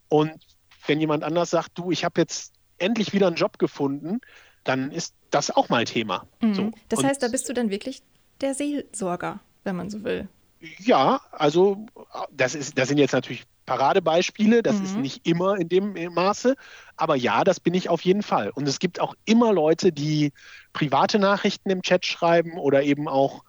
Und 0.09 0.33
wenn 0.87 1.01
jemand 1.01 1.25
anders 1.25 1.51
sagt, 1.51 1.71
du, 1.77 1.91
ich 1.91 2.05
habe 2.05 2.21
jetzt 2.21 2.53
endlich 2.77 3.15
wieder 3.15 3.27
einen 3.27 3.37
Job 3.37 3.59
gefunden, 3.59 4.21
dann 4.65 4.91
ist 4.91 5.15
das 5.31 5.51
auch 5.51 5.71
mal 5.71 5.85
Thema. 5.87 6.27
Mhm. 6.43 6.55
So. 6.55 6.71
Das 6.91 6.99
und 6.99 7.07
heißt, 7.07 7.23
da 7.23 7.29
bist 7.29 7.49
du 7.49 7.55
dann 7.55 7.71
wirklich 7.71 8.03
der 8.43 8.55
Seelsorger, 8.55 9.41
wenn 9.65 9.77
man 9.77 9.89
so 9.89 10.05
will. 10.05 10.29
Ja, 10.79 11.23
also 11.33 11.87
das, 12.31 12.55
ist, 12.55 12.79
das 12.79 12.89
sind 12.89 12.99
jetzt 12.99 13.13
natürlich 13.13 13.45
Paradebeispiele, 13.67 14.63
das 14.63 14.79
mhm. 14.79 14.85
ist 14.85 14.97
nicht 14.97 15.27
immer 15.27 15.57
in 15.57 15.69
dem 15.69 15.95
Maße, 16.13 16.55
aber 16.97 17.17
ja, 17.17 17.45
das 17.45 17.61
bin 17.61 17.75
ich 17.75 17.89
auf 17.89 18.03
jeden 18.03 18.23
Fall. 18.23 18.51
Und 18.51 18.69
es 18.69 18.79
gibt 18.79 19.01
auch 19.01 19.15
immer 19.25 19.53
Leute, 19.53 19.93
die 19.93 20.33
private 20.73 21.19
Nachrichten 21.19 21.71
im 21.71 21.83
Chat 21.83 22.05
schreiben 22.07 22.59
oder 22.59 22.83
eben 22.83 23.09
auch 23.09 23.45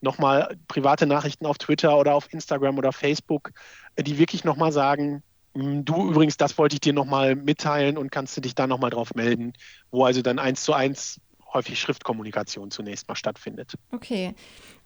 nochmal 0.00 0.56
private 0.68 1.06
Nachrichten 1.06 1.46
auf 1.46 1.58
Twitter 1.58 1.96
oder 1.98 2.14
auf 2.14 2.32
Instagram 2.32 2.78
oder 2.78 2.92
Facebook, 2.92 3.52
äh, 3.96 4.02
die 4.02 4.18
wirklich 4.18 4.44
nochmal 4.44 4.72
sagen, 4.72 5.22
hm, 5.54 5.84
du 5.84 6.10
übrigens, 6.10 6.36
das 6.36 6.58
wollte 6.58 6.74
ich 6.74 6.80
dir 6.80 6.92
nochmal 6.92 7.34
mitteilen 7.34 7.98
und 7.98 8.10
kannst 8.10 8.36
du 8.36 8.40
dich 8.40 8.54
da 8.54 8.66
nochmal 8.66 8.90
drauf 8.90 9.14
melden, 9.14 9.52
wo 9.90 10.04
also 10.04 10.22
dann 10.22 10.38
eins 10.38 10.62
zu 10.62 10.72
eins 10.72 11.20
häufig 11.52 11.80
Schriftkommunikation 11.80 12.70
zunächst 12.70 13.08
mal 13.08 13.16
stattfindet. 13.16 13.74
Okay. 13.90 14.34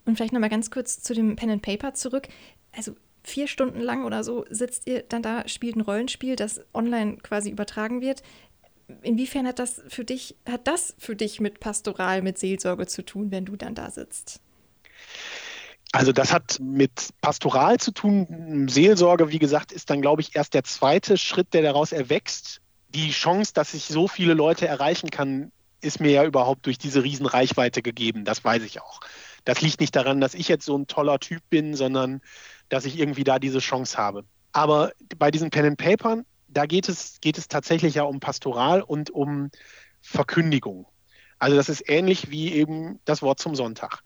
Und 0.07 0.17
vielleicht 0.17 0.33
nochmal 0.33 0.51
ganz 0.51 0.71
kurz 0.71 1.03
zu 1.03 1.15
dem 1.15 1.37
Pen 1.37 1.51
and 1.51 1.63
Paper 1.63 1.95
zurück. 1.95 2.29
Also 2.73 2.95
vier 3.25 3.49
Stunden 3.49 3.81
lang 3.81 4.05
oder 4.05 4.23
so 4.23 4.45
sitzt 4.51 4.87
ihr 4.87 5.03
dann 5.03 5.23
da, 5.23 5.49
spielt 5.49 5.77
ein 5.77 5.81
Rollenspiel, 5.81 6.37
das 6.37 6.61
online 6.73 7.17
quasi 7.19 7.51
übertragen 7.51 8.01
wird. 8.01 8.23
Inwiefern 9.03 9.47
hat 9.47 9.59
das 9.59 9.83
für 9.89 10.05
dich, 10.05 10.37
hat 10.49 10.67
das 10.69 10.95
für 10.99 11.17
dich 11.17 11.41
mit 11.41 11.59
Pastoral, 11.59 12.23
mit 12.23 12.39
Seelsorge 12.39 12.87
zu 12.87 13.03
tun, 13.03 13.31
wenn 13.31 13.47
du 13.47 13.57
dann 13.57 13.75
da 13.75 13.91
sitzt? 13.91 14.41
Also 15.93 16.13
das 16.13 16.33
hat 16.33 16.59
mit 16.61 17.11
Pastoral 17.21 17.79
zu 17.79 17.93
tun. 17.93 18.67
Seelsorge, 18.69 19.31
wie 19.31 19.39
gesagt, 19.39 19.73
ist 19.73 19.91
dann, 19.91 20.03
glaube 20.03 20.23
ich, 20.23 20.35
erst 20.35 20.53
der 20.53 20.65
zweite 20.65 21.17
Schritt, 21.17 21.55
der 21.55 21.63
daraus 21.63 21.93
erwächst. 21.93 22.61
Die 22.89 23.11
Chance, 23.11 23.53
dass 23.55 23.75
ich 23.75 23.85
so 23.85 24.09
viele 24.09 24.35
Leute 24.35 24.67
erreichen 24.67 25.11
kann, 25.11 25.53
ist 25.81 26.01
mir 26.01 26.11
ja 26.11 26.25
überhaupt 26.25 26.67
durch 26.67 26.79
diese 26.79 27.05
Riesenreichweite 27.05 27.81
gegeben. 27.81 28.25
Das 28.25 28.45
weiß 28.45 28.65
ich 28.65 28.81
auch. 28.81 29.01
Das 29.45 29.61
liegt 29.61 29.81
nicht 29.81 29.95
daran, 29.95 30.21
dass 30.21 30.35
ich 30.35 30.49
jetzt 30.49 30.65
so 30.65 30.77
ein 30.77 30.87
toller 30.87 31.21
Typ 31.21 31.43
bin, 31.51 31.77
sondern 31.77 32.23
dass 32.69 32.85
ich 32.85 32.99
irgendwie 32.99 33.25
da 33.25 33.39
diese 33.39 33.59
Chance 33.59 33.97
habe. 33.97 34.25
Aber 34.53 34.93
bei 35.19 35.31
diesen 35.31 35.51
Pen 35.51 35.67
and 35.67 35.79
Papern, 35.79 36.25
da 36.49 36.67
geht 36.67 36.89
es, 36.89 37.21
geht 37.21 37.39
es 37.39 37.49
tatsächlich 37.49 37.95
ja 37.95 38.05
um 38.05 38.21
Pastoral 38.21 38.83
und 38.83 39.11
um 39.11 39.51
Verkündigung. 40.01 40.87
Also 41.39 41.57
das 41.57 41.69
ist 41.69 41.89
ähnlich 41.89 42.31
wie 42.31 42.53
eben 42.53 43.01
das 43.05 43.23
Wort 43.23 43.41
zum 43.41 43.55
Sonntag. 43.55 44.03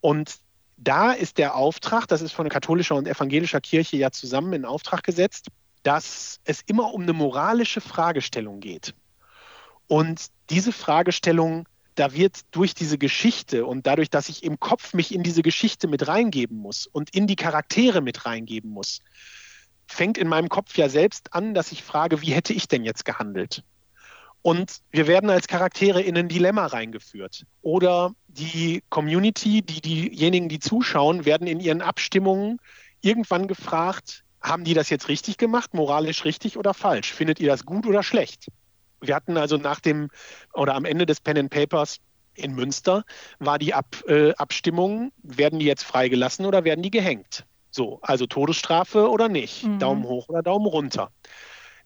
Und 0.00 0.38
da 0.76 1.12
ist 1.12 1.38
der 1.38 1.54
Auftrag, 1.54 2.06
das 2.06 2.22
ist 2.22 2.32
von 2.32 2.48
katholischer 2.48 2.94
und 2.94 3.08
evangelischer 3.08 3.60
Kirche 3.60 3.96
ja 3.96 4.10
zusammen 4.10 4.52
in 4.52 4.64
Auftrag 4.64 5.02
gesetzt, 5.02 5.48
dass 5.82 6.40
es 6.44 6.62
immer 6.62 6.92
um 6.92 7.02
eine 7.02 7.12
moralische 7.12 7.80
Fragestellung 7.80 8.60
geht. 8.60 8.94
Und 9.86 10.26
diese 10.50 10.72
Fragestellung, 10.72 11.66
da 11.98 12.12
wird 12.12 12.42
durch 12.52 12.74
diese 12.74 12.98
Geschichte 12.98 13.66
und 13.66 13.86
dadurch, 13.86 14.10
dass 14.10 14.28
ich 14.28 14.44
im 14.44 14.60
Kopf 14.60 14.94
mich 14.94 15.14
in 15.14 15.22
diese 15.22 15.42
Geschichte 15.42 15.88
mit 15.88 16.06
reingeben 16.06 16.58
muss 16.58 16.86
und 16.86 17.14
in 17.14 17.26
die 17.26 17.36
Charaktere 17.36 18.00
mit 18.00 18.24
reingeben 18.24 18.70
muss, 18.70 19.00
fängt 19.86 20.18
in 20.18 20.28
meinem 20.28 20.48
Kopf 20.48 20.76
ja 20.76 20.88
selbst 20.88 21.34
an, 21.34 21.54
dass 21.54 21.72
ich 21.72 21.82
frage, 21.82 22.22
wie 22.22 22.32
hätte 22.32 22.52
ich 22.52 22.68
denn 22.68 22.84
jetzt 22.84 23.04
gehandelt? 23.04 23.64
Und 24.42 24.80
wir 24.90 25.08
werden 25.08 25.30
als 25.30 25.48
Charaktere 25.48 26.00
in 26.00 26.16
ein 26.16 26.28
Dilemma 26.28 26.66
reingeführt. 26.66 27.44
Oder 27.60 28.14
die 28.28 28.82
Community, 28.88 29.62
die, 29.62 29.80
diejenigen, 29.80 30.48
die 30.48 30.60
zuschauen, 30.60 31.24
werden 31.24 31.48
in 31.48 31.58
ihren 31.58 31.82
Abstimmungen 31.82 32.58
irgendwann 33.00 33.48
gefragt, 33.48 34.24
haben 34.40 34.62
die 34.62 34.74
das 34.74 34.90
jetzt 34.90 35.08
richtig 35.08 35.36
gemacht, 35.36 35.74
moralisch 35.74 36.24
richtig 36.24 36.56
oder 36.56 36.74
falsch? 36.74 37.12
Findet 37.12 37.40
ihr 37.40 37.48
das 37.48 37.64
gut 37.64 37.86
oder 37.86 38.04
schlecht? 38.04 38.48
Wir 39.00 39.14
hatten 39.14 39.36
also 39.36 39.56
nach 39.56 39.80
dem 39.80 40.10
oder 40.52 40.74
am 40.74 40.84
Ende 40.84 41.06
des 41.06 41.20
Pen 41.20 41.38
and 41.38 41.50
Papers 41.50 41.98
in 42.34 42.54
Münster 42.54 43.04
war 43.38 43.58
die 43.58 43.74
Ab, 43.74 43.96
äh, 44.06 44.32
Abstimmung, 44.34 45.12
werden 45.22 45.58
die 45.58 45.66
jetzt 45.66 45.84
freigelassen 45.84 46.46
oder 46.46 46.64
werden 46.64 46.82
die 46.82 46.90
gehängt? 46.90 47.44
So, 47.70 47.98
also 48.02 48.26
Todesstrafe 48.26 49.10
oder 49.10 49.28
nicht? 49.28 49.64
Mhm. 49.64 49.78
Daumen 49.78 50.04
hoch 50.04 50.28
oder 50.28 50.42
Daumen 50.42 50.66
runter? 50.66 51.10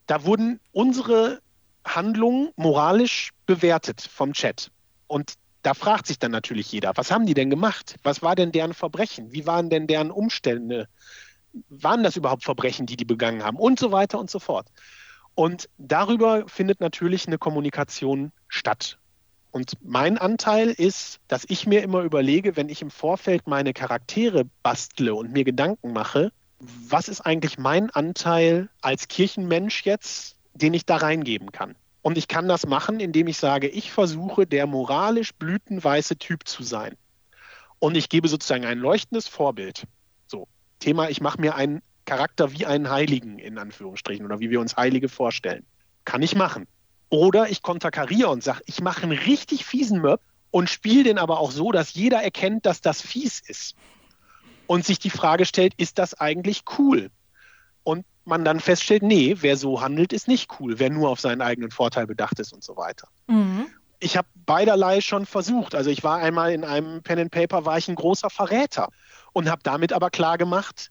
Da 0.06 0.24
wurden 0.24 0.60
unsere 0.72 1.40
Handlungen 1.84 2.50
moralisch 2.56 3.30
bewertet 3.46 4.00
vom 4.00 4.32
Chat. 4.32 4.70
Und 5.06 5.34
da 5.62 5.74
fragt 5.74 6.06
sich 6.06 6.18
dann 6.18 6.32
natürlich 6.32 6.70
jeder, 6.72 6.92
was 6.96 7.10
haben 7.10 7.26
die 7.26 7.34
denn 7.34 7.50
gemacht? 7.50 7.96
Was 8.02 8.22
war 8.22 8.34
denn 8.34 8.52
deren 8.52 8.74
Verbrechen? 8.74 9.32
Wie 9.32 9.46
waren 9.46 9.70
denn 9.70 9.86
deren 9.86 10.10
Umstände? 10.10 10.88
Waren 11.68 12.02
das 12.02 12.16
überhaupt 12.16 12.44
Verbrechen, 12.44 12.86
die 12.86 12.96
die 12.96 13.04
begangen 13.04 13.44
haben? 13.44 13.58
Und 13.58 13.78
so 13.78 13.92
weiter 13.92 14.18
und 14.18 14.30
so 14.30 14.38
fort. 14.38 14.66
Und 15.34 15.68
darüber 15.78 16.46
findet 16.48 16.80
natürlich 16.80 17.26
eine 17.26 17.38
Kommunikation 17.38 18.32
statt. 18.48 18.98
Und 19.50 19.72
mein 19.82 20.18
Anteil 20.18 20.68
ist, 20.68 21.20
dass 21.28 21.44
ich 21.48 21.66
mir 21.66 21.82
immer 21.82 22.02
überlege, 22.02 22.56
wenn 22.56 22.68
ich 22.68 22.82
im 22.82 22.90
Vorfeld 22.90 23.46
meine 23.46 23.72
Charaktere 23.72 24.44
bastle 24.62 25.14
und 25.14 25.32
mir 25.32 25.44
Gedanken 25.44 25.92
mache, 25.92 26.32
was 26.58 27.08
ist 27.08 27.20
eigentlich 27.20 27.58
mein 27.58 27.90
Anteil 27.90 28.70
als 28.80 29.08
Kirchenmensch 29.08 29.84
jetzt 29.84 30.36
den 30.54 30.74
ich 30.74 30.86
da 30.86 30.96
reingeben 30.96 31.52
kann. 31.52 31.74
Und 32.02 32.18
ich 32.18 32.28
kann 32.28 32.48
das 32.48 32.66
machen, 32.66 33.00
indem 33.00 33.28
ich 33.28 33.38
sage, 33.38 33.68
ich 33.68 33.92
versuche, 33.92 34.46
der 34.46 34.66
moralisch 34.66 35.32
blütenweiße 35.34 36.16
Typ 36.16 36.46
zu 36.48 36.62
sein. 36.62 36.96
Und 37.78 37.96
ich 37.96 38.08
gebe 38.08 38.28
sozusagen 38.28 38.64
ein 38.64 38.78
leuchtendes 38.78 39.28
Vorbild. 39.28 39.84
So, 40.26 40.48
Thema, 40.80 41.08
ich 41.10 41.20
mache 41.20 41.40
mir 41.40 41.54
einen 41.54 41.82
Charakter 42.12 42.52
wie 42.52 42.66
einen 42.66 42.90
Heiligen, 42.90 43.38
in 43.38 43.56
Anführungsstrichen, 43.56 44.26
oder 44.26 44.38
wie 44.38 44.50
wir 44.50 44.60
uns 44.60 44.76
Heilige 44.76 45.08
vorstellen. 45.08 45.64
Kann 46.04 46.20
ich 46.20 46.36
machen. 46.36 46.66
Oder 47.08 47.48
ich 47.48 47.62
konterkariere 47.62 48.28
und 48.28 48.44
sage, 48.44 48.60
ich 48.66 48.82
mache 48.82 49.04
einen 49.04 49.12
richtig 49.12 49.64
fiesen 49.64 50.02
Möb 50.02 50.20
und 50.50 50.68
spiele 50.68 51.04
den 51.04 51.16
aber 51.16 51.40
auch 51.40 51.50
so, 51.50 51.72
dass 51.72 51.94
jeder 51.94 52.22
erkennt, 52.22 52.66
dass 52.66 52.82
das 52.82 53.00
fies 53.00 53.40
ist. 53.40 53.76
Und 54.66 54.84
sich 54.84 54.98
die 54.98 55.08
Frage 55.08 55.46
stellt, 55.46 55.72
ist 55.78 55.98
das 55.98 56.12
eigentlich 56.12 56.64
cool? 56.78 57.10
Und 57.82 58.04
man 58.26 58.44
dann 58.44 58.60
feststellt, 58.60 59.02
nee, 59.02 59.36
wer 59.40 59.56
so 59.56 59.80
handelt, 59.80 60.12
ist 60.12 60.28
nicht 60.28 60.50
cool, 60.60 60.78
wer 60.78 60.90
nur 60.90 61.08
auf 61.08 61.18
seinen 61.18 61.40
eigenen 61.40 61.70
Vorteil 61.70 62.06
bedacht 62.06 62.38
ist 62.40 62.52
und 62.52 62.62
so 62.62 62.76
weiter. 62.76 63.08
Mhm. 63.26 63.68
Ich 64.00 64.18
habe 64.18 64.28
beiderlei 64.34 65.00
schon 65.00 65.24
versucht. 65.24 65.74
Also 65.74 65.88
ich 65.88 66.04
war 66.04 66.18
einmal 66.18 66.52
in 66.52 66.64
einem 66.64 67.02
Pen 67.02 67.20
and 67.20 67.30
Paper, 67.30 67.64
war 67.64 67.78
ich 67.78 67.88
ein 67.88 67.94
großer 67.94 68.28
Verräter 68.28 68.88
und 69.32 69.48
habe 69.48 69.62
damit 69.62 69.94
aber 69.94 70.10
klar 70.10 70.36
gemacht, 70.36 70.90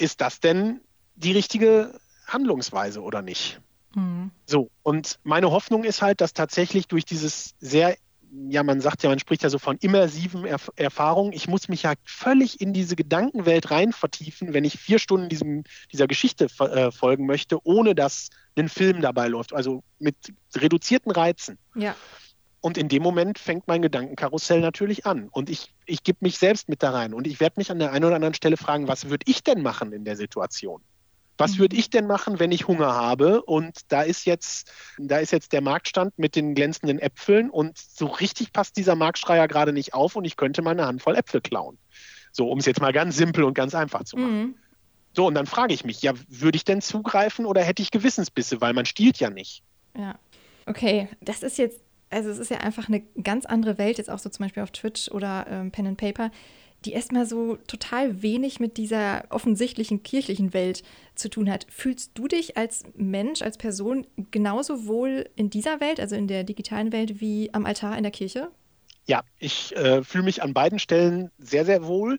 ist 0.00 0.20
das 0.20 0.40
denn 0.40 0.80
die 1.14 1.32
richtige 1.32 1.98
Handlungsweise 2.26 3.02
oder 3.02 3.22
nicht? 3.22 3.60
Mhm. 3.94 4.30
So, 4.46 4.70
und 4.82 5.18
meine 5.24 5.50
Hoffnung 5.50 5.84
ist 5.84 6.02
halt, 6.02 6.20
dass 6.20 6.32
tatsächlich 6.32 6.86
durch 6.88 7.04
dieses 7.04 7.54
sehr 7.60 7.96
ja, 8.48 8.62
man 8.62 8.80
sagt 8.80 9.02
ja, 9.02 9.10
man 9.10 9.18
spricht 9.18 9.42
ja 9.42 9.50
so 9.50 9.58
von 9.58 9.76
immersiven 9.80 10.44
Erf 10.44 10.70
Erfahrungen. 10.76 11.32
Ich 11.32 11.48
muss 11.48 11.68
mich 11.68 11.82
ja 11.82 11.94
völlig 12.04 12.60
in 12.60 12.72
diese 12.72 12.94
Gedankenwelt 12.94 13.70
rein 13.70 13.92
vertiefen, 13.92 14.54
wenn 14.54 14.64
ich 14.64 14.78
vier 14.78 14.98
Stunden 14.98 15.28
diesem, 15.28 15.64
dieser 15.92 16.06
Geschichte 16.06 16.46
äh, 16.60 16.92
folgen 16.92 17.26
möchte, 17.26 17.58
ohne 17.66 17.94
dass 17.94 18.30
ein 18.56 18.68
Film 18.68 19.00
dabei 19.00 19.26
läuft. 19.28 19.52
Also 19.52 19.82
mit 19.98 20.14
reduzierten 20.54 21.10
Reizen. 21.10 21.58
Ja. 21.74 21.96
Und 22.60 22.76
in 22.76 22.88
dem 22.88 23.02
Moment 23.02 23.38
fängt 23.38 23.66
mein 23.68 23.80
Gedankenkarussell 23.80 24.60
natürlich 24.60 25.06
an. 25.06 25.28
Und 25.30 25.48
ich, 25.48 25.72
ich 25.86 26.02
gebe 26.02 26.18
mich 26.20 26.38
selbst 26.38 26.68
mit 26.68 26.82
da 26.82 26.90
rein. 26.90 27.14
Und 27.14 27.26
ich 27.26 27.40
werde 27.40 27.54
mich 27.56 27.70
an 27.70 27.78
der 27.78 27.92
einen 27.92 28.04
oder 28.04 28.16
anderen 28.16 28.34
Stelle 28.34 28.56
fragen, 28.56 28.86
was 28.86 29.08
würde 29.08 29.24
ich 29.28 29.42
denn 29.42 29.62
machen 29.62 29.92
in 29.92 30.04
der 30.04 30.16
Situation? 30.16 30.82
Was 31.38 31.56
würde 31.56 31.74
ich 31.74 31.88
denn 31.88 32.06
machen, 32.06 32.38
wenn 32.38 32.52
ich 32.52 32.68
Hunger 32.68 32.92
habe? 32.94 33.42
Und 33.42 33.80
da 33.88 34.02
ist 34.02 34.26
jetzt, 34.26 34.70
da 34.98 35.16
ist 35.16 35.32
jetzt 35.32 35.54
der 35.54 35.62
Marktstand 35.62 36.18
mit 36.18 36.36
den 36.36 36.54
glänzenden 36.54 36.98
Äpfeln 36.98 37.48
und 37.48 37.78
so 37.78 38.08
richtig 38.08 38.52
passt 38.52 38.76
dieser 38.76 38.94
Marktschreier 38.94 39.48
gerade 39.48 39.72
nicht 39.72 39.94
auf 39.94 40.16
und 40.16 40.26
ich 40.26 40.36
könnte 40.36 40.60
mal 40.60 40.72
eine 40.72 40.86
Handvoll 40.86 41.16
Äpfel 41.16 41.40
klauen. 41.40 41.78
So, 42.30 42.50
um 42.50 42.58
es 42.58 42.66
jetzt 42.66 42.82
mal 42.82 42.92
ganz 42.92 43.16
simpel 43.16 43.44
und 43.44 43.54
ganz 43.54 43.74
einfach 43.74 44.04
zu 44.04 44.18
machen. 44.18 44.38
Mhm. 44.38 44.54
So, 45.14 45.26
und 45.26 45.34
dann 45.34 45.46
frage 45.46 45.72
ich 45.72 45.82
mich, 45.82 46.02
ja, 46.02 46.12
würde 46.28 46.56
ich 46.56 46.64
denn 46.64 46.82
zugreifen 46.82 47.46
oder 47.46 47.62
hätte 47.62 47.80
ich 47.80 47.90
Gewissensbisse, 47.90 48.60
weil 48.60 48.74
man 48.74 48.84
stiehlt 48.84 49.18
ja 49.18 49.30
nicht. 49.30 49.62
Ja. 49.96 50.18
Okay, 50.66 51.08
das 51.22 51.42
ist 51.42 51.56
jetzt, 51.56 51.80
also 52.10 52.30
es 52.30 52.38
ist 52.38 52.50
ja 52.50 52.58
einfach 52.58 52.88
eine 52.88 53.00
ganz 53.22 53.46
andere 53.46 53.78
Welt, 53.78 53.98
jetzt 53.98 54.10
auch 54.10 54.18
so 54.18 54.28
zum 54.28 54.44
Beispiel 54.44 54.62
auf 54.62 54.70
Twitch 54.70 55.10
oder 55.10 55.46
ähm, 55.48 55.70
Pen 55.70 55.86
and 55.86 55.98
Paper 55.98 56.30
die 56.84 56.92
erstmal 56.92 57.26
so 57.26 57.56
total 57.66 58.22
wenig 58.22 58.58
mit 58.58 58.76
dieser 58.76 59.24
offensichtlichen 59.28 60.02
kirchlichen 60.02 60.54
Welt 60.54 60.82
zu 61.14 61.28
tun 61.28 61.50
hat. 61.50 61.66
Fühlst 61.70 62.12
du 62.14 62.26
dich 62.26 62.56
als 62.56 62.84
Mensch, 62.96 63.42
als 63.42 63.58
Person 63.58 64.06
genauso 64.30 64.86
wohl 64.86 65.28
in 65.36 65.50
dieser 65.50 65.80
Welt, 65.80 66.00
also 66.00 66.16
in 66.16 66.26
der 66.26 66.44
digitalen 66.44 66.92
Welt, 66.92 67.20
wie 67.20 67.52
am 67.52 67.66
Altar 67.66 67.96
in 67.96 68.02
der 68.02 68.12
Kirche? 68.12 68.50
Ja, 69.06 69.22
ich 69.38 69.76
äh, 69.76 70.02
fühle 70.02 70.24
mich 70.24 70.42
an 70.42 70.54
beiden 70.54 70.78
Stellen 70.78 71.30
sehr, 71.38 71.64
sehr 71.64 71.84
wohl. 71.84 72.18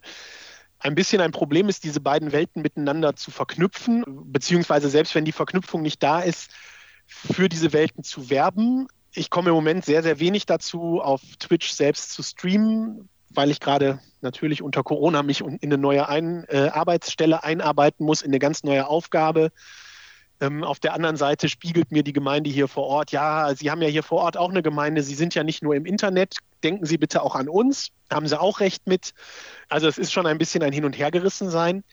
Ein 0.80 0.95
bisschen 0.95 1.21
ein 1.21 1.32
Problem 1.32 1.69
ist, 1.69 1.84
diese 1.84 2.01
beiden 2.01 2.32
Welten 2.32 2.62
miteinander 2.62 3.15
zu 3.15 3.32
verknüpfen, 3.32 4.04
beziehungsweise 4.25 4.89
selbst 4.89 5.15
wenn 5.15 5.25
die 5.25 5.32
Verknüpfung 5.32 5.82
nicht 5.82 6.01
da 6.04 6.21
ist, 6.21 6.51
für 7.06 7.49
diese 7.49 7.73
Welten 7.73 8.04
zu 8.04 8.30
werben. 8.30 8.88
Ich 9.13 9.30
komme 9.30 9.50
im 9.50 9.56
Moment 9.56 9.84
sehr, 9.86 10.04
sehr 10.04 10.19
wenig 10.19 10.45
dazu, 10.45 11.02
auf 11.02 11.21
Twitch 11.39 11.71
selbst 11.71 12.12
zu 12.12 12.24
streamen, 12.24 13.10
weil 13.30 13.52
ich 13.52 13.60
gerade 13.60 14.00
natürlich 14.21 14.62
unter 14.62 14.84
Corona 14.84 15.24
mich 15.24 15.41
in 15.41 15.59
eine 15.62 15.78
neue 15.78 16.07
ein, 16.07 16.45
äh, 16.47 16.70
Arbeitsstelle 16.70 17.43
einarbeiten 17.43 18.05
muss, 18.05 18.22
in 18.22 18.32
eine 18.32 18.39
ganz 18.39 18.64
neue 18.64 18.88
Aufgabe. 18.88 19.51
Ähm, 20.39 20.64
auf 20.64 20.80
der 20.80 20.93
anderen 20.93 21.18
Seite 21.18 21.49
spiegelt 21.49 21.91
mir 21.91 22.03
die 22.03 22.14
Gemeinde 22.14 22.49
hier 22.49 22.68
vor 22.68 22.86
Ort, 22.86 23.12
ja, 23.12 23.53
Sie 23.53 23.70
haben 23.70 23.82
ja 23.82 23.89
hier 23.89 24.01
vor 24.01 24.22
Ort 24.22 24.38
auch 24.38 24.49
eine 24.49 24.64
Gemeinde, 24.64 25.03
Sie 25.03 25.14
sind 25.14 25.36
ja 25.36 25.43
nicht 25.43 25.62
nur 25.62 25.76
im 25.76 25.86
Internet, 25.86 26.38
denken 26.64 26.86
Sie 26.86 26.97
bitte 26.97 27.22
auch 27.22 27.36
an 27.36 27.47
uns, 27.47 27.89
haben 28.12 28.28
Sie 28.28 28.39
auch 28.39 28.59
recht 28.59 28.88
mit. 28.88 29.14
Also 29.70 29.88
es 29.88 29.97
ist 29.97 30.12
schon 30.12 30.26
ein 30.26 30.38
bisschen 30.38 30.64
ein 30.64 30.74
Hin- 30.74 30.86
und 30.86 30.97
Hergerissen 30.97 31.51
sein, 31.51 31.84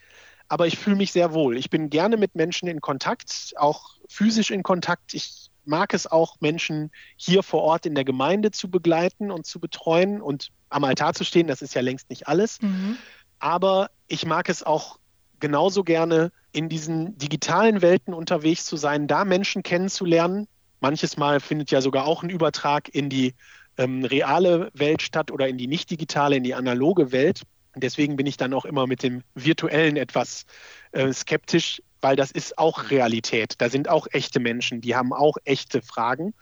aber 0.48 0.66
ich 0.66 0.78
fühle 0.78 0.96
mich 0.96 1.12
sehr 1.12 1.34
wohl. 1.34 1.58
Ich 1.58 1.68
bin 1.68 1.90
gerne 1.90 2.16
mit 2.16 2.34
Menschen 2.36 2.68
in 2.68 2.80
Kontakt, 2.80 3.52
auch 3.56 3.96
physisch 4.08 4.50
in 4.50 4.62
Kontakt. 4.62 5.12
Ich 5.12 5.47
mag 5.68 5.94
es 5.94 6.06
auch, 6.06 6.36
Menschen 6.40 6.90
hier 7.16 7.42
vor 7.42 7.62
Ort 7.62 7.86
in 7.86 7.94
der 7.94 8.04
Gemeinde 8.04 8.50
zu 8.50 8.70
begleiten 8.70 9.30
und 9.30 9.46
zu 9.46 9.60
betreuen 9.60 10.20
und 10.20 10.48
am 10.70 10.84
Altar 10.84 11.14
zu 11.14 11.24
stehen. 11.24 11.46
Das 11.46 11.62
ist 11.62 11.74
ja 11.74 11.80
längst 11.80 12.10
nicht 12.10 12.26
alles. 12.26 12.60
Mhm. 12.60 12.96
Aber 13.38 13.90
ich 14.08 14.26
mag 14.26 14.48
es 14.48 14.62
auch 14.62 14.98
genauso 15.40 15.84
gerne, 15.84 16.32
in 16.52 16.68
diesen 16.68 17.16
digitalen 17.18 17.82
Welten 17.82 18.14
unterwegs 18.14 18.64
zu 18.64 18.76
sein, 18.76 19.06
da 19.06 19.24
Menschen 19.24 19.62
kennenzulernen. 19.62 20.48
Manches 20.80 21.16
Mal 21.16 21.40
findet 21.40 21.70
ja 21.70 21.80
sogar 21.80 22.06
auch 22.06 22.22
ein 22.22 22.30
Übertrag 22.30 22.88
in 22.88 23.08
die 23.10 23.34
ähm, 23.76 24.04
reale 24.04 24.70
Welt 24.74 25.02
statt 25.02 25.30
oder 25.30 25.46
in 25.48 25.58
die 25.58 25.66
nicht 25.66 25.90
digitale, 25.90 26.36
in 26.36 26.42
die 26.42 26.54
analoge 26.54 27.12
Welt. 27.12 27.42
Deswegen 27.76 28.16
bin 28.16 28.26
ich 28.26 28.36
dann 28.36 28.54
auch 28.54 28.64
immer 28.64 28.86
mit 28.86 29.02
dem 29.02 29.22
Virtuellen 29.34 29.96
etwas 29.96 30.46
äh, 30.92 31.12
skeptisch, 31.12 31.80
weil 32.00 32.16
das 32.16 32.30
ist 32.30 32.58
auch 32.58 32.90
Realität. 32.90 33.54
Da 33.58 33.68
sind 33.68 33.88
auch 33.88 34.06
echte 34.10 34.40
Menschen, 34.40 34.80
die 34.80 34.94
haben 34.94 35.12
auch 35.12 35.36
echte 35.44 35.82
Fragen. 35.82 36.34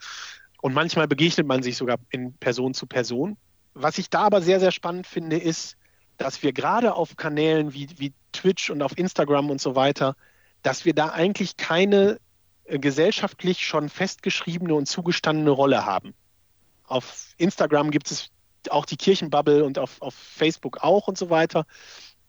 Und 0.61 0.73
manchmal 0.73 1.07
begegnet 1.07 1.47
man 1.47 1.63
sich 1.63 1.77
sogar 1.77 1.97
in 2.09 2.33
Person 2.33 2.73
zu 2.73 2.87
Person. 2.87 3.37
Was 3.73 3.97
ich 3.97 4.09
da 4.09 4.21
aber 4.21 4.41
sehr, 4.41 4.59
sehr 4.59 4.71
spannend 4.71 5.07
finde, 5.07 5.37
ist, 5.37 5.77
dass 6.17 6.41
wir 6.41 6.51
gerade 6.51 6.95
auf 6.95 7.15
Kanälen 7.15 7.73
wie, 7.73 7.87
wie 7.97 8.13
Twitch 8.31 8.69
und 8.69 8.81
auf 8.81 8.97
Instagram 8.97 9.49
und 9.49 9.61
so 9.61 9.75
weiter, 9.75 10.15
dass 10.63 10.85
wir 10.85 10.93
da 10.93 11.09
eigentlich 11.09 11.57
keine 11.57 12.19
äh, 12.65 12.79
gesellschaftlich 12.79 13.65
schon 13.65 13.89
festgeschriebene 13.89 14.73
und 14.73 14.87
zugestandene 14.87 15.51
Rolle 15.51 15.85
haben. 15.85 16.13
Auf 16.85 17.33
Instagram 17.37 17.91
gibt 17.91 18.09
es 18.11 18.29
auch 18.69 18.85
die 18.85 18.97
Kirchenbubble 18.97 19.63
und 19.63 19.77
auf, 19.77 20.01
auf 20.01 20.13
Facebook 20.13 20.79
auch 20.81 21.07
und 21.07 21.17
so 21.17 21.29
weiter. 21.29 21.65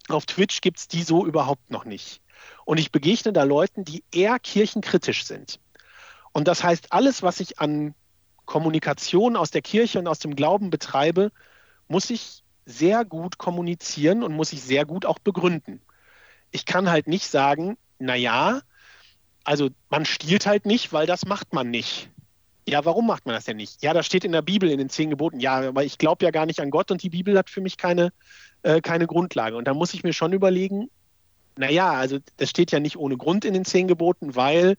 Auf 0.08 0.26
Twitch 0.26 0.60
gibt 0.60 0.78
es 0.78 0.88
die 0.88 1.02
so 1.02 1.26
überhaupt 1.26 1.70
noch 1.70 1.84
nicht. 1.84 2.20
Und 2.68 2.76
ich 2.76 2.92
begegne 2.92 3.32
da 3.32 3.44
Leuten, 3.44 3.86
die 3.86 4.04
eher 4.12 4.38
kirchenkritisch 4.38 5.24
sind. 5.24 5.58
Und 6.32 6.46
das 6.46 6.62
heißt, 6.62 6.92
alles, 6.92 7.22
was 7.22 7.40
ich 7.40 7.60
an 7.60 7.94
Kommunikation 8.44 9.36
aus 9.36 9.50
der 9.50 9.62
Kirche 9.62 9.98
und 9.98 10.06
aus 10.06 10.18
dem 10.18 10.36
Glauben 10.36 10.68
betreibe, 10.68 11.32
muss 11.88 12.10
ich 12.10 12.42
sehr 12.66 13.06
gut 13.06 13.38
kommunizieren 13.38 14.22
und 14.22 14.34
muss 14.34 14.52
ich 14.52 14.60
sehr 14.60 14.84
gut 14.84 15.06
auch 15.06 15.18
begründen. 15.18 15.80
Ich 16.50 16.66
kann 16.66 16.90
halt 16.90 17.06
nicht 17.06 17.26
sagen, 17.28 17.78
naja, 17.98 18.60
also 19.44 19.70
man 19.88 20.04
stiehlt 20.04 20.44
halt 20.44 20.66
nicht, 20.66 20.92
weil 20.92 21.06
das 21.06 21.24
macht 21.24 21.54
man 21.54 21.70
nicht. 21.70 22.10
Ja, 22.68 22.84
warum 22.84 23.06
macht 23.06 23.24
man 23.24 23.34
das 23.34 23.46
denn 23.46 23.56
nicht? 23.56 23.82
Ja, 23.82 23.94
das 23.94 24.04
steht 24.04 24.26
in 24.26 24.32
der 24.32 24.42
Bibel, 24.42 24.70
in 24.70 24.76
den 24.76 24.90
zehn 24.90 25.08
Geboten. 25.08 25.40
Ja, 25.40 25.68
aber 25.68 25.84
ich 25.84 25.96
glaube 25.96 26.22
ja 26.22 26.30
gar 26.30 26.44
nicht 26.44 26.60
an 26.60 26.68
Gott 26.68 26.90
und 26.90 27.02
die 27.02 27.08
Bibel 27.08 27.38
hat 27.38 27.48
für 27.48 27.62
mich 27.62 27.78
keine, 27.78 28.12
äh, 28.62 28.82
keine 28.82 29.06
Grundlage. 29.06 29.56
Und 29.56 29.64
da 29.64 29.72
muss 29.72 29.94
ich 29.94 30.04
mir 30.04 30.12
schon 30.12 30.34
überlegen, 30.34 30.90
naja, 31.58 31.92
also 31.92 32.18
das 32.36 32.50
steht 32.50 32.70
ja 32.70 32.80
nicht 32.80 32.96
ohne 32.96 33.16
Grund 33.16 33.44
in 33.44 33.54
den 33.54 33.64
zehn 33.64 33.88
Geboten, 33.88 34.36
weil 34.36 34.76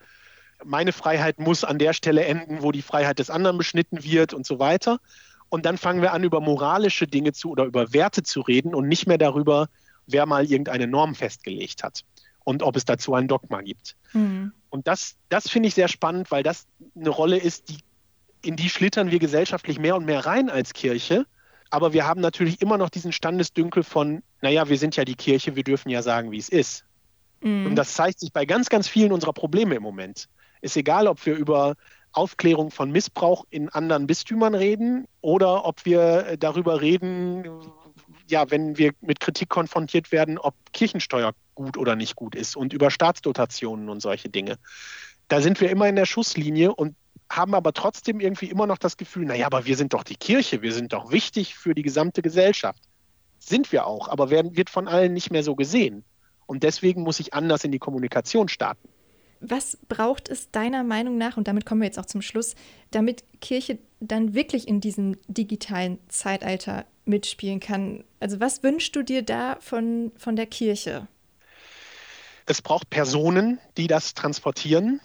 meine 0.64 0.92
Freiheit 0.92 1.40
muss 1.40 1.64
an 1.64 1.78
der 1.78 1.94
Stelle 1.94 2.26
enden, 2.26 2.62
wo 2.62 2.72
die 2.72 2.82
Freiheit 2.82 3.20
des 3.20 3.30
anderen 3.30 3.58
beschnitten 3.58 4.04
wird 4.04 4.34
und 4.34 4.46
so 4.46 4.60
weiter. 4.60 5.00
Und 5.50 5.66
dann 5.66 5.78
fangen 5.78 6.02
wir 6.02 6.14
an, 6.14 6.24
über 6.24 6.42
moralische 6.42 7.08
Dinge 7.08 7.34
zu 7.34 7.52
oder 7.52 7.66
über 7.66 7.94
Werte 7.94 8.24
zu 8.24 8.42
reden 8.42 8.76
und 8.76 8.88
nicht 8.88 9.08
mehr 9.08 9.18
darüber, 9.18 9.68
wer 10.08 10.26
mal 10.26 10.46
irgendeine 10.46 10.88
Norm 10.88 11.16
festgelegt 11.16 11.84
hat 11.84 12.04
und 12.44 12.64
ob 12.64 12.76
es 12.76 12.86
dazu 12.86 13.14
ein 13.14 13.28
Dogma 13.28 13.62
gibt. 13.62 13.96
Mhm. 14.14 14.54
Und 14.70 14.88
das, 14.88 15.16
das 15.30 15.50
finde 15.50 15.68
ich 15.68 15.76
sehr 15.76 15.88
spannend, 15.88 16.32
weil 16.32 16.44
das 16.44 16.68
eine 16.96 17.10
Rolle 17.10 17.38
ist, 17.38 17.70
die, 17.70 17.80
in 18.42 18.56
die 18.56 18.70
schlittern 18.70 19.12
wir 19.12 19.20
gesellschaftlich 19.20 19.80
mehr 19.80 19.96
und 19.96 20.06
mehr 20.06 20.26
rein 20.26 20.50
als 20.50 20.74
Kirche. 20.74 21.26
Aber 21.70 21.94
wir 21.94 22.08
haben 22.08 22.22
natürlich 22.22 22.62
immer 22.62 22.78
noch 22.78 22.90
diesen 22.90 23.12
Standesdünkel 23.12 23.84
von, 23.84 24.24
naja, 24.42 24.70
wir 24.70 24.78
sind 24.78 24.96
ja 24.96 25.06
die 25.06 25.16
Kirche, 25.16 25.56
wir 25.56 25.64
dürfen 25.64 25.90
ja 25.90 26.02
sagen, 26.02 26.32
wie 26.32 26.38
es 26.38 26.50
ist. 26.50 26.86
Mhm. 27.42 27.68
Und 27.68 27.76
das 27.76 27.94
zeigt 27.94 28.20
sich 28.20 28.34
bei 28.34 28.46
ganz, 28.46 28.70
ganz 28.70 28.88
vielen 28.88 29.12
unserer 29.12 29.34
Probleme 29.34 29.76
im 29.76 29.84
Moment. 29.84 30.28
Ist 30.62 30.78
egal, 30.78 31.08
ob 31.08 31.26
wir 31.26 31.36
über 31.36 31.76
Aufklärung 32.12 32.72
von 32.72 32.92
Missbrauch 32.92 33.46
in 33.50 33.70
anderen 33.70 34.08
Bistümern 34.08 34.56
reden 34.56 35.08
oder 35.22 35.66
ob 35.66 35.86
wir 35.86 36.38
darüber 36.38 36.82
reden, 36.82 37.48
ja, 38.28 38.50
wenn 38.50 38.78
wir 38.78 38.94
mit 39.02 39.20
Kritik 39.20 39.50
konfrontiert 39.50 40.12
werden, 40.12 40.38
ob 40.38 40.56
Kirchensteuer 40.74 41.34
gut 41.56 41.78
oder 41.78 41.96
nicht 41.96 42.16
gut 42.16 42.36
ist 42.36 42.56
und 42.56 42.74
über 42.74 42.90
Staatsdotationen 42.90 43.90
und 43.90 44.02
solche 44.02 44.30
Dinge. 44.30 44.58
Da 45.28 45.42
sind 45.42 45.62
wir 45.62 45.70
immer 45.70 45.88
in 45.88 45.96
der 45.96 46.06
Schusslinie 46.06 46.74
und 46.74 46.96
haben 47.30 47.54
aber 47.54 47.74
trotzdem 47.74 48.20
irgendwie 48.20 48.50
immer 48.50 48.68
noch 48.68 48.78
das 48.78 48.98
Gefühl, 48.98 49.26
naja, 49.26 49.46
aber 49.46 49.66
wir 49.66 49.78
sind 49.78 49.94
doch 49.94 50.04
die 50.04 50.16
Kirche, 50.16 50.62
wir 50.62 50.74
sind 50.74 50.94
doch 50.94 51.12
wichtig 51.12 51.56
für 51.56 51.76
die 51.76 51.84
gesamte 51.84 52.22
Gesellschaft. 52.22 52.82
Sind 53.38 53.72
wir 53.72 53.86
auch, 53.86 54.08
aber 54.08 54.30
werden, 54.30 54.58
wird 54.58 54.70
von 54.70 54.88
allen 54.88 55.14
nicht 55.14 55.32
mehr 55.32 55.44
so 55.44 55.56
gesehen. 55.56 56.04
Und 56.46 56.64
deswegen 56.64 57.04
muss 57.04 57.20
ich 57.20 57.34
anders 57.34 57.64
in 57.64 57.72
die 57.72 57.80
Kommunikation 57.80 58.50
starten. 58.50 58.90
Was 59.42 59.78
braucht 59.88 60.28
es 60.28 60.52
deiner 60.52 60.84
Meinung 60.84 61.18
nach, 61.18 61.38
und 61.38 61.48
damit 61.48 61.66
kommen 61.66 61.82
wir 61.82 61.86
jetzt 61.86 62.00
auch 62.00 62.06
zum 62.06 62.22
Schluss, 62.22 62.56
damit 62.92 63.24
Kirche 63.40 63.80
dann 64.00 64.34
wirklich 64.34 64.68
in 64.68 64.82
diesem 64.82 65.16
digitalen 65.28 66.00
Zeitalter 66.10 66.86
mitspielen 67.06 67.60
kann? 67.60 68.04
Also 68.20 68.40
was 68.40 68.64
wünschst 68.64 68.96
du 68.96 69.04
dir 69.04 69.22
da 69.22 69.58
von, 69.62 70.12
von 70.18 70.36
der 70.36 70.46
Kirche? 70.46 71.08
Es 72.48 72.62
braucht 72.62 72.90
Personen, 72.90 73.60
die 73.78 73.88
das 73.88 74.16
transportieren. 74.16 75.00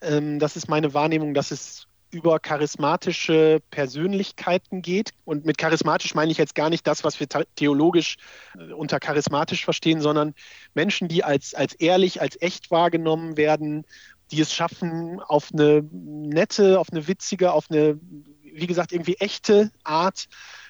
Ähm, 0.00 0.38
das 0.38 0.56
ist 0.56 0.68
meine 0.68 0.94
Wahrnehmung, 0.94 1.34
dass 1.34 1.50
es 1.50 1.86
über 2.10 2.40
charismatische 2.40 3.60
Persönlichkeiten 3.70 4.82
geht. 4.82 5.10
Und 5.24 5.46
mit 5.46 5.58
charismatisch 5.58 6.14
meine 6.14 6.32
ich 6.32 6.38
jetzt 6.38 6.54
gar 6.54 6.70
nicht 6.70 6.86
das, 6.86 7.04
was 7.04 7.20
wir 7.20 7.28
theologisch 7.54 8.16
äh, 8.58 8.72
unter 8.72 8.98
charismatisch 8.98 9.64
verstehen, 9.64 10.00
sondern 10.00 10.34
Menschen, 10.74 11.08
die 11.08 11.22
als, 11.22 11.54
als 11.54 11.74
ehrlich, 11.74 12.20
als 12.20 12.40
echt 12.40 12.70
wahrgenommen 12.70 13.36
werden, 13.36 13.84
die 14.32 14.40
es 14.40 14.52
schaffen, 14.52 15.20
auf 15.20 15.50
eine 15.52 15.82
nette, 15.92 16.78
auf 16.78 16.90
eine 16.90 17.06
witzige, 17.08 17.52
auf 17.52 17.70
eine, 17.70 17.98
wie 18.42 18.66
gesagt, 18.66 18.92
irgendwie 18.92 19.16
echte 19.16 19.70
Art 19.84 20.26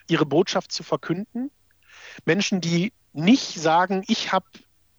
ihre 0.08 0.26
Botschaft 0.26 0.72
zu 0.72 0.82
verkünden. 0.82 1.50
Menschen, 2.24 2.60
die 2.60 2.92
nicht 3.12 3.60
sagen, 3.60 4.04
ich 4.06 4.32
habe 4.32 4.46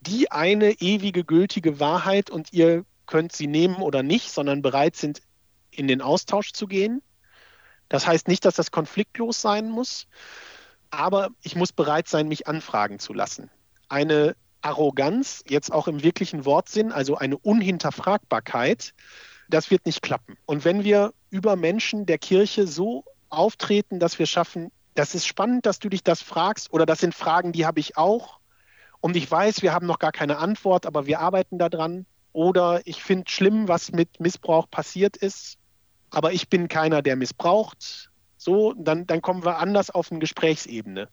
die 0.01 0.31
eine 0.31 0.71
ewige 0.73 1.23
gültige 1.23 1.79
Wahrheit 1.79 2.29
und 2.29 2.53
ihr 2.53 2.85
könnt 3.11 3.33
sie 3.33 3.47
nehmen 3.47 3.75
oder 3.75 4.03
nicht, 4.03 4.31
sondern 4.31 4.61
bereit 4.61 4.95
sind, 4.95 5.21
in 5.69 5.87
den 5.87 6.01
Austausch 6.01 6.53
zu 6.53 6.65
gehen. 6.65 7.01
Das 7.89 8.07
heißt 8.07 8.29
nicht, 8.29 8.45
dass 8.45 8.55
das 8.55 8.71
konfliktlos 8.71 9.41
sein 9.41 9.69
muss, 9.69 10.07
aber 10.91 11.29
ich 11.43 11.57
muss 11.57 11.73
bereit 11.73 12.07
sein, 12.07 12.29
mich 12.29 12.47
anfragen 12.47 12.99
zu 12.99 13.13
lassen. 13.13 13.51
Eine 13.89 14.37
Arroganz, 14.61 15.43
jetzt 15.45 15.73
auch 15.73 15.89
im 15.89 16.03
wirklichen 16.03 16.45
Wortsinn, 16.45 16.93
also 16.93 17.17
eine 17.17 17.37
Unhinterfragbarkeit, 17.37 18.93
das 19.49 19.71
wird 19.71 19.85
nicht 19.85 20.01
klappen. 20.01 20.37
Und 20.45 20.63
wenn 20.63 20.85
wir 20.85 21.13
über 21.31 21.57
Menschen 21.57 22.05
der 22.05 22.17
Kirche 22.17 22.65
so 22.65 23.03
auftreten, 23.27 23.99
dass 23.99 24.19
wir 24.19 24.25
schaffen, 24.25 24.71
das 24.95 25.15
ist 25.15 25.27
spannend, 25.27 25.65
dass 25.65 25.79
du 25.79 25.89
dich 25.89 26.03
das 26.03 26.21
fragst 26.21 26.71
oder 26.71 26.85
das 26.85 26.99
sind 26.99 27.13
Fragen, 27.13 27.51
die 27.51 27.65
habe 27.65 27.81
ich 27.81 27.97
auch. 27.97 28.39
Und 29.01 29.17
ich 29.17 29.29
weiß, 29.29 29.63
wir 29.63 29.73
haben 29.73 29.87
noch 29.87 29.99
gar 29.99 30.13
keine 30.13 30.37
Antwort, 30.37 30.85
aber 30.85 31.07
wir 31.07 31.19
arbeiten 31.19 31.57
daran. 31.57 32.05
Oder 32.33 32.81
ich 32.85 33.03
finde 33.03 33.29
schlimm, 33.29 33.67
was 33.67 33.91
mit 33.91 34.19
Missbrauch 34.19 34.69
passiert 34.69 35.17
ist, 35.17 35.57
aber 36.09 36.33
ich 36.33 36.49
bin 36.49 36.67
keiner, 36.67 37.01
der 37.01 37.15
missbraucht. 37.15 38.09
So, 38.37 38.73
dann, 38.77 39.05
dann 39.05 39.21
kommen 39.21 39.45
wir 39.45 39.59
anders 39.59 39.89
auf 39.89 40.11
eine 40.11 40.19
Gesprächsebene. 40.19 41.09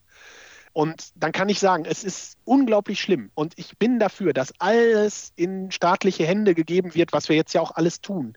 Und 0.72 1.10
dann 1.14 1.32
kann 1.32 1.48
ich 1.48 1.58
sagen, 1.58 1.84
es 1.84 2.04
ist 2.04 2.36
unglaublich 2.44 3.00
schlimm. 3.00 3.30
Und 3.34 3.54
ich 3.56 3.78
bin 3.78 3.98
dafür, 3.98 4.32
dass 4.32 4.52
alles 4.60 5.32
in 5.34 5.70
staatliche 5.70 6.26
Hände 6.26 6.54
gegeben 6.54 6.94
wird, 6.94 7.12
was 7.12 7.28
wir 7.28 7.36
jetzt 7.36 7.52
ja 7.52 7.60
auch 7.60 7.72
alles 7.72 8.00
tun. 8.00 8.36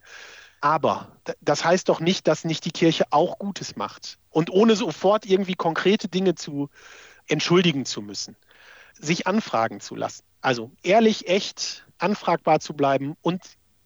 Aber 0.60 1.16
das 1.40 1.64
heißt 1.64 1.88
doch 1.88 2.00
nicht, 2.00 2.28
dass 2.28 2.44
nicht 2.44 2.64
die 2.64 2.70
Kirche 2.70 3.04
auch 3.10 3.38
Gutes 3.38 3.76
macht. 3.76 4.18
Und 4.30 4.50
ohne 4.50 4.76
sofort 4.76 5.26
irgendwie 5.26 5.54
konkrete 5.54 6.08
Dinge 6.08 6.34
zu 6.34 6.68
entschuldigen 7.26 7.84
zu 7.84 8.02
müssen. 8.02 8.36
Sich 8.94 9.26
anfragen 9.26 9.80
zu 9.80 9.96
lassen. 9.96 10.24
Also 10.40 10.70
ehrlich, 10.82 11.28
echt, 11.28 11.86
anfragbar 12.02 12.60
zu 12.60 12.74
bleiben 12.74 13.14
und 13.22 13.40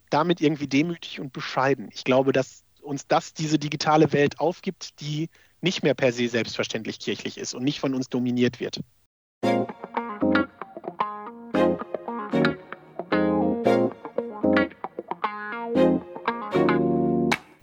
damit 0.09 0.41
irgendwie 0.41 0.67
demütig 0.67 1.19
und 1.19 1.33
bescheiden. 1.33 1.89
Ich 1.93 2.03
glaube, 2.03 2.31
dass 2.31 2.63
uns 2.81 3.07
das 3.07 3.33
diese 3.33 3.59
digitale 3.59 4.13
Welt 4.13 4.39
aufgibt, 4.39 4.99
die 5.01 5.29
nicht 5.61 5.83
mehr 5.83 5.93
per 5.93 6.11
se 6.11 6.27
selbstverständlich 6.27 6.99
kirchlich 6.99 7.37
ist 7.37 7.53
und 7.53 7.63
nicht 7.63 7.79
von 7.79 7.93
uns 7.93 8.09
dominiert 8.09 8.59
wird. 8.59 8.79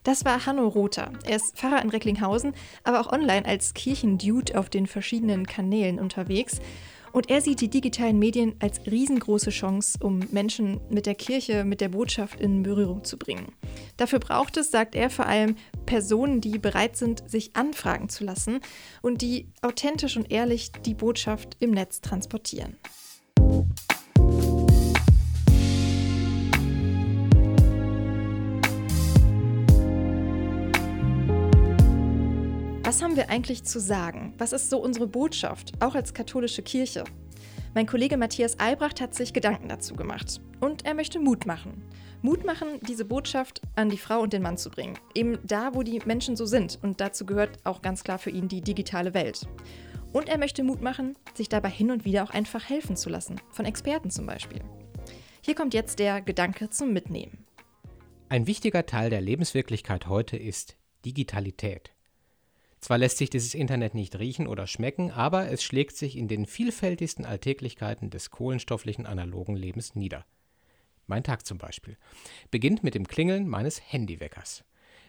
Das 0.02 0.24
war 0.24 0.46
Hanno 0.46 0.68
Rother. 0.68 1.10
Er 1.24 1.36
ist 1.36 1.56
Pfarrer 1.56 1.82
in 1.82 1.88
Recklinghausen, 1.88 2.54
aber 2.84 3.00
auch 3.00 3.10
online 3.10 3.46
als 3.46 3.74
Kirchendude 3.74 4.56
auf 4.56 4.68
den 4.68 4.86
verschiedenen 4.86 5.46
Kanälen 5.46 5.98
unterwegs. 5.98 6.60
Und 7.14 7.30
er 7.30 7.40
sieht 7.40 7.60
die 7.60 7.70
digitalen 7.70 8.18
Medien 8.18 8.56
als 8.58 8.80
riesengroße 8.90 9.50
Chance, 9.50 9.98
um 10.02 10.18
Menschen 10.32 10.80
mit 10.90 11.06
der 11.06 11.14
Kirche, 11.14 11.62
mit 11.62 11.80
der 11.80 11.90
Botschaft 11.90 12.40
in 12.40 12.64
Berührung 12.64 13.04
zu 13.04 13.16
bringen. 13.16 13.52
Dafür 13.96 14.18
braucht 14.18 14.56
es, 14.56 14.72
sagt 14.72 14.96
er, 14.96 15.10
vor 15.10 15.26
allem 15.26 15.54
Personen, 15.86 16.40
die 16.40 16.58
bereit 16.58 16.96
sind, 16.96 17.22
sich 17.30 17.54
anfragen 17.54 18.08
zu 18.08 18.24
lassen 18.24 18.58
und 19.00 19.22
die 19.22 19.46
authentisch 19.62 20.16
und 20.16 20.32
ehrlich 20.32 20.72
die 20.72 20.94
Botschaft 20.94 21.56
im 21.60 21.70
Netz 21.70 22.00
transportieren. 22.00 22.78
Was 32.94 33.02
haben 33.02 33.16
wir 33.16 33.28
eigentlich 33.28 33.64
zu 33.64 33.80
sagen? 33.80 34.34
Was 34.38 34.52
ist 34.52 34.70
so 34.70 34.78
unsere 34.78 35.08
Botschaft, 35.08 35.72
auch 35.82 35.96
als 35.96 36.14
katholische 36.14 36.62
Kirche? 36.62 37.02
Mein 37.74 37.86
Kollege 37.86 38.16
Matthias 38.16 38.60
Albrecht 38.60 39.00
hat 39.00 39.16
sich 39.16 39.32
Gedanken 39.32 39.68
dazu 39.68 39.96
gemacht 39.96 40.40
und 40.60 40.86
er 40.86 40.94
möchte 40.94 41.18
Mut 41.18 41.44
machen. 41.44 41.82
Mut 42.22 42.44
machen, 42.46 42.78
diese 42.86 43.04
Botschaft 43.04 43.62
an 43.74 43.90
die 43.90 43.98
Frau 43.98 44.20
und 44.20 44.32
den 44.32 44.42
Mann 44.42 44.58
zu 44.58 44.70
bringen. 44.70 44.96
Eben 45.12 45.40
da, 45.42 45.74
wo 45.74 45.82
die 45.82 46.00
Menschen 46.04 46.36
so 46.36 46.46
sind. 46.46 46.78
Und 46.82 47.00
dazu 47.00 47.26
gehört 47.26 47.58
auch 47.64 47.82
ganz 47.82 48.04
klar 48.04 48.18
für 48.18 48.30
ihn 48.30 48.46
die 48.46 48.60
digitale 48.60 49.12
Welt. 49.12 49.48
Und 50.12 50.28
er 50.28 50.38
möchte 50.38 50.62
Mut 50.62 50.80
machen, 50.80 51.16
sich 51.34 51.48
dabei 51.48 51.70
hin 51.70 51.90
und 51.90 52.04
wieder 52.04 52.22
auch 52.22 52.30
einfach 52.30 52.68
helfen 52.68 52.94
zu 52.94 53.10
lassen. 53.10 53.40
Von 53.50 53.64
Experten 53.64 54.10
zum 54.10 54.26
Beispiel. 54.26 54.60
Hier 55.40 55.56
kommt 55.56 55.74
jetzt 55.74 55.98
der 55.98 56.20
Gedanke 56.20 56.70
zum 56.70 56.92
Mitnehmen. 56.92 57.44
Ein 58.28 58.46
wichtiger 58.46 58.86
Teil 58.86 59.10
der 59.10 59.20
Lebenswirklichkeit 59.20 60.06
heute 60.06 60.36
ist 60.36 60.76
Digitalität. 61.04 61.93
Zwar 62.84 62.98
lässt 62.98 63.16
sich 63.16 63.30
dieses 63.30 63.54
Internet 63.54 63.94
nicht 63.94 64.18
riechen 64.18 64.46
oder 64.46 64.66
schmecken, 64.66 65.10
aber 65.10 65.50
es 65.50 65.64
schlägt 65.64 65.96
sich 65.96 66.18
in 66.18 66.28
den 66.28 66.44
vielfältigsten 66.44 67.24
Alltäglichkeiten 67.24 68.10
des 68.10 68.30
kohlenstofflichen 68.30 69.06
analogen 69.06 69.56
Lebens 69.56 69.94
nieder. 69.94 70.26
Mein 71.06 71.24
Tag 71.24 71.46
zum 71.46 71.56
Beispiel 71.56 71.96
beginnt 72.50 72.84
mit 72.84 72.94
dem 72.94 73.08
Klingeln 73.08 73.48
meines 73.48 73.80
Handyweckers. 73.90 74.64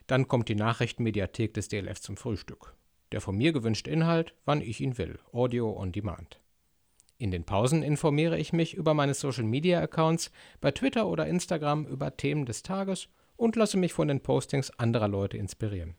Dann 0.08 0.30
kommt 0.30 0.48
die 0.48 0.56
Nachrichtenmediathek 0.56 1.54
des 1.54 1.68
DLF 1.68 2.00
zum 2.00 2.16
Frühstück. 2.16 2.74
Der 3.12 3.20
von 3.20 3.36
mir 3.36 3.52
gewünschte 3.52 3.92
Inhalt, 3.92 4.36
wann 4.46 4.62
ich 4.62 4.80
ihn 4.80 4.98
will, 4.98 5.20
Audio 5.34 5.78
on 5.78 5.92
Demand. 5.92 6.40
In 7.18 7.30
den 7.30 7.44
Pausen 7.44 7.84
informiere 7.84 8.40
ich 8.40 8.54
mich 8.54 8.74
über 8.74 8.94
meine 8.94 9.16
Social-Media-Accounts, 9.16 10.32
bei 10.62 10.72
Twitter 10.72 11.08
oder 11.08 11.28
Instagram 11.28 11.86
über 11.88 12.16
Themen 12.16 12.46
des 12.46 12.64
Tages 12.64 13.10
und 13.36 13.58
lasse 13.58 13.76
mich 13.76 13.92
von 13.92 14.08
den 14.08 14.22
Postings 14.22 14.72
anderer 14.80 15.10
Leute 15.10 15.36
inspirieren. 15.36 15.98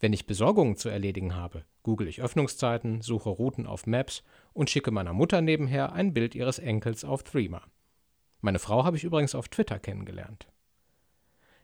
Wenn 0.00 0.14
ich 0.14 0.26
Besorgungen 0.26 0.76
zu 0.76 0.88
erledigen 0.88 1.36
habe, 1.36 1.64
google 1.82 2.08
ich 2.08 2.22
Öffnungszeiten, 2.22 3.02
suche 3.02 3.28
Routen 3.28 3.66
auf 3.66 3.86
Maps 3.86 4.22
und 4.54 4.70
schicke 4.70 4.90
meiner 4.90 5.12
Mutter 5.12 5.42
nebenher 5.42 5.92
ein 5.92 6.14
Bild 6.14 6.34
ihres 6.34 6.58
Enkels 6.58 7.04
auf 7.04 7.22
Threema. 7.22 7.62
Meine 8.40 8.58
Frau 8.58 8.84
habe 8.84 8.96
ich 8.96 9.04
übrigens 9.04 9.34
auf 9.34 9.48
Twitter 9.48 9.78
kennengelernt. 9.78 10.48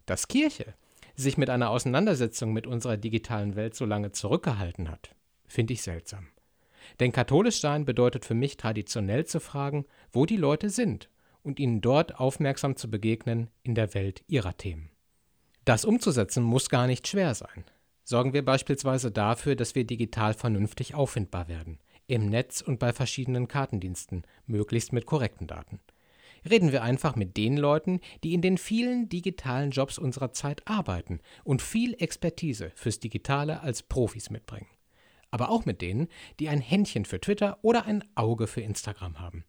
Dass 0.05 0.29
Kirche 0.29 0.75
sich 1.15 1.39
mit 1.39 1.49
einer 1.49 1.71
Auseinandersetzung 1.71 2.53
mit 2.53 2.67
unserer 2.67 2.99
digitalen 2.99 3.57
Welt 3.57 3.75
so 3.75 3.87
lange 3.87 4.13
zurückgehalten 4.13 4.91
hat, 4.91 5.15
finde 5.47 5.73
ich 5.73 5.83
seltsam. 5.83 6.29
Denn 7.01 7.13
katholisch 7.13 7.61
sein 7.61 7.87
bedeutet 7.87 8.27
für 8.27 8.35
mich 8.35 8.59
traditionell 8.59 9.25
zu 9.25 9.41
fragen, 9.41 9.87
wo 10.13 10.27
die 10.27 10.37
Leute 10.37 10.69
sind 10.69 11.09
und 11.43 11.59
ihnen 11.59 11.81
dort 11.81 12.21
aufmerksam 12.21 12.77
zu 12.77 12.91
begegnen 12.91 13.49
in 13.63 13.75
der 13.75 13.95
Welt 13.95 14.23
ihrer 14.29 14.57
Themen. 14.57 14.91
Das 15.65 15.87
umzusetzen 15.87 16.45
muss 16.45 16.69
gar 16.69 16.87
nicht 16.87 17.09
schwer 17.09 17.35
sein. 17.35 17.65
Sorgen 18.09 18.33
wir 18.33 18.45
beispielsweise 18.45 19.11
dafür, 19.11 19.57
dass 19.57 19.75
wir 19.75 19.85
digital 19.85 20.33
vernünftig 20.33 20.95
auffindbar 20.95 21.49
werden, 21.49 21.79
im 22.07 22.31
Netz 22.31 22.61
und 22.61 22.79
bei 22.79 22.93
verschiedenen 22.93 23.49
Kartendiensten, 23.49 24.23
möglichst 24.47 24.93
mit 24.93 25.05
korrekten 25.05 25.47
Daten. 25.47 25.81
Reden 26.49 26.71
wir 26.71 26.85
einfach 26.85 27.17
mit 27.17 27.37
den 27.37 27.57
Leuten, 27.57 28.01
die 28.23 28.33
in 28.33 28.41
den 28.41 28.57
vielen 28.57 29.09
digitalen 29.09 29.73
Jobs 29.73 29.99
unserer 29.99 30.33
Zeit 30.33 30.63
arbeiten 30.67 31.21
und 31.43 31.61
viel 31.61 31.95
Expertise 31.99 32.71
fürs 32.77 33.01
Digitale 33.01 33.61
als 33.61 33.83
Profis 33.83 34.31
mitbringen 34.31 34.69
aber 35.37 35.51
auch 35.51 35.67
mit 35.67 35.83
denen, 35.83 36.09
die 36.41 36.49
ein 36.49 36.61
Händchen 36.61 37.05
für 37.05 37.21
Twitter 37.21 37.59
oder 37.61 37.85
ein 37.85 38.03
Auge 38.15 38.47
für 38.47 38.63
Instagram 38.63 39.21
haben. 39.21 39.45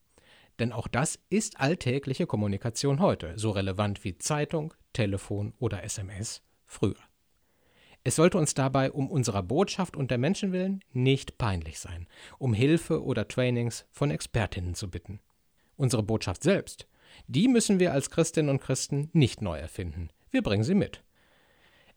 Denn 0.59 0.73
auch 0.73 0.89
das 0.89 1.19
ist 1.29 1.61
alltägliche 1.61 2.25
Kommunikation 2.25 2.99
heute, 2.99 3.37
so 3.37 3.51
relevant 3.51 4.03
wie 4.03 4.17
Zeitung, 4.17 4.73
Telefon 4.91 5.53
oder 5.59 5.83
SMS 5.83 6.41
früher. 6.65 7.06
Es 8.07 8.15
sollte 8.15 8.37
uns 8.37 8.53
dabei 8.53 8.89
um 8.93 9.11
unserer 9.11 9.43
Botschaft 9.43 9.97
und 9.97 10.11
der 10.11 10.17
Menschen 10.17 10.53
willen 10.53 10.79
nicht 10.93 11.37
peinlich 11.37 11.77
sein, 11.77 12.07
um 12.39 12.53
Hilfe 12.53 13.03
oder 13.03 13.27
Trainings 13.27 13.85
von 13.91 14.11
Expertinnen 14.11 14.75
zu 14.75 14.89
bitten. 14.89 15.19
Unsere 15.75 16.03
Botschaft 16.03 16.41
selbst, 16.41 16.87
die 17.27 17.49
müssen 17.49 17.81
wir 17.81 17.91
als 17.91 18.09
Christinnen 18.09 18.49
und 18.49 18.61
Christen 18.61 19.09
nicht 19.11 19.41
neu 19.41 19.59
erfinden. 19.59 20.07
Wir 20.31 20.41
bringen 20.41 20.63
sie 20.63 20.73
mit. 20.73 21.03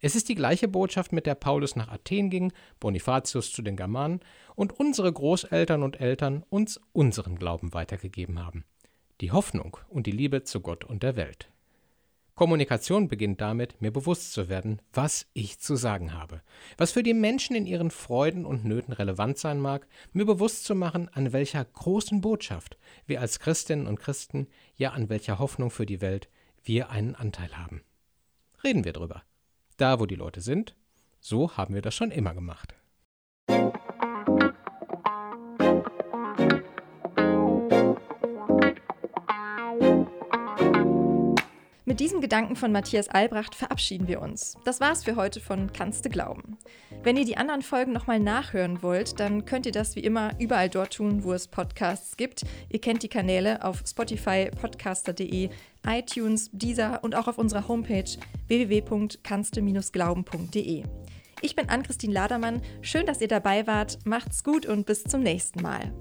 Es 0.01 0.17
ist 0.17 0.29
die 0.29 0.35
gleiche 0.35 0.67
Botschaft, 0.67 1.13
mit 1.13 1.27
der 1.27 1.37
Paulus 1.37 1.77
nach 1.77 1.93
Athen 1.93 2.29
ging, 2.29 2.53
Bonifatius 2.81 3.53
zu 3.53 3.63
den 3.63 3.77
Germanen 3.77 4.19
und 4.57 4.73
unsere 4.73 5.13
Großeltern 5.13 5.85
und 5.85 6.01
Eltern 6.01 6.43
uns 6.51 6.81
unseren 6.91 7.37
Glauben 7.37 7.73
weitergegeben 7.73 8.45
haben. 8.45 8.65
Die 9.21 9.31
Hoffnung 9.31 9.77
und 9.89 10.09
die 10.09 10.11
Liebe 10.11 10.43
zu 10.43 10.61
Gott 10.61 10.85
und 10.85 11.05
der 11.05 11.15
Welt. 11.15 11.53
Kommunikation 12.41 13.07
beginnt 13.07 13.43
damit, 13.43 13.83
mir 13.83 13.91
bewusst 13.91 14.33
zu 14.33 14.49
werden, 14.49 14.81
was 14.95 15.27
ich 15.35 15.61
zu 15.61 15.77
sagen 15.77 16.15
habe, 16.15 16.41
was 16.79 16.93
für 16.93 17.03
die 17.03 17.13
Menschen 17.13 17.55
in 17.55 17.67
ihren 17.67 17.91
Freuden 17.91 18.47
und 18.47 18.65
Nöten 18.65 18.95
relevant 18.95 19.37
sein 19.37 19.61
mag, 19.61 19.87
mir 20.15 20.25
bewusst 20.25 20.65
zu 20.65 20.75
machen, 20.75 21.11
an 21.13 21.35
welcher 21.35 21.63
großen 21.63 22.23
Botschaft 22.23 22.79
wir 23.05 23.21
als 23.21 23.41
Christinnen 23.41 23.87
und 23.87 24.01
Christen, 24.01 24.47
ja 24.75 24.93
an 24.93 25.11
welcher 25.11 25.39
Hoffnung 25.39 25.71
für 25.71 25.85
die 25.85 26.01
Welt 26.01 26.31
wir 26.65 26.89
einen 26.89 27.15
Anteil 27.15 27.59
haben. 27.59 27.83
Reden 28.65 28.87
wir 28.87 28.95
drüber 28.95 29.23
da 29.77 30.01
wo 30.01 30.07
die 30.07 30.15
Leute 30.15 30.41
sind. 30.41 30.75
So 31.21 31.59
haben 31.59 31.75
wir 31.75 31.83
das 31.83 31.95
schon 31.95 32.11
immer 32.11 32.33
gemacht. 32.33 32.75
Mit 41.91 41.99
diesem 41.99 42.21
Gedanken 42.21 42.55
von 42.55 42.71
Matthias 42.71 43.09
Albrecht 43.09 43.57
verabschieden 43.57 44.07
wir 44.07 44.23
uns. 44.23 44.57
Das 44.65 44.79
war's 44.79 45.03
für 45.03 45.17
heute 45.17 45.41
von 45.41 45.73
Kannste 45.73 46.09
glauben. 46.09 46.57
Wenn 47.03 47.17
ihr 47.17 47.25
die 47.25 47.37
anderen 47.37 47.63
Folgen 47.63 47.93
nochmal 47.93 48.21
nachhören 48.21 48.85
wollt, 48.85 49.19
dann 49.19 49.45
könnt 49.45 49.67
ihr 49.67 49.73
das 49.73 49.97
wie 49.97 50.05
immer 50.05 50.31
überall 50.39 50.69
dort 50.69 50.95
tun, 50.95 51.25
wo 51.25 51.33
es 51.33 51.49
Podcasts 51.49 52.17
gibt. 52.17 52.45
Ihr 52.69 52.81
kennt 52.81 53.03
die 53.03 53.09
Kanäle 53.09 53.65
auf 53.65 53.83
Spotify, 53.85 54.53
podcaster.de, 54.53 55.51
iTunes, 55.85 56.49
Deezer 56.53 57.03
und 57.03 57.17
auch 57.17 57.27
auf 57.27 57.39
unserer 57.39 57.67
Homepage 57.67 58.05
www.kannste-glauben.de. 58.47 60.85
Ich 61.43 61.57
bin 61.57 61.69
Ann-Christine 61.69 62.15
Ladermann. 62.15 62.63
Schön, 62.83 63.07
dass 63.07 63.21
ihr 63.21 63.27
dabei 63.27 63.67
wart. 63.67 63.99
Macht's 64.05 64.45
gut 64.45 64.65
und 64.65 64.87
bis 64.87 65.03
zum 65.03 65.25
nächsten 65.25 65.61
Mal. 65.61 65.93